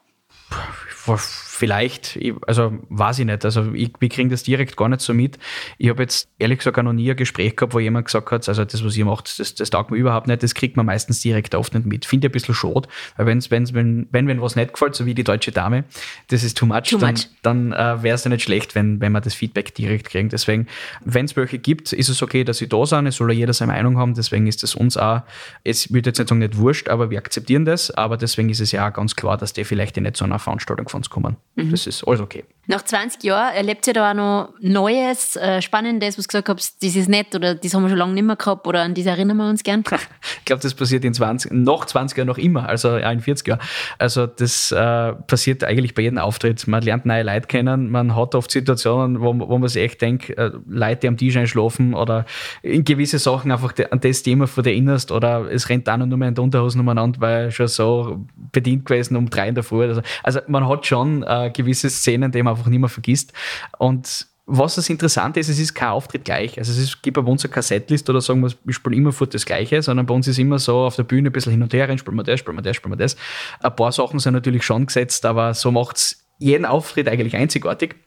Vielleicht, 1.58 2.20
also 2.46 2.74
weiß 2.90 3.20
ich 3.20 3.26
nicht, 3.26 3.44
also 3.44 3.74
ich, 3.74 3.92
wir 4.00 4.10
kriegen 4.10 4.30
das 4.30 4.44
direkt 4.44 4.78
gar 4.78 4.90
nicht 4.90 5.02
so 5.02 5.14
mit. 5.14 5.38
Ich 5.78 5.90
habe 5.90 6.04
jetzt 6.04 6.30
ehrlich 6.38 6.60
gesagt 6.60 6.78
auch 6.78 6.84
noch 6.84 6.94
nie 6.94 7.10
ein 7.10 7.18
Gespräch 7.18 7.56
gehabt, 7.56 7.74
wo 7.74 7.80
jemand 7.80 8.06
gesagt 8.06 8.32
hat, 8.32 8.48
also 8.48 8.64
das, 8.64 8.86
was 8.86 8.96
ihr 8.96 9.06
macht, 9.06 9.40
das, 9.40 9.56
das 9.56 9.70
taugt 9.70 9.92
mir 9.92 9.98
überhaupt 9.98 10.28
nicht, 10.28 10.44
das 10.44 10.54
kriegt 10.54 10.78
man 10.78 10.86
meistens 10.86 11.22
direkt 11.22 11.56
oft 11.56 11.74
nicht 11.74 11.86
mit. 11.86 12.06
Finde 12.06 12.28
ich 12.28 12.30
ein 12.30 12.34
bisschen 12.34 12.56
schade, 12.56 12.88
weil 13.18 13.26
wenn's, 13.26 13.50
wenn's, 13.50 13.74
wenn, 13.74 14.08
wenn, 14.12 14.28
wenn 14.28 14.42
was 14.42 14.56
nicht 14.56 14.74
gefällt, 14.74 14.96
so 14.96 15.06
wie 15.06 15.16
die 15.16 15.24
deutsche 15.24 15.52
Dame, 15.52 15.84
das 16.28 16.44
ist 16.44 16.58
too 16.58 16.66
much, 16.66 16.90
Too 16.90 16.98
dann, 16.98 17.16
much. 17.16 17.28
dann 17.42 17.74
äh, 17.74 18.04
wäre 18.04 18.16
es 18.16 18.24
ja 18.24 18.30
nicht 18.30 18.44
schlecht, 18.44 18.76
wenn, 18.76 19.02
wenn 19.02 19.12
wir 19.12 19.22
das 19.22 19.34
Feedback 19.34 19.74
direkt 19.74 20.10
kriegen. 20.10 20.30
Deswegen, 20.30 20.68
wenn 21.04 21.26
es 21.26 21.36
welche 21.36 21.58
gibt, 21.58 21.92
ist 21.92 22.10
es 22.10 22.22
okay, 22.22 22.44
dass 22.44 22.60
sie 22.60 22.70
da 22.70 22.86
sind, 22.86 23.08
es 23.08 23.16
soll 23.16 23.32
ja 23.34 23.40
jeder 23.40 23.54
seine 23.54 23.72
Meinung 23.72 23.98
haben, 23.98 24.14
deswegen 24.14 24.48
ist 24.48 24.64
es 24.64 24.76
uns 24.76 24.96
auch, 24.96 25.22
es 25.64 25.92
wird 25.92 26.06
jetzt 26.06 26.20
nicht 26.20 26.30
sagen, 26.30 26.40
nicht 26.40 26.58
wurscht, 26.58 26.88
aber 26.90 27.10
wir 27.10 27.18
akzeptieren 27.18 27.66
das, 27.66 27.92
aber 27.92 28.18
deswegen 28.18 28.50
ist 28.50 28.60
es 28.60 28.72
ja 28.72 28.88
auch 28.88 28.94
ganz 28.94 29.16
klar, 29.16 29.38
dass 29.38 29.54
die 29.54 29.64
vielleicht 29.64 29.98
nicht 29.98 30.18
zu 30.18 30.24
einer 30.24 30.40
Veranstaltung 30.40 30.88
von 30.88 31.00
uns 31.00 31.10
kommen. 31.10 31.38
Das 31.58 31.88
ist 31.88 32.04
alles 32.08 32.22
okay. 32.22 32.46
Nach 32.70 32.82
20 32.82 33.24
Jahren 33.24 33.56
erlebt 33.56 33.88
ihr 33.88 33.94
da 33.94 34.12
auch 34.12 34.14
noch 34.14 34.54
Neues, 34.60 35.38
äh, 35.38 35.62
Spannendes, 35.62 36.18
was 36.18 36.26
du 36.26 36.28
gesagt 36.28 36.50
habt, 36.50 36.84
das 36.84 36.96
ist 36.98 37.08
nett 37.08 37.34
oder 37.34 37.56
das 37.56 37.74
haben 37.74 37.84
wir 37.84 37.90
schon 37.90 37.98
lange 37.98 38.14
nicht 38.14 38.26
mehr 38.26 38.36
gehabt 38.36 38.68
oder 38.68 38.82
an 38.82 38.94
das 38.94 39.06
erinnern 39.06 39.38
wir 39.38 39.50
uns 39.50 39.64
gern? 39.64 39.84
Ich 40.40 40.46
glaube, 40.46 40.62
das 40.62 40.74
passiert 40.74 41.04
in 41.04 41.14
20, 41.14 41.52
noch 41.52 41.86
20 41.86 42.18
Jahren 42.18 42.28
noch 42.28 42.38
immer, 42.38 42.68
also 42.68 42.98
ja, 42.98 43.12
in 43.12 43.20
40 43.22 43.48
Jahren. 43.48 43.60
Also 43.98 44.28
das 44.28 44.72
äh, 44.72 45.14
passiert 45.14 45.64
eigentlich 45.64 45.94
bei 45.94 46.04
jedem 46.04 46.18
Auftritt. 46.18 46.68
Man 46.68 46.82
lernt 46.82 47.06
neue 47.06 47.24
Leute 47.24 47.48
kennen, 47.48 47.90
man 47.90 48.16
hat 48.16 48.36
oft 48.36 48.52
Situationen, 48.52 49.22
wo, 49.22 49.38
wo 49.38 49.58
man 49.58 49.70
sich 49.70 49.84
echt 49.84 50.02
denkt, 50.02 50.30
äh, 50.32 50.52
Leute, 50.68 51.02
die 51.02 51.08
am 51.08 51.18
Tisch 51.18 51.38
einschlafen 51.38 51.94
oder 51.94 52.26
in 52.62 52.84
gewisse 52.84 53.20
Sachen 53.20 53.52
einfach 53.52 53.72
de, 53.72 53.90
an 53.92 54.00
das 54.02 54.24
Thema 54.24 54.48
vor 54.48 54.64
dir 54.64 54.72
erinnerst 54.72 55.12
oder 55.12 55.50
es 55.52 55.70
rennt 55.70 55.88
einer 55.88 56.06
nur 56.06 56.18
mehr 56.18 56.30
in 56.30 56.36
der 56.36 56.44
Unterhosen 56.44 56.82
umeinander, 56.82 57.22
weil 57.22 57.52
schon 57.52 57.68
so 57.68 58.26
bedient 58.52 58.86
gewesen 58.86 59.16
um 59.16 59.30
drei 59.30 59.48
in 59.48 59.56
der 59.56 59.64
Früh. 59.64 59.84
Also, 59.84 60.02
also 60.24 60.40
man 60.48 60.68
hat 60.68 60.86
schon 60.86 61.24
äh, 61.24 61.52
gewisse 61.54 61.90
Szenen, 61.90 62.32
die 62.32 62.44
man 62.44 62.57
einfach 62.58 62.70
nicht 62.70 62.80
mehr 62.80 62.90
vergisst 62.90 63.34
und 63.78 64.28
was 64.50 64.76
das 64.76 64.90
Interessante 64.90 65.42
ist, 65.42 65.50
es 65.50 65.60
ist 65.60 65.76
kein 65.76 65.90
Auftritt 65.90 66.24
gleich. 66.24 66.58
Also 66.58 66.72
es 66.72 66.78
ist, 66.78 67.04
gibt 67.04 67.16
bei 67.16 67.22
uns 67.22 67.44
eine 67.44 67.54
Kassettliste 67.54 68.14
oder 68.14 68.22
sagen 68.22 68.42
wir, 68.42 68.50
wir 68.64 68.74
spielen 68.74 68.96
immer 68.96 69.12
fort 69.12 69.34
das 69.34 69.46
Gleiche, 69.46 69.82
sondern 69.82 70.06
bei 70.06 70.14
uns 70.14 70.26
ist 70.26 70.40
immer 70.40 70.58
so 70.58 70.78
auf 70.78 70.96
der 70.96 71.04
Bühne 71.04 71.30
ein 71.30 71.34
bisschen 71.34 71.52
hin 71.52 71.62
und 71.62 71.74
her 71.74 71.90
rein, 71.90 71.98
spielen 71.98 72.16
wir 72.16 72.24
das, 72.24 72.40
spielen 72.40 72.56
wir 72.56 72.62
das, 72.62 72.78
spielen 72.78 72.94
wir 72.94 72.98
das. 72.98 73.18
Ein 73.60 73.76
paar 73.76 73.92
Sachen 73.92 74.20
sind 74.20 74.34
natürlich 74.34 74.64
schon 74.64 74.86
gesetzt, 74.86 75.26
aber 75.26 75.54
so 75.54 75.70
macht 75.70 75.98
es 75.98 76.26
jeden 76.40 76.66
Auftritt 76.66 77.10
eigentlich 77.10 77.36
einzigartig. 77.36 77.98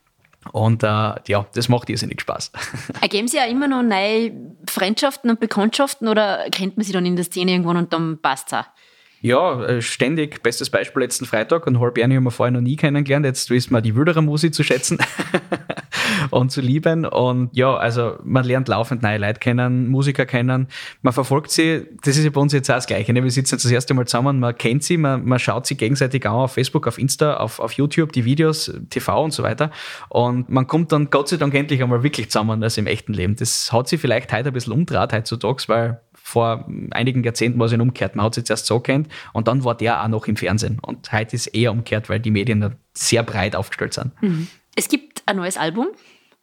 Und 0.53 0.83
äh, 0.83 0.87
ja, 1.27 1.47
das 1.53 1.69
macht 1.69 1.91
irrsinnig 1.91 2.23
Spaß. 2.23 2.53
Ergeben 3.03 3.29
sich 3.29 3.39
ja 3.39 3.45
immer 3.45 3.69
noch 3.69 3.83
neue 3.83 4.33
Freundschaften 4.67 5.29
und 5.29 5.41
Bekanntschaften 5.41 6.09
oder 6.09 6.49
kennt 6.51 6.79
man 6.79 6.85
sich 6.85 6.95
dann 6.95 7.05
in 7.05 7.17
der 7.17 7.27
Szene 7.27 7.51
irgendwann 7.51 7.77
und 7.77 7.93
dann 7.93 8.19
passt 8.19 8.47
es 8.47 8.55
auch? 8.55 8.65
Ja, 9.23 9.63
äh, 9.65 9.83
ständig. 9.83 10.43
Bestes 10.43 10.71
Beispiel 10.71 11.03
letzten 11.03 11.27
Freitag 11.27 11.67
und 11.67 11.79
Holberni 11.79 12.15
haben 12.15 12.25
wir 12.25 12.31
vorher 12.31 12.53
noch 12.53 12.63
nie 12.63 12.77
kennengelernt. 12.77 13.27
Jetzt 13.27 13.51
wissen 13.51 13.75
wir 13.75 13.83
die 13.83 13.95
wildere 13.95 14.23
Musik 14.23 14.55
zu 14.55 14.65
schätzen 14.65 14.99
und 16.31 16.51
zu 16.51 16.63
lieben. 16.63 17.05
Und 17.05 17.51
ja, 17.53 17.77
also 17.77 18.15
man 18.25 18.45
lernt 18.47 18.69
laufend 18.69 19.03
neue 19.03 19.19
Leute 19.19 19.39
kennen, 19.39 19.89
Musiker 19.89 20.25
kennen. 20.25 20.69
Man 21.03 21.13
verfolgt 21.13 21.51
sie. 21.51 21.87
Das 22.03 22.17
ist 22.17 22.25
ja 22.25 22.31
bei 22.31 22.41
uns 22.41 22.55
jetzt 22.55 22.71
auch 22.71 22.77
das 22.77 22.87
Gleiche. 22.87 23.13
Ne? 23.13 23.23
Wir 23.23 23.31
sitzen 23.31 23.57
jetzt 23.57 23.65
das 23.65 23.73
erste 23.73 23.93
Mal 23.93 24.07
zusammen, 24.07 24.41
man 24.41 24.57
kennt 24.57 24.85
sie, 24.85 24.97
man, 24.97 25.23
man 25.27 25.39
schaut 25.39 25.67
sie 25.67 25.77
gegenseitig 25.77 26.25
an 26.27 26.33
auf 26.33 26.55
Facebook, 26.55 26.87
auf 26.87 26.97
Insta, 26.97 27.37
auf, 27.37 27.61
auf 27.61 27.73
YouTube, 27.73 28.13
die 28.13 28.25
Videos, 28.25 28.73
TV 28.89 29.23
und 29.23 29.33
so 29.33 29.43
weiter. 29.43 29.71
Und 30.09 30.49
man 30.49 30.67
kommt 30.67 30.93
dann 30.93 31.11
Gott 31.11 31.29
sei 31.29 31.37
Dank 31.37 31.55
endlich 31.55 31.83
einmal 31.83 32.03
wirklich 32.03 32.31
zusammen, 32.31 32.63
als 32.63 32.79
im 32.79 32.87
echten 32.87 33.13
Leben. 33.13 33.37
Das 33.37 33.71
hat 33.71 33.87
sich 33.87 34.01
vielleicht 34.01 34.33
heute 34.33 34.49
ein 34.49 34.55
bisschen 34.55 34.73
umdraht 34.73 35.13
heutzutage, 35.13 35.65
weil 35.67 36.01
vor 36.31 36.69
einigen 36.93 37.25
Jahrzehnten 37.25 37.59
war 37.59 37.67
es 37.67 37.73
ja 37.73 37.81
umgekehrt. 37.81 38.15
Man 38.15 38.25
hat 38.25 38.35
sich 38.35 38.45
zuerst 38.45 38.67
so 38.67 38.79
kennt 38.81 39.09
und 39.33 39.49
dann 39.49 39.65
war 39.65 39.77
der 39.77 40.03
auch 40.03 40.09
noch 40.09 40.27
im 40.29 40.37
Fernsehen. 40.37 40.79
Und 40.81 41.11
heute 41.13 41.35
ist 41.35 41.49
eher 41.49 41.73
umgekehrt, 41.73 42.09
weil 42.09 42.21
die 42.21 42.31
Medien 42.31 42.61
da 42.61 42.73
sehr 42.95 43.23
breit 43.23 43.57
aufgestellt 43.57 43.95
sind. 43.95 44.13
Es 44.77 44.89
gibt 44.89 45.23
ein 45.27 45.37
neues 45.37 45.57
Album 45.57 45.89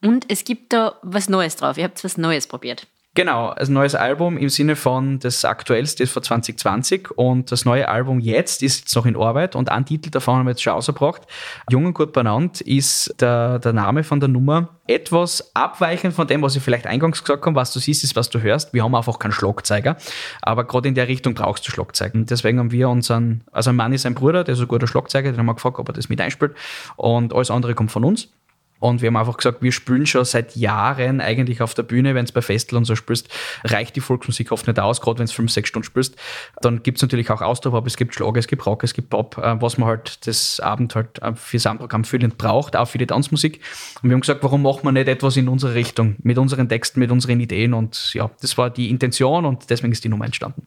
und 0.04 0.26
es 0.30 0.44
gibt 0.44 0.72
da 0.72 0.96
was 1.02 1.28
Neues 1.28 1.56
drauf. 1.56 1.78
Ihr 1.78 1.84
habt 1.84 2.04
was 2.04 2.18
Neues 2.18 2.46
probiert. 2.46 2.86
Genau, 3.18 3.50
ein 3.50 3.72
neues 3.72 3.96
Album 3.96 4.36
im 4.36 4.48
Sinne 4.48 4.76
von 4.76 5.18
das 5.18 5.44
aktuellste 5.44 6.04
ist 6.04 6.12
von 6.12 6.22
2020 6.22 7.10
und 7.16 7.50
das 7.50 7.64
neue 7.64 7.88
Album 7.88 8.20
jetzt 8.20 8.62
ist 8.62 8.78
jetzt 8.78 8.94
noch 8.94 9.06
in 9.06 9.16
Arbeit 9.16 9.56
und 9.56 9.72
ein 9.72 9.84
Titel 9.84 10.10
davon 10.10 10.36
haben 10.36 10.46
wir 10.46 10.50
jetzt 10.50 10.62
schon 10.62 10.74
rausgebracht. 10.74 11.22
Jung 11.68 11.86
und 11.86 11.94
gut 11.94 12.12
benannt 12.12 12.60
ist 12.60 13.12
der, 13.20 13.58
der 13.58 13.72
Name 13.72 14.04
von 14.04 14.20
der 14.20 14.28
Nummer. 14.28 14.68
Etwas 14.86 15.50
abweichend 15.56 16.14
von 16.14 16.28
dem, 16.28 16.42
was 16.42 16.54
ich 16.54 16.62
vielleicht 16.62 16.86
eingangs 16.86 17.24
gesagt 17.24 17.44
habe, 17.44 17.56
was 17.56 17.72
du 17.72 17.80
siehst, 17.80 18.04
ist, 18.04 18.14
was 18.14 18.30
du 18.30 18.40
hörst. 18.40 18.72
Wir 18.72 18.84
haben 18.84 18.94
einfach 18.94 19.18
keinen 19.18 19.32
Schlagzeiger, 19.32 19.96
aber 20.40 20.62
gerade 20.62 20.86
in 20.86 20.94
der 20.94 21.08
Richtung 21.08 21.34
brauchst 21.34 21.66
du 21.66 21.72
Schlagzeiger. 21.72 22.14
Und 22.14 22.30
deswegen 22.30 22.60
haben 22.60 22.70
wir 22.70 22.88
unseren, 22.88 23.42
also 23.50 23.70
ein 23.70 23.76
Mann 23.76 23.92
ist 23.92 24.06
ein 24.06 24.14
Bruder, 24.14 24.44
der 24.44 24.54
ist 24.54 24.60
ein 24.60 24.68
guter 24.68 24.86
Schlagzeuger, 24.86 25.32
den 25.32 25.40
haben 25.40 25.46
wir 25.46 25.54
gefragt, 25.54 25.80
ob 25.80 25.88
er 25.88 25.92
das 25.92 26.08
mit 26.08 26.20
einspielt 26.20 26.54
und 26.94 27.34
alles 27.34 27.50
andere 27.50 27.74
kommt 27.74 27.90
von 27.90 28.04
uns. 28.04 28.28
Und 28.80 29.02
wir 29.02 29.08
haben 29.08 29.16
einfach 29.16 29.36
gesagt, 29.36 29.62
wir 29.62 29.72
spielen 29.72 30.06
schon 30.06 30.24
seit 30.24 30.56
Jahren 30.56 31.20
eigentlich 31.20 31.62
auf 31.62 31.74
der 31.74 31.82
Bühne, 31.82 32.14
wenn 32.14 32.24
es 32.24 32.32
bei 32.32 32.42
Festel 32.42 32.76
und 32.76 32.84
so 32.84 32.94
spielst, 32.94 33.28
reicht 33.64 33.96
die 33.96 34.00
Volksmusik 34.00 34.52
oft 34.52 34.66
nicht 34.66 34.78
aus, 34.78 35.00
gerade 35.00 35.18
wenn 35.18 35.24
es 35.24 35.32
fünf, 35.32 35.50
sechs 35.50 35.68
Stunden 35.68 35.84
spielst. 35.84 36.16
Dann 36.60 36.82
gibt 36.82 36.98
es 36.98 37.02
natürlich 37.02 37.30
auch 37.30 37.42
Austausch, 37.42 37.74
aber 37.74 37.86
es 37.86 37.96
gibt 37.96 38.14
Schlager, 38.14 38.38
es 38.38 38.46
gibt 38.46 38.64
Rock, 38.66 38.84
es 38.84 38.94
gibt 38.94 39.10
Pop, 39.10 39.38
äh, 39.38 39.60
was 39.60 39.78
man 39.78 39.88
halt 39.88 40.26
das 40.26 40.60
Abend 40.60 40.94
halt 40.94 41.20
äh, 41.22 41.34
für 41.34 41.56
das 41.56 41.66
Abendprogramm 41.66 42.04
füllend 42.04 42.38
braucht, 42.38 42.76
auch 42.76 42.86
für 42.88 42.98
die 42.98 43.06
Tanzmusik. 43.06 43.60
Und 44.02 44.10
wir 44.10 44.14
haben 44.14 44.20
gesagt, 44.20 44.42
warum 44.42 44.62
machen 44.62 44.84
wir 44.84 44.92
nicht 44.92 45.08
etwas 45.08 45.36
in 45.36 45.48
unsere 45.48 45.74
Richtung, 45.74 46.16
mit 46.22 46.38
unseren 46.38 46.68
Texten, 46.68 47.00
mit 47.00 47.10
unseren 47.10 47.40
Ideen 47.40 47.74
und 47.74 48.14
ja, 48.14 48.30
das 48.40 48.56
war 48.58 48.70
die 48.70 48.90
Intention 48.90 49.44
und 49.44 49.70
deswegen 49.70 49.92
ist 49.92 50.04
die 50.04 50.08
Nummer 50.08 50.24
entstanden. 50.24 50.66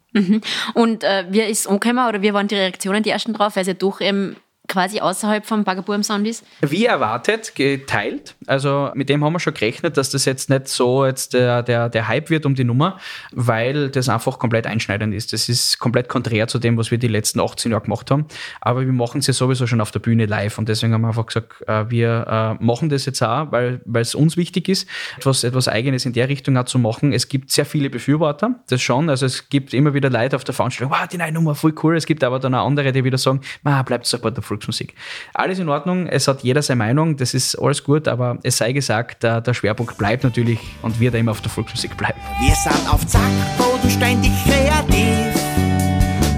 Und 0.74 1.04
äh, 1.04 1.26
wie 1.30 1.42
ist 1.42 1.68
angekommen 1.68 2.08
oder 2.08 2.22
wie 2.22 2.34
waren 2.34 2.48
die 2.48 2.56
Reaktionen, 2.56 3.04
die 3.04 3.10
ersten 3.10 3.34
drauf, 3.34 3.56
weil 3.56 3.66
ja 3.66 3.74
doch 3.74 4.02
eben 4.02 4.36
quasi 4.72 5.02
außerhalb 5.02 5.46
vom 5.46 5.64
Bagabuam 5.66 6.02
Sound 6.02 6.26
ist? 6.26 6.46
Wie 6.62 6.86
erwartet, 6.86 7.54
geteilt. 7.56 8.36
Also 8.48 8.90
mit 8.96 9.10
dem 9.10 9.24
haben 9.24 9.34
wir 9.34 9.40
schon 9.40 9.54
gerechnet, 9.54 9.98
dass 9.98 10.10
das 10.10 10.24
jetzt 10.24 10.50
nicht 10.50 10.70
so 10.70 11.06
jetzt 11.06 11.34
der, 11.34 11.62
der, 11.62 11.90
der 11.90 12.08
Hype 12.08 12.30
wird 12.30 12.46
um 12.46 12.56
die 12.56 12.64
Nummer, 12.64 12.98
weil 13.34 13.90
das 13.90 14.08
einfach 14.08 14.40
komplett 14.40 14.66
einschneidend 14.66 15.14
ist. 15.14 15.34
Das 15.34 15.50
ist 15.50 15.78
komplett 15.80 16.08
konträr 16.08 16.48
zu 16.48 16.58
dem, 16.58 16.78
was 16.78 16.90
wir 16.90 16.98
die 16.98 17.10
letzten 17.10 17.42
18 17.42 17.72
Jahre 17.72 17.84
gemacht 17.84 18.10
haben. 18.10 18.26
Aber 18.62 18.82
wir 18.82 18.94
machen 18.94 19.20
es 19.20 19.28
ja 19.28 19.34
sowieso 19.34 19.68
schon 19.68 19.82
auf 19.82 19.92
der 19.92 20.00
Bühne 20.00 20.26
live 20.26 20.58
und 20.58 20.70
deswegen 20.70 20.94
haben 20.94 21.02
wir 21.02 21.10
einfach 21.10 21.26
gesagt, 21.26 21.62
äh, 21.68 21.90
wir 21.90 22.58
äh, 22.60 22.64
machen 22.64 22.88
das 22.90 23.06
jetzt 23.06 23.22
auch, 23.22 23.52
weil 23.52 23.82
es 23.96 24.16
uns 24.16 24.38
wichtig 24.38 24.70
ist, 24.70 24.88
etwas, 25.18 25.44
etwas 25.44 25.68
Eigenes 25.68 26.06
in 26.06 26.14
der 26.14 26.30
Richtung 26.30 26.56
auch 26.58 26.66
zu 26.66 26.80
machen. 26.80 27.12
Es 27.12 27.28
gibt 27.28 27.52
sehr 27.52 27.66
viele 27.66 27.90
Befürworter, 27.90 28.56
das 28.70 28.82
schon. 28.82 29.10
Also 29.10 29.26
es 29.26 29.50
gibt 29.50 29.74
immer 29.74 29.94
wieder 29.94 30.10
Leute 30.10 30.38
auf 30.38 30.46
der 30.46 30.54
Veranstaltung, 30.54 30.98
wow, 30.98 31.06
die 31.08 31.18
neue 31.18 31.34
Nummer, 31.34 31.56
voll 31.56 31.76
cool. 31.84 31.98
Es 31.98 32.06
gibt 32.06 32.24
aber 32.24 32.40
dann 32.40 32.56
auch 32.56 32.66
andere, 32.66 32.94
die 32.94 33.04
wieder 33.04 33.18
sagen, 33.18 33.42
ma, 33.64 33.82
bleibt 33.84 34.06
sofort 34.06 34.38
der 34.38 34.44
Volksmusik. 34.62 34.94
Alles 35.34 35.60
in 35.60 35.70
Ordnung, 35.70 36.08
es 36.08 36.28
hat 36.28 36.44
jeder 36.44 36.62
seine 36.62 36.78
Meinung, 36.78 37.18
das 37.18 37.34
ist 37.34 37.56
alles 37.56 37.84
gut, 37.84 38.08
aber 38.08 38.38
es 38.44 38.58
sei 38.58 38.72
gesagt, 38.72 39.24
der, 39.24 39.54
Schwerpunkt 39.54 39.98
bleibt 39.98 40.24
natürlich 40.24 40.60
und 40.82 41.00
wird 41.00 41.16
immer 41.16 41.32
auf 41.32 41.42
der 41.42 41.50
Volksmusik 41.50 41.98
bleiben. 41.98 42.20
Wir 42.40 42.56
sind 42.56 42.94
auf 42.94 43.06
Zack, 43.08 43.22
bodenständig 43.58 44.32
kreativ. 44.46 45.42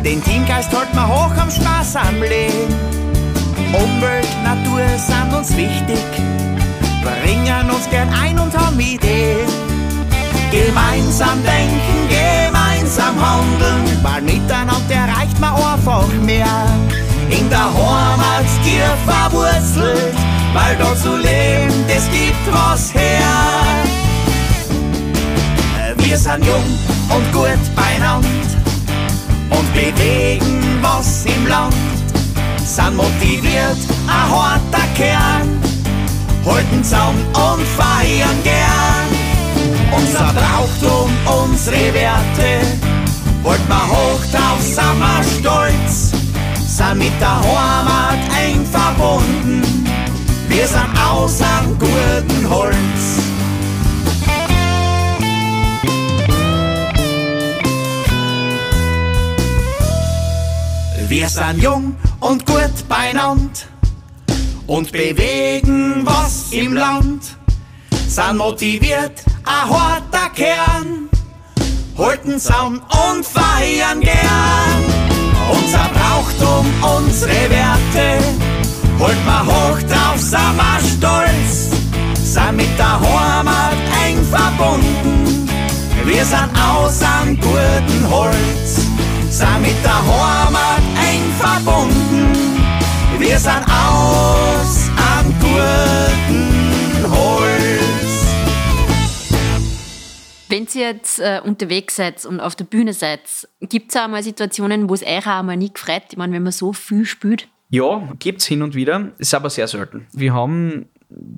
Den 0.03 0.23
Teamgeist 0.23 0.75
halten 0.75 0.95
wir 0.95 1.07
hoch 1.07 1.35
am 1.37 1.51
Spaß 1.51 1.95
am 1.97 2.21
Leben. 2.21 2.73
Umwelt, 3.73 4.27
Natur 4.43 4.81
sind 4.97 5.33
uns 5.35 5.49
wichtig, 5.55 6.03
bringen 7.01 7.69
uns 7.69 7.89
gern 7.89 8.09
ein 8.09 8.39
und 8.39 8.57
haben 8.57 8.79
Ideen. 8.79 9.47
Gemeinsam 10.51 11.41
denken, 11.43 12.09
gemeinsam 12.09 13.15
handeln, 13.19 14.03
weil 14.03 14.21
miteinander 14.21 14.93
erreicht 14.93 15.39
man 15.39 15.55
einfach 15.55 16.07
mehr. 16.21 16.67
In 17.29 17.49
der 17.49 17.69
tief 17.73 18.02
verwurzelt, 19.05 20.15
weil 20.53 20.75
dort 20.77 20.97
zu 20.99 21.15
leben, 21.15 21.73
das 21.87 22.09
gibt 22.11 22.45
was 22.51 22.93
her. 22.93 23.83
Wir 25.97 26.17
sind 26.17 26.45
jung 26.45 26.63
und 27.09 27.31
gut 27.31 27.75
beieinander 27.75 28.27
und 29.49 29.73
bewegen 29.73 30.79
was 30.81 31.25
im 31.25 31.47
Land. 31.47 31.75
Sind 32.63 32.95
motiviert, 32.95 33.77
ein 34.07 34.29
harter 34.29 34.87
Kern, 34.95 35.59
halten 36.45 36.83
zusammen 36.83 37.25
und 37.33 37.65
feiern 37.77 38.43
gern. 38.43 39.09
Unser 39.95 40.33
Brauchtum, 40.33 41.11
unsere 41.43 41.93
Werte, 41.93 42.65
wollt 43.43 43.67
man 43.69 43.87
hoch 43.89 44.21
drauf, 44.31 44.61
sind 44.61 44.99
wir 44.99 45.23
stolz, 45.39 46.12
sind 46.83 46.99
mit 46.99 47.21
der 47.21 47.39
Heimat 47.39 48.19
eng 48.43 48.65
verbunden. 48.65 49.61
Wir 50.47 50.67
sind 50.67 50.97
aus 50.97 51.41
am 51.41 51.77
guten 51.79 52.49
Holz. 52.49 52.75
Wir 61.07 61.29
sind 61.29 61.61
jung 61.61 61.95
und 62.19 62.45
gut 62.45 62.87
beinand 62.89 63.67
und 64.67 64.91
bewegen 64.91 66.01
was 66.05 66.51
im 66.51 66.73
Land. 66.73 67.37
Sind 68.07 68.37
motiviert, 68.37 69.23
ein 69.45 69.69
harter 69.69 70.29
Kern, 70.35 71.09
halten 71.97 72.39
zusammen 72.39 72.81
und 73.11 73.25
feiern 73.25 74.01
gern. 74.01 75.22
Unser 75.49 75.89
Brauchtum, 75.93 76.65
unsere 76.97 77.49
Werte, 77.49 78.23
holt 78.99 79.25
man 79.25 79.45
hoch 79.45 79.79
drauf, 79.89 80.17
sind 80.17 80.55
wir 80.55 80.79
stolz, 80.79 81.69
sind 82.23 82.55
mit 82.57 82.77
der 82.77 82.99
Heimat 82.99 83.77
eng 84.05 84.23
verbunden. 84.23 85.47
Wir 86.05 86.25
sind 86.25 86.49
aus 86.57 87.01
am 87.01 87.35
guten 87.39 88.09
Holz, 88.09 88.87
sind 89.29 89.61
mit 89.61 89.83
der 89.83 89.99
Heimat 90.09 90.83
eng 91.09 91.23
verbunden. 91.39 92.33
Wir 93.19 93.39
sind 93.39 93.65
aus 93.67 94.89
am 94.97 95.33
guten 95.39 97.11
Holz. 97.11 97.52
Wenn 100.53 100.67
ihr 100.75 100.91
jetzt 100.91 101.19
äh, 101.19 101.41
unterwegs 101.43 101.95
seid 101.95 102.23
und 102.27 102.39
auf 102.39 102.55
der 102.55 102.65
Bühne 102.65 102.93
seid, 102.93 103.21
gibt 103.59 103.89
es 103.89 103.99
auch 103.99 104.07
mal 104.07 104.21
Situationen, 104.21 104.87
wo 104.87 104.93
es 104.93 105.01
euch 105.01 105.25
auch 105.25 105.41
mal 105.41 105.57
nie 105.57 105.73
gefreut? 105.73 106.03
Ich 106.11 106.17
meine, 106.17 106.31
wenn 106.33 106.43
man 106.43 106.51
so 106.51 106.73
viel 106.73 107.05
spielt. 107.05 107.47
Ja, 107.71 108.07
gibt's 108.19 108.45
hin 108.45 108.61
und 108.61 108.75
wieder, 108.75 109.13
ist 109.17 109.33
aber 109.33 109.49
sehr 109.49 109.67
selten. 109.67 110.05
Wir 110.13 110.31
haben 110.31 110.89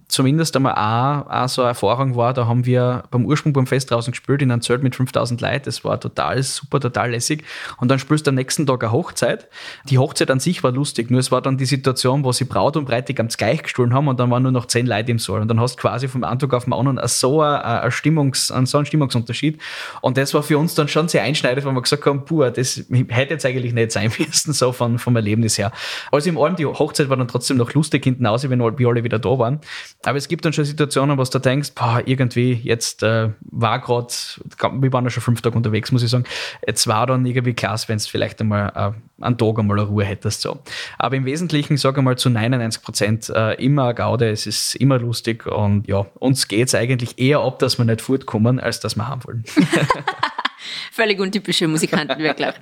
zumindest 0.07 0.55
einmal 0.55 0.73
auch, 0.73 1.29
auch 1.29 1.49
so 1.49 1.61
eine 1.61 1.69
Erfahrung 1.69 2.15
war, 2.15 2.33
da 2.33 2.47
haben 2.47 2.65
wir 2.65 3.03
beim 3.11 3.25
Ursprung 3.25 3.53
beim 3.53 3.67
Fest 3.67 3.91
draußen 3.91 4.11
gespielt 4.11 4.41
in 4.41 4.51
einem 4.51 4.61
Zelt 4.61 4.83
mit 4.83 4.95
5000 4.95 5.41
Leuten. 5.41 5.65
Das 5.65 5.83
war 5.83 5.99
total 5.99 6.41
super, 6.43 6.79
total 6.79 7.11
lässig. 7.11 7.43
Und 7.77 7.89
dann 7.89 7.99
spielst 7.99 8.27
du 8.27 8.29
am 8.29 8.35
nächsten 8.35 8.65
Tag 8.65 8.83
eine 8.83 8.91
Hochzeit. 8.91 9.47
Die 9.89 9.97
Hochzeit 9.97 10.31
an 10.31 10.39
sich 10.39 10.63
war 10.63 10.71
lustig, 10.71 11.11
nur 11.11 11.19
es 11.19 11.31
war 11.31 11.41
dann 11.41 11.57
die 11.57 11.65
Situation, 11.65 12.23
wo 12.23 12.31
sie 12.31 12.45
Braut 12.45 12.77
und 12.77 12.85
Bräutigam 12.85 13.27
gleich 13.27 13.63
gestohlen 13.63 13.93
haben 13.93 14.07
und 14.07 14.19
dann 14.19 14.29
waren 14.31 14.43
nur 14.43 14.51
noch 14.51 14.65
zehn 14.65 14.85
Leute 14.85 15.11
im 15.11 15.19
Saal. 15.19 15.41
Und 15.41 15.47
dann 15.47 15.59
hast 15.59 15.75
du 15.75 15.81
quasi 15.81 16.07
vom 16.07 16.23
Antrag 16.23 16.53
auf 16.53 16.65
den 16.65 16.73
anderen 16.73 16.99
so, 17.07 17.41
ein, 17.41 17.91
Stimmungs, 17.91 18.51
einen, 18.51 18.65
so 18.65 18.77
einen 18.77 18.85
Stimmungsunterschied. 18.85 19.59
Und 20.01 20.17
das 20.17 20.33
war 20.33 20.43
für 20.43 20.57
uns 20.57 20.75
dann 20.75 20.88
schon 20.88 21.07
sehr 21.07 21.23
einschneidend, 21.23 21.65
weil 21.65 21.73
wir 21.73 21.81
gesagt 21.81 22.05
haben, 22.05 22.25
puh, 22.25 22.49
das 22.49 22.83
hätte 23.09 23.33
jetzt 23.33 23.45
eigentlich 23.45 23.73
nicht 23.73 23.91
sein 23.91 24.11
müssen, 24.17 24.53
so 24.53 24.71
von, 24.71 24.99
vom 24.99 25.15
Erlebnis 25.15 25.57
her. 25.57 25.71
Also 26.11 26.29
im 26.29 26.38
Allem, 26.38 26.55
die 26.55 26.65
Hochzeit 26.65 27.09
war 27.09 27.17
dann 27.17 27.27
trotzdem 27.27 27.57
noch 27.57 27.73
lustig 27.73 28.03
hinten 28.03 28.25
aus, 28.25 28.47
wenn 28.49 28.59
wir 28.59 28.88
alle 28.88 29.03
wieder 29.03 29.19
da 29.19 29.38
waren. 29.38 29.59
Aber 30.04 30.17
es 30.17 30.28
gibt 30.28 30.45
dann 30.45 30.54
schon 30.54 30.65
Situationen, 30.65 31.17
wo 31.17 31.23
du 31.23 31.39
denkst, 31.39 31.71
boah, 31.75 32.01
irgendwie 32.06 32.54
jetzt 32.54 33.04
äh, 33.04 33.30
war 33.41 33.80
gerade, 33.80 34.13
wir 34.80 34.93
waren 34.93 35.04
ja 35.04 35.10
schon 35.10 35.23
fünf 35.23 35.41
Tage 35.41 35.56
unterwegs, 35.56 35.91
muss 35.91 36.04
ich 36.04 36.10
sagen, 36.10 36.25
jetzt 36.65 36.88
war 36.88 37.08
dann 37.08 37.25
irgendwie 37.25 37.54
klasse, 37.54 37.88
wenn 37.89 37.97
es 37.97 38.08
vielleicht 38.08 38.39
einmal 38.41 38.71
äh, 38.75 39.23
einen 39.23 39.38
Tag 39.38 39.60
einmal 39.60 39.80
eine 39.80 39.88
Ruhe 39.88 40.06
hättest. 40.06 40.41
So. 40.41 40.60
Aber 40.97 41.15
im 41.15 41.25
Wesentlichen, 41.25 41.78
sage 41.78 42.01
ich 42.01 42.04
mal, 42.04 42.17
zu 42.17 42.30
99 42.30 42.82
Prozent 42.82 43.30
äh, 43.30 43.54
immer 43.54 43.86
eine 43.86 43.95
Gaude, 43.95 44.30
es 44.30 44.45
ist 44.45 44.75
immer 44.75 44.99
lustig 44.99 45.45
und 45.45 45.88
ja, 45.88 46.06
uns 46.15 46.47
geht 46.47 46.67
es 46.67 46.75
eigentlich 46.75 47.17
eher 47.17 47.39
ab, 47.39 47.60
dass 47.60 47.78
wir 47.78 47.86
nicht 47.86 48.01
fortkommen, 48.01 48.60
als 48.60 48.80
dass 48.80 48.95
wir 48.95 49.08
haben 49.08 49.23
wollen. 49.25 49.43
Völlig 50.91 51.19
untypische 51.19 51.67
Musikanten, 51.67 52.19
wirklich. 52.19 52.54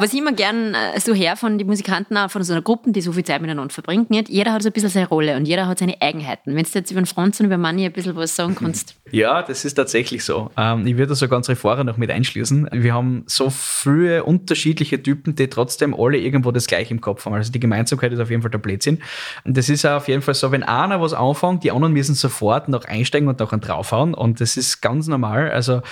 Was 0.00 0.14
ich 0.14 0.18
immer 0.18 0.32
gern 0.32 0.72
äh, 0.72 0.98
so 0.98 1.12
her 1.12 1.36
von 1.36 1.58
den 1.58 1.66
Musikanten, 1.66 2.16
auch 2.16 2.30
von 2.30 2.42
so 2.42 2.54
einer 2.54 2.62
Gruppe, 2.62 2.90
die 2.90 3.02
so 3.02 3.12
viel 3.12 3.22
Zeit 3.22 3.42
miteinander 3.42 3.70
verbringt, 3.70 4.08
nicht? 4.08 4.30
jeder 4.30 4.54
hat 4.54 4.62
so 4.62 4.70
ein 4.70 4.72
bisschen 4.72 4.88
seine 4.88 5.06
Rolle 5.06 5.36
und 5.36 5.44
jeder 5.44 5.66
hat 5.66 5.78
seine 5.78 6.00
Eigenheiten. 6.00 6.56
Wenn 6.56 6.64
du 6.64 6.70
jetzt 6.72 6.90
über 6.90 7.02
den 7.02 7.06
Franz 7.06 7.38
und 7.38 7.44
über 7.44 7.58
Manni 7.58 7.84
ein 7.84 7.92
bisschen 7.92 8.16
was 8.16 8.34
sagen 8.34 8.54
kannst. 8.54 8.94
Ja, 9.10 9.42
das 9.42 9.66
ist 9.66 9.74
tatsächlich 9.74 10.24
so. 10.24 10.50
Ähm, 10.56 10.86
ich 10.86 10.96
würde 10.96 11.14
sogar 11.14 11.36
unsere 11.36 11.54
Fahrer 11.54 11.84
noch 11.84 11.98
mit 11.98 12.10
einschließen. 12.10 12.70
Wir 12.72 12.94
haben 12.94 13.24
so 13.26 13.50
viele 13.50 14.24
unterschiedliche 14.24 15.02
Typen, 15.02 15.34
die 15.34 15.48
trotzdem 15.48 15.94
alle 15.94 16.16
irgendwo 16.16 16.50
das 16.50 16.66
Gleiche 16.66 16.94
im 16.94 17.02
Kopf 17.02 17.26
haben. 17.26 17.34
Also 17.34 17.52
die 17.52 17.60
Gemeinsamkeit 17.60 18.10
ist 18.10 18.20
auf 18.20 18.30
jeden 18.30 18.40
Fall 18.40 18.50
der 18.50 18.56
Blödsinn. 18.58 19.02
Und 19.44 19.54
das 19.54 19.68
ist 19.68 19.84
auf 19.84 20.08
jeden 20.08 20.22
Fall 20.22 20.32
so, 20.32 20.50
wenn 20.50 20.62
einer 20.62 21.02
was 21.02 21.12
anfängt, 21.12 21.62
die 21.62 21.72
anderen 21.72 21.92
müssen 21.92 22.14
sofort 22.14 22.70
noch 22.70 22.86
einsteigen 22.86 23.28
und 23.28 23.38
noch 23.38 23.52
einen 23.52 23.60
draufhauen. 23.60 24.14
Und 24.14 24.40
das 24.40 24.56
ist 24.56 24.80
ganz 24.80 25.08
normal. 25.08 25.50
Also 25.50 25.82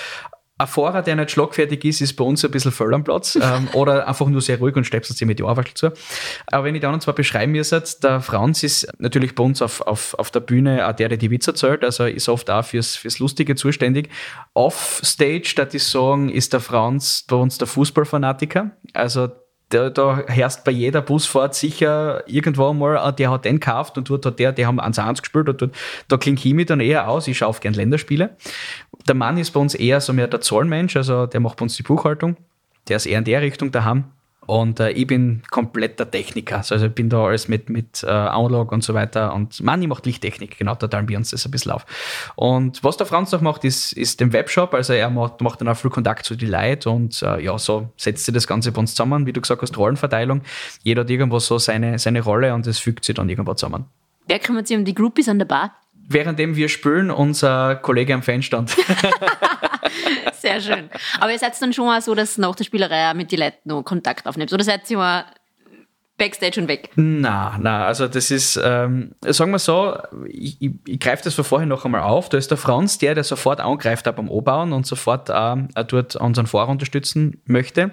ein 0.59 0.67
Fahrer, 0.67 1.03
der 1.03 1.17
nicht 1.17 1.31
schlagfertig 1.31 1.85
ist, 1.85 2.01
ist 2.01 2.15
bei 2.15 2.25
uns 2.25 2.45
ein 2.45 2.51
bisschen 2.51 2.73
voll 2.73 2.93
am 2.93 3.05
Platz 3.05 3.37
ähm, 3.41 3.69
oder 3.73 4.09
einfach 4.09 4.27
nur 4.27 4.43
sehr 4.43 4.59
ruhig 4.59 4.75
und 4.77 4.85
stöpselt 4.85 5.17
sich 5.17 5.27
mit 5.27 5.39
die 5.39 5.45
Ohrwaschel 5.45 5.75
zu. 5.75 5.93
Aber 6.49 6.65
wenn 6.65 6.75
ich 6.75 6.81
da 6.81 6.91
noch 6.91 6.99
zwei 6.99 7.13
beschreiben 7.13 7.53
müsste, 7.53 7.83
der 8.03 8.21
Franz 8.21 8.63
ist 8.63 8.89
natürlich 8.99 9.35
bei 9.35 9.45
uns 9.45 9.63
auf, 9.63 9.81
auf, 9.83 10.15
auf 10.15 10.31
der 10.31 10.41
Bühne 10.41 10.87
auch 10.87 10.93
der, 10.93 11.09
der 11.09 11.19
die 11.19 11.31
Witze 11.31 11.53
erzählt, 11.53 11.85
also 11.85 12.05
ist 12.05 12.29
oft 12.29 12.51
auch 12.51 12.65
fürs, 12.65 12.97
fürs 12.97 13.19
Lustige 13.21 13.55
zuständig. 13.55 14.09
Offstage, 14.55 15.53
da 15.57 15.67
ich 15.71 15.85
sagen, 15.85 16.29
ist 16.29 16.53
der 16.53 16.61
Franz 16.61 17.25
bei 17.29 17.37
uns 17.37 17.59
der 17.59 17.69
Fußballfanatiker. 17.69 18.73
Also 18.95 19.29
da, 19.71 19.91
da 19.91 20.25
herrscht 20.27 20.65
bei 20.65 20.71
jeder 20.71 21.03
Busfahrt 21.03 21.55
sicher 21.55 22.23
irgendwo 22.27 22.73
mal, 22.73 22.97
ah, 22.97 23.13
der 23.13 23.31
hat 23.31 23.45
den 23.45 23.61
gekauft 23.61 23.99
und 23.99 24.09
dort 24.09 24.25
hat 24.25 24.39
der, 24.39 24.53
die 24.53 24.65
haben 24.67 24.81
1-1 24.81 25.21
gespielt 25.21 25.49
und 25.49 25.61
dort, 25.61 25.75
da 26.09 26.17
klingt 26.17 26.41
Chemie 26.41 26.65
dann 26.65 26.81
eher 26.81 27.09
aus. 27.09 27.29
Ich 27.29 27.39
schaue 27.39 27.49
auf 27.49 27.61
gern 27.61 27.75
Länderspiele. 27.75 28.37
Der 29.07 29.15
Mann 29.15 29.39
ist 29.39 29.53
bei 29.53 29.61
uns 29.61 29.75
eher 29.75 30.01
so 30.01 30.13
mehr 30.13 30.29
der 30.29 30.41
Zahlenmensch, 30.41 30.97
also 30.97 31.27
der 31.27 31.41
macht 31.41 31.59
bei 31.59 31.63
uns 31.63 31.77
die 31.77 31.83
Buchhaltung. 31.83 32.37
Der 32.89 32.97
ist 32.97 33.07
eher 33.07 33.19
in 33.19 33.25
der 33.25 33.43
Richtung 33.43 33.71
daheim. 33.71 34.05
Und 34.49 34.81
äh, 34.81 34.93
ich 34.93 35.07
bin 35.07 35.43
kompletter 35.51 36.11
Techniker. 36.11 36.57
Also 36.57 36.87
ich 36.87 36.93
bin 36.95 37.11
da 37.11 37.23
alles 37.23 37.49
mit, 37.49 37.69
mit 37.69 38.03
äh, 38.03 38.07
Analog 38.07 38.73
und 38.73 38.83
so 38.83 38.95
weiter. 38.95 39.35
Und 39.35 39.63
Manni 39.63 39.87
macht 39.87 40.07
Lichttechnik, 40.07 40.57
genau, 40.57 40.75
da 40.75 40.89
teilen 40.89 41.07
wir 41.07 41.19
uns 41.19 41.33
das 41.33 41.45
ein 41.45 41.51
bisschen 41.51 41.73
auf. 41.73 41.85
Und 42.35 42.83
was 42.83 42.97
der 42.97 43.07
Franz 43.07 43.31
noch 43.31 43.43
macht, 43.43 43.65
ist, 43.65 43.93
ist 43.93 44.21
den 44.21 44.33
Webshop. 44.33 44.73
Also 44.73 44.95
er 44.95 45.11
macht, 45.11 45.43
macht 45.43 45.61
dann 45.61 45.69
auch 45.69 45.77
viel 45.77 45.91
Kontakt 45.91 46.25
zu 46.25 46.35
den 46.35 46.49
Leuten 46.49 46.89
und 46.89 47.23
äh, 47.23 47.43
ja, 47.43 47.59
so 47.59 47.91
setzt 47.99 48.25
sich 48.25 48.33
das 48.33 48.47
Ganze 48.47 48.73
bei 48.73 48.81
uns 48.81 48.93
zusammen. 48.93 49.27
Wie 49.27 49.35
du 49.35 49.43
gesagt 49.43 49.61
hast, 49.61 49.77
Rollenverteilung. 49.77 50.41
Jeder 50.83 51.03
hat 51.03 51.11
irgendwo 51.11 51.41
so 51.41 51.59
seine, 51.59 51.99
seine 51.99 52.23
Rolle 52.23 52.55
und 52.55 52.67
das 52.67 52.79
fügt 52.79 53.05
sich 53.05 53.17
dann 53.17 53.29
irgendwo 53.29 53.53
zusammen. 53.53 53.85
Wer 54.29 54.39
kümmert 54.39 54.67
sich 54.67 54.79
um 54.79 54.87
die 54.87 54.95
Groupies 54.95 55.29
an 55.29 55.39
der 55.39 55.47
Bar? 55.47 55.73
Währenddem 56.11 56.57
wir 56.57 56.71
spülen, 56.71 57.11
unser 57.11 57.77
Kollege 57.77 58.15
am 58.15 58.23
Fanstand. 58.23 58.75
Sehr 60.33 60.61
schön. 60.61 60.89
Aber 61.21 61.33
ihr 61.33 61.39
seid 61.39 61.61
dann 61.61 61.73
schon 61.75 61.85
mal 61.85 62.01
so, 62.01 62.15
dass 62.15 62.39
nach 62.39 62.55
der 62.55 62.65
Spielerei 62.65 63.13
mit 63.13 63.31
den 63.31 63.41
Leuten 63.41 63.69
noch 63.69 63.83
Kontakt 63.83 64.27
aufnimmt? 64.27 64.53
Oder 64.53 64.65
seid 64.65 64.91
ihr 64.91 64.97
mal 64.97 65.27
Backstage 66.17 66.61
und 66.61 66.69
weg? 66.69 66.91
Na, 66.97 67.57
na, 67.61 67.87
also 67.87 68.09
das 68.09 68.31
ist, 68.31 68.61
ähm, 68.63 69.15
sagen 69.21 69.53
wir 69.53 69.59
so, 69.59 69.97
ich, 70.27 70.61
ich, 70.61 70.73
ich 70.87 70.99
greife 70.99 71.25
das 71.25 71.35
von 71.35 71.45
vorher 71.45 71.67
noch 71.67 71.85
einmal 71.85 72.03
auf. 72.03 72.29
Da 72.29 72.39
ist 72.39 72.51
der 72.51 72.59
Franz 72.59 72.99
der, 72.99 73.15
der 73.15 73.25
sofort 73.25 73.61
angreift 73.61 74.05
beim 74.05 74.29
O-Bauen 74.29 74.73
und 74.73 74.87
sofort 74.87 75.31
äh, 75.31 75.85
dort 75.85 76.17
unseren 76.17 76.47
Fahrer 76.47 76.71
unterstützen 76.71 77.41
möchte. 77.45 77.93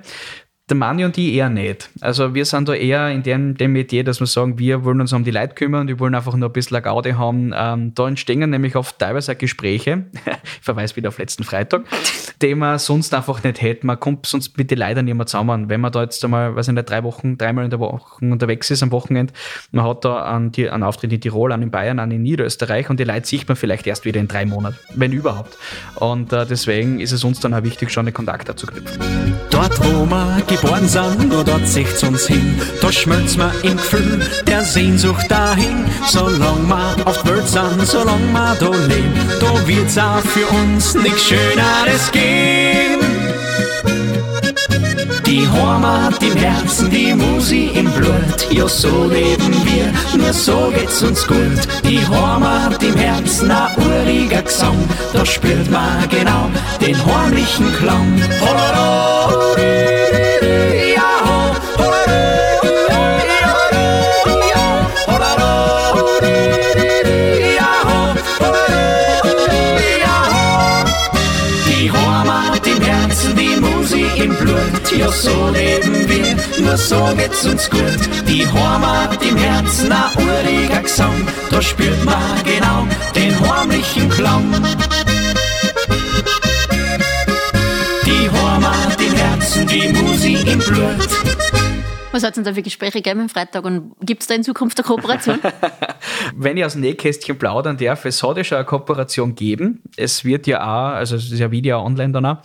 Der 0.67 0.75
Mani 0.75 1.05
und 1.05 1.15
ich 1.19 1.33
eher 1.33 1.49
nicht. 1.49 1.91
Also 2.01 2.33
wir 2.33 2.43
sind 2.43 2.67
da 2.67 2.73
eher 2.73 3.11
in 3.11 3.21
dem, 3.21 3.55
dem 3.55 3.73
Metier, 3.73 4.03
dass 4.03 4.19
wir 4.19 4.25
sagen, 4.25 4.57
wir 4.57 4.83
wollen 4.83 4.99
uns 4.99 5.13
um 5.13 5.23
die 5.23 5.29
Leute 5.29 5.53
kümmern, 5.53 5.87
wir 5.87 5.99
wollen 5.99 6.15
einfach 6.15 6.35
nur 6.35 6.49
ein 6.49 6.53
bisschen 6.53 6.75
eine 6.75 6.83
Gaude 6.83 7.19
haben. 7.19 7.53
Ähm, 7.55 7.93
da 7.93 8.07
entstehen 8.07 8.49
nämlich 8.49 8.75
oft 8.75 8.97
teilweise 8.97 9.33
auch 9.33 9.37
Gespräche, 9.37 10.05
ich 10.25 10.61
verweise 10.61 10.95
wieder 10.95 11.09
auf 11.09 11.19
letzten 11.19 11.43
Freitag, 11.43 11.83
die 12.45 12.55
man 12.55 12.79
sonst 12.79 13.13
einfach 13.13 13.43
nicht 13.43 13.61
hätte. 13.61 13.85
Man 13.85 13.99
kommt 13.99 14.25
sonst 14.25 14.57
mit 14.57 14.69
den 14.71 14.77
Leuten 14.77 15.05
nicht 15.05 15.15
mehr 15.15 15.25
zusammen. 15.25 15.69
Wenn 15.69 15.81
man 15.81 15.91
da 15.91 16.03
jetzt 16.03 16.23
einmal, 16.23 16.55
weiß 16.55 16.67
ich 16.67 16.73
nicht, 16.73 16.89
drei 16.89 17.03
Wochen, 17.03 17.37
dreimal 17.37 17.63
in 17.63 17.69
der 17.69 17.79
Woche 17.79 18.23
unterwegs 18.23 18.69
ist 18.69 18.83
am 18.83 18.91
Wochenende, 18.91 19.33
man 19.71 19.85
hat 19.85 20.05
da 20.05 20.23
einen, 20.25 20.51
einen 20.55 20.83
Auftritt 20.83 21.11
in 21.11 21.21
Tirol, 21.21 21.51
einen 21.51 21.63
in 21.63 21.71
Bayern, 21.71 21.99
einen 21.99 22.13
in 22.13 22.23
Niederösterreich 22.23 22.89
und 22.89 22.99
die 22.99 23.03
Leute 23.03 23.27
sieht 23.27 23.47
man 23.47 23.55
vielleicht 23.55 23.87
erst 23.87 24.05
wieder 24.05 24.19
in 24.19 24.27
drei 24.27 24.45
Monaten, 24.45 24.77
wenn 24.93 25.11
überhaupt. 25.11 25.57
Und 25.95 26.31
äh, 26.33 26.45
deswegen 26.45 26.99
ist 26.99 27.11
es 27.11 27.23
uns 27.23 27.39
dann 27.39 27.53
auch 27.53 27.63
wichtig, 27.63 27.91
schon 27.91 28.05
einen 28.05 28.13
Kontakt 28.13 28.47
dazu 28.47 28.67
knüpfen. 28.67 29.01
Dort, 29.49 29.79
wo 29.83 30.05
man 30.05 30.45
geboren 30.47 30.87
sind, 30.87 31.29
nur 31.29 31.43
dort 31.43 31.67
sieht's 31.67 32.03
uns 32.03 32.27
hin. 32.27 32.59
Da 32.81 32.91
schmelzt 32.91 33.37
man 33.37 33.51
im 33.63 33.77
Gefühl 33.77 34.21
der 34.47 34.63
Sehnsucht 34.63 35.29
dahin. 35.29 35.85
Solang 36.07 36.67
wir 36.67 37.07
auf 37.07 37.23
der 37.23 37.37
Welt 37.37 37.47
sind, 37.47 37.87
solang 37.87 38.31
wir 38.31 38.55
da 38.59 38.69
leben, 38.69 39.13
da 39.39 39.67
wird's 39.67 39.97
auch 39.97 40.19
für 40.19 40.45
uns 40.47 40.95
nichts 40.95 41.23
Schöneres 41.23 42.11
geben. 42.11 42.34
Die 45.25 45.47
Heimat 45.47 46.21
im 46.23 46.35
Herzen, 46.35 46.89
die 46.89 47.13
Musi 47.13 47.71
im 47.73 47.91
Blut, 47.91 48.47
ja 48.51 48.67
so 48.67 49.05
leben 49.05 49.53
wir, 49.65 49.91
nur 50.17 50.33
so 50.33 50.71
geht's 50.73 51.01
uns 51.01 51.25
gut. 51.27 51.61
Die 51.83 51.99
Heimat 52.07 52.81
im 52.83 52.95
Herzen, 52.95 53.51
ein 53.51 53.67
uriger 53.77 54.41
Gesang, 54.43 54.77
da 55.13 55.25
spürt 55.25 55.69
man 55.69 56.07
genau 56.09 56.49
den 56.79 56.95
heimlichen 57.05 57.73
Klang. 57.75 58.21
Holero, 58.39 59.55
Ja 75.05 75.11
so 75.11 75.49
leben 75.53 76.09
wir, 76.09 76.35
nur 76.65 76.77
so 76.77 77.13
geht's 77.15 77.45
uns 77.45 77.69
gut. 77.69 78.01
Die 78.27 78.43
Heimat 78.43 79.23
im 79.23 79.37
Herzen, 79.37 79.91
ein 79.91 80.09
uriger 80.17 80.81
Gesang, 80.81 81.27
da 81.51 81.61
spürt 81.61 82.03
man 82.03 82.43
genau 82.43 82.87
den 83.13 83.39
heimlichen 83.39 84.09
Klang. 84.09 84.51
Die 88.03 88.29
Heimat 88.31 88.99
im 88.99 89.13
Herzen, 89.13 89.67
die 89.67 89.89
Musi 89.89 90.37
im 90.43 90.57
Blut. 90.57 91.04
Was 92.15 92.23
hat 92.23 92.29
es 92.29 92.35
denn 92.35 92.45
da 92.45 92.53
für 92.53 92.61
Gespräche 92.61 93.01
gegeben 93.01 93.19
am 93.19 93.27
Freitag 93.27 93.65
und 93.65 93.93
gibt 93.99 94.21
es 94.21 94.27
da 94.29 94.35
in 94.35 94.41
Zukunft 94.41 94.79
eine 94.79 94.87
Kooperation? 94.87 95.37
Wenn 96.33 96.55
ich 96.55 96.63
aus 96.63 96.71
dem 96.71 96.81
Nähkästchen 96.81 97.37
plaudern 97.37 97.75
darf, 97.75 98.05
es 98.05 98.19
soll 98.19 98.37
ja 98.37 98.45
schon 98.45 98.57
eine 98.57 98.63
Kooperation 98.63 99.35
geben. 99.35 99.83
Es 99.97 100.23
wird 100.23 100.47
ja 100.47 100.61
auch, 100.63 100.95
also 100.95 101.17
es 101.17 101.29
ist 101.29 101.39
ja 101.39 101.51
Video 101.51 101.77
online 101.81 102.13
dann 102.13 102.25
auch, 102.25 102.37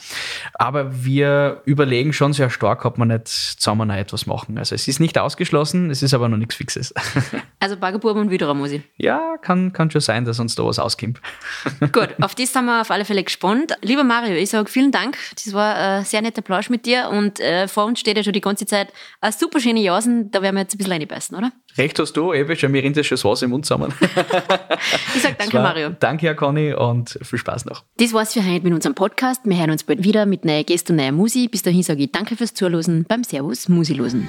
aber 0.55 1.05
wir 1.05 1.63
überlegen 1.67 2.13
schon 2.13 2.33
sehr 2.33 2.51
stark, 2.51 2.85
ob 2.85 2.99
wir 2.99 3.05
nicht 3.05 3.29
zusammen 3.29 3.87
noch 3.87 3.95
etwas 3.95 4.27
machen. 4.27 4.59
Also 4.59 4.75
es 4.75 4.89
ist 4.89 4.99
nicht 4.99 5.17
ausgeschlossen, 5.17 5.89
es 5.93 6.03
ist 6.03 6.15
aber 6.15 6.29
noch 6.29 6.37
nichts 6.37 6.57
Fixes. 6.57 6.93
also 7.61 7.77
Baggerbuben 7.77 8.23
und 8.23 8.31
Widerer 8.33 8.55
muss 8.55 8.73
ich. 8.73 8.83
Ja, 8.97 9.37
kann, 9.41 9.73
kann 9.73 9.89
schon 9.93 10.01
sein, 10.01 10.25
dass 10.25 10.41
uns 10.41 10.57
da 10.57 10.65
was 10.65 10.81
auskommt. 10.81 11.21
Gut, 11.93 12.09
auf 12.21 12.35
das 12.35 12.53
sind 12.53 12.65
wir 12.65 12.81
auf 12.81 12.91
alle 12.91 13.05
Fälle 13.05 13.23
gespannt. 13.23 13.77
Lieber 13.83 14.03
Mario, 14.03 14.35
ich 14.35 14.51
sage 14.51 14.69
vielen 14.69 14.91
Dank. 14.91 15.17
Das 15.37 15.53
war 15.53 15.77
ein 15.77 16.05
sehr 16.05 16.23
netter 16.23 16.43
Plausch 16.43 16.71
mit 16.71 16.87
dir 16.87 17.09
und 17.11 17.39
äh, 17.39 17.69
vor 17.69 17.85
uns 17.85 18.01
steht 18.01 18.17
ja 18.17 18.25
schon 18.25 18.33
die 18.33 18.41
ganze 18.41 18.67
Zeit 18.67 18.93
eine 19.21 19.31
super 19.31 19.60
schöne 19.61 19.81
Jasen. 19.81 20.31
Da 20.31 20.43
werden 20.43 20.57
wir 20.57 20.63
jetzt 20.63 20.75
ein 20.75 20.79
bisschen 20.79 20.93
reinbeißen, 20.93 21.37
oder? 21.37 21.53
Recht 21.77 21.99
hast 21.99 22.13
du, 22.15 22.33
eben 22.33 22.57
schon, 22.57 22.73
mir 22.73 22.83
rinnt 22.83 22.97
das 22.97 23.07
schon 23.07 23.17
das 23.17 23.25
Wasser 23.25 23.45
im 23.45 23.51
Mund 23.51 23.67
zusammen. 23.67 23.93
ich 25.15 25.23
sage 25.23 25.37
danke, 25.39 25.59
Mario. 25.59 25.91
Danke, 25.99 26.27
Herr 26.27 26.35
Conny, 26.35 26.73
und 26.73 27.19
viel 27.23 27.39
Spaß 27.39 27.65
noch. 27.67 27.85
Das 27.99 28.13
war's 28.13 28.33
für 28.33 28.45
heute 28.45 28.65
mit 28.65 28.75
unserem 28.75 28.95
Podcast. 28.95 29.43
Wir 29.45 29.59
hören 29.59 29.71
uns 29.71 29.85
bald 29.85 30.03
wieder 30.05 30.27
mit 30.27 30.45
neuen 30.45 30.67
Gästen 30.67 30.93
und 30.93 30.97
neuer 30.97 31.13
Musi. 31.13 31.49
Bis 31.49 31.63
dahin 31.63 31.83
sage 31.83 32.03
ich 32.03 32.13
danke 32.13 32.37
fürs 32.37 32.55
Zuhören 32.55 33.05
beim 33.09 33.25
Servus 33.25 33.69
Musilosen. 33.69 34.29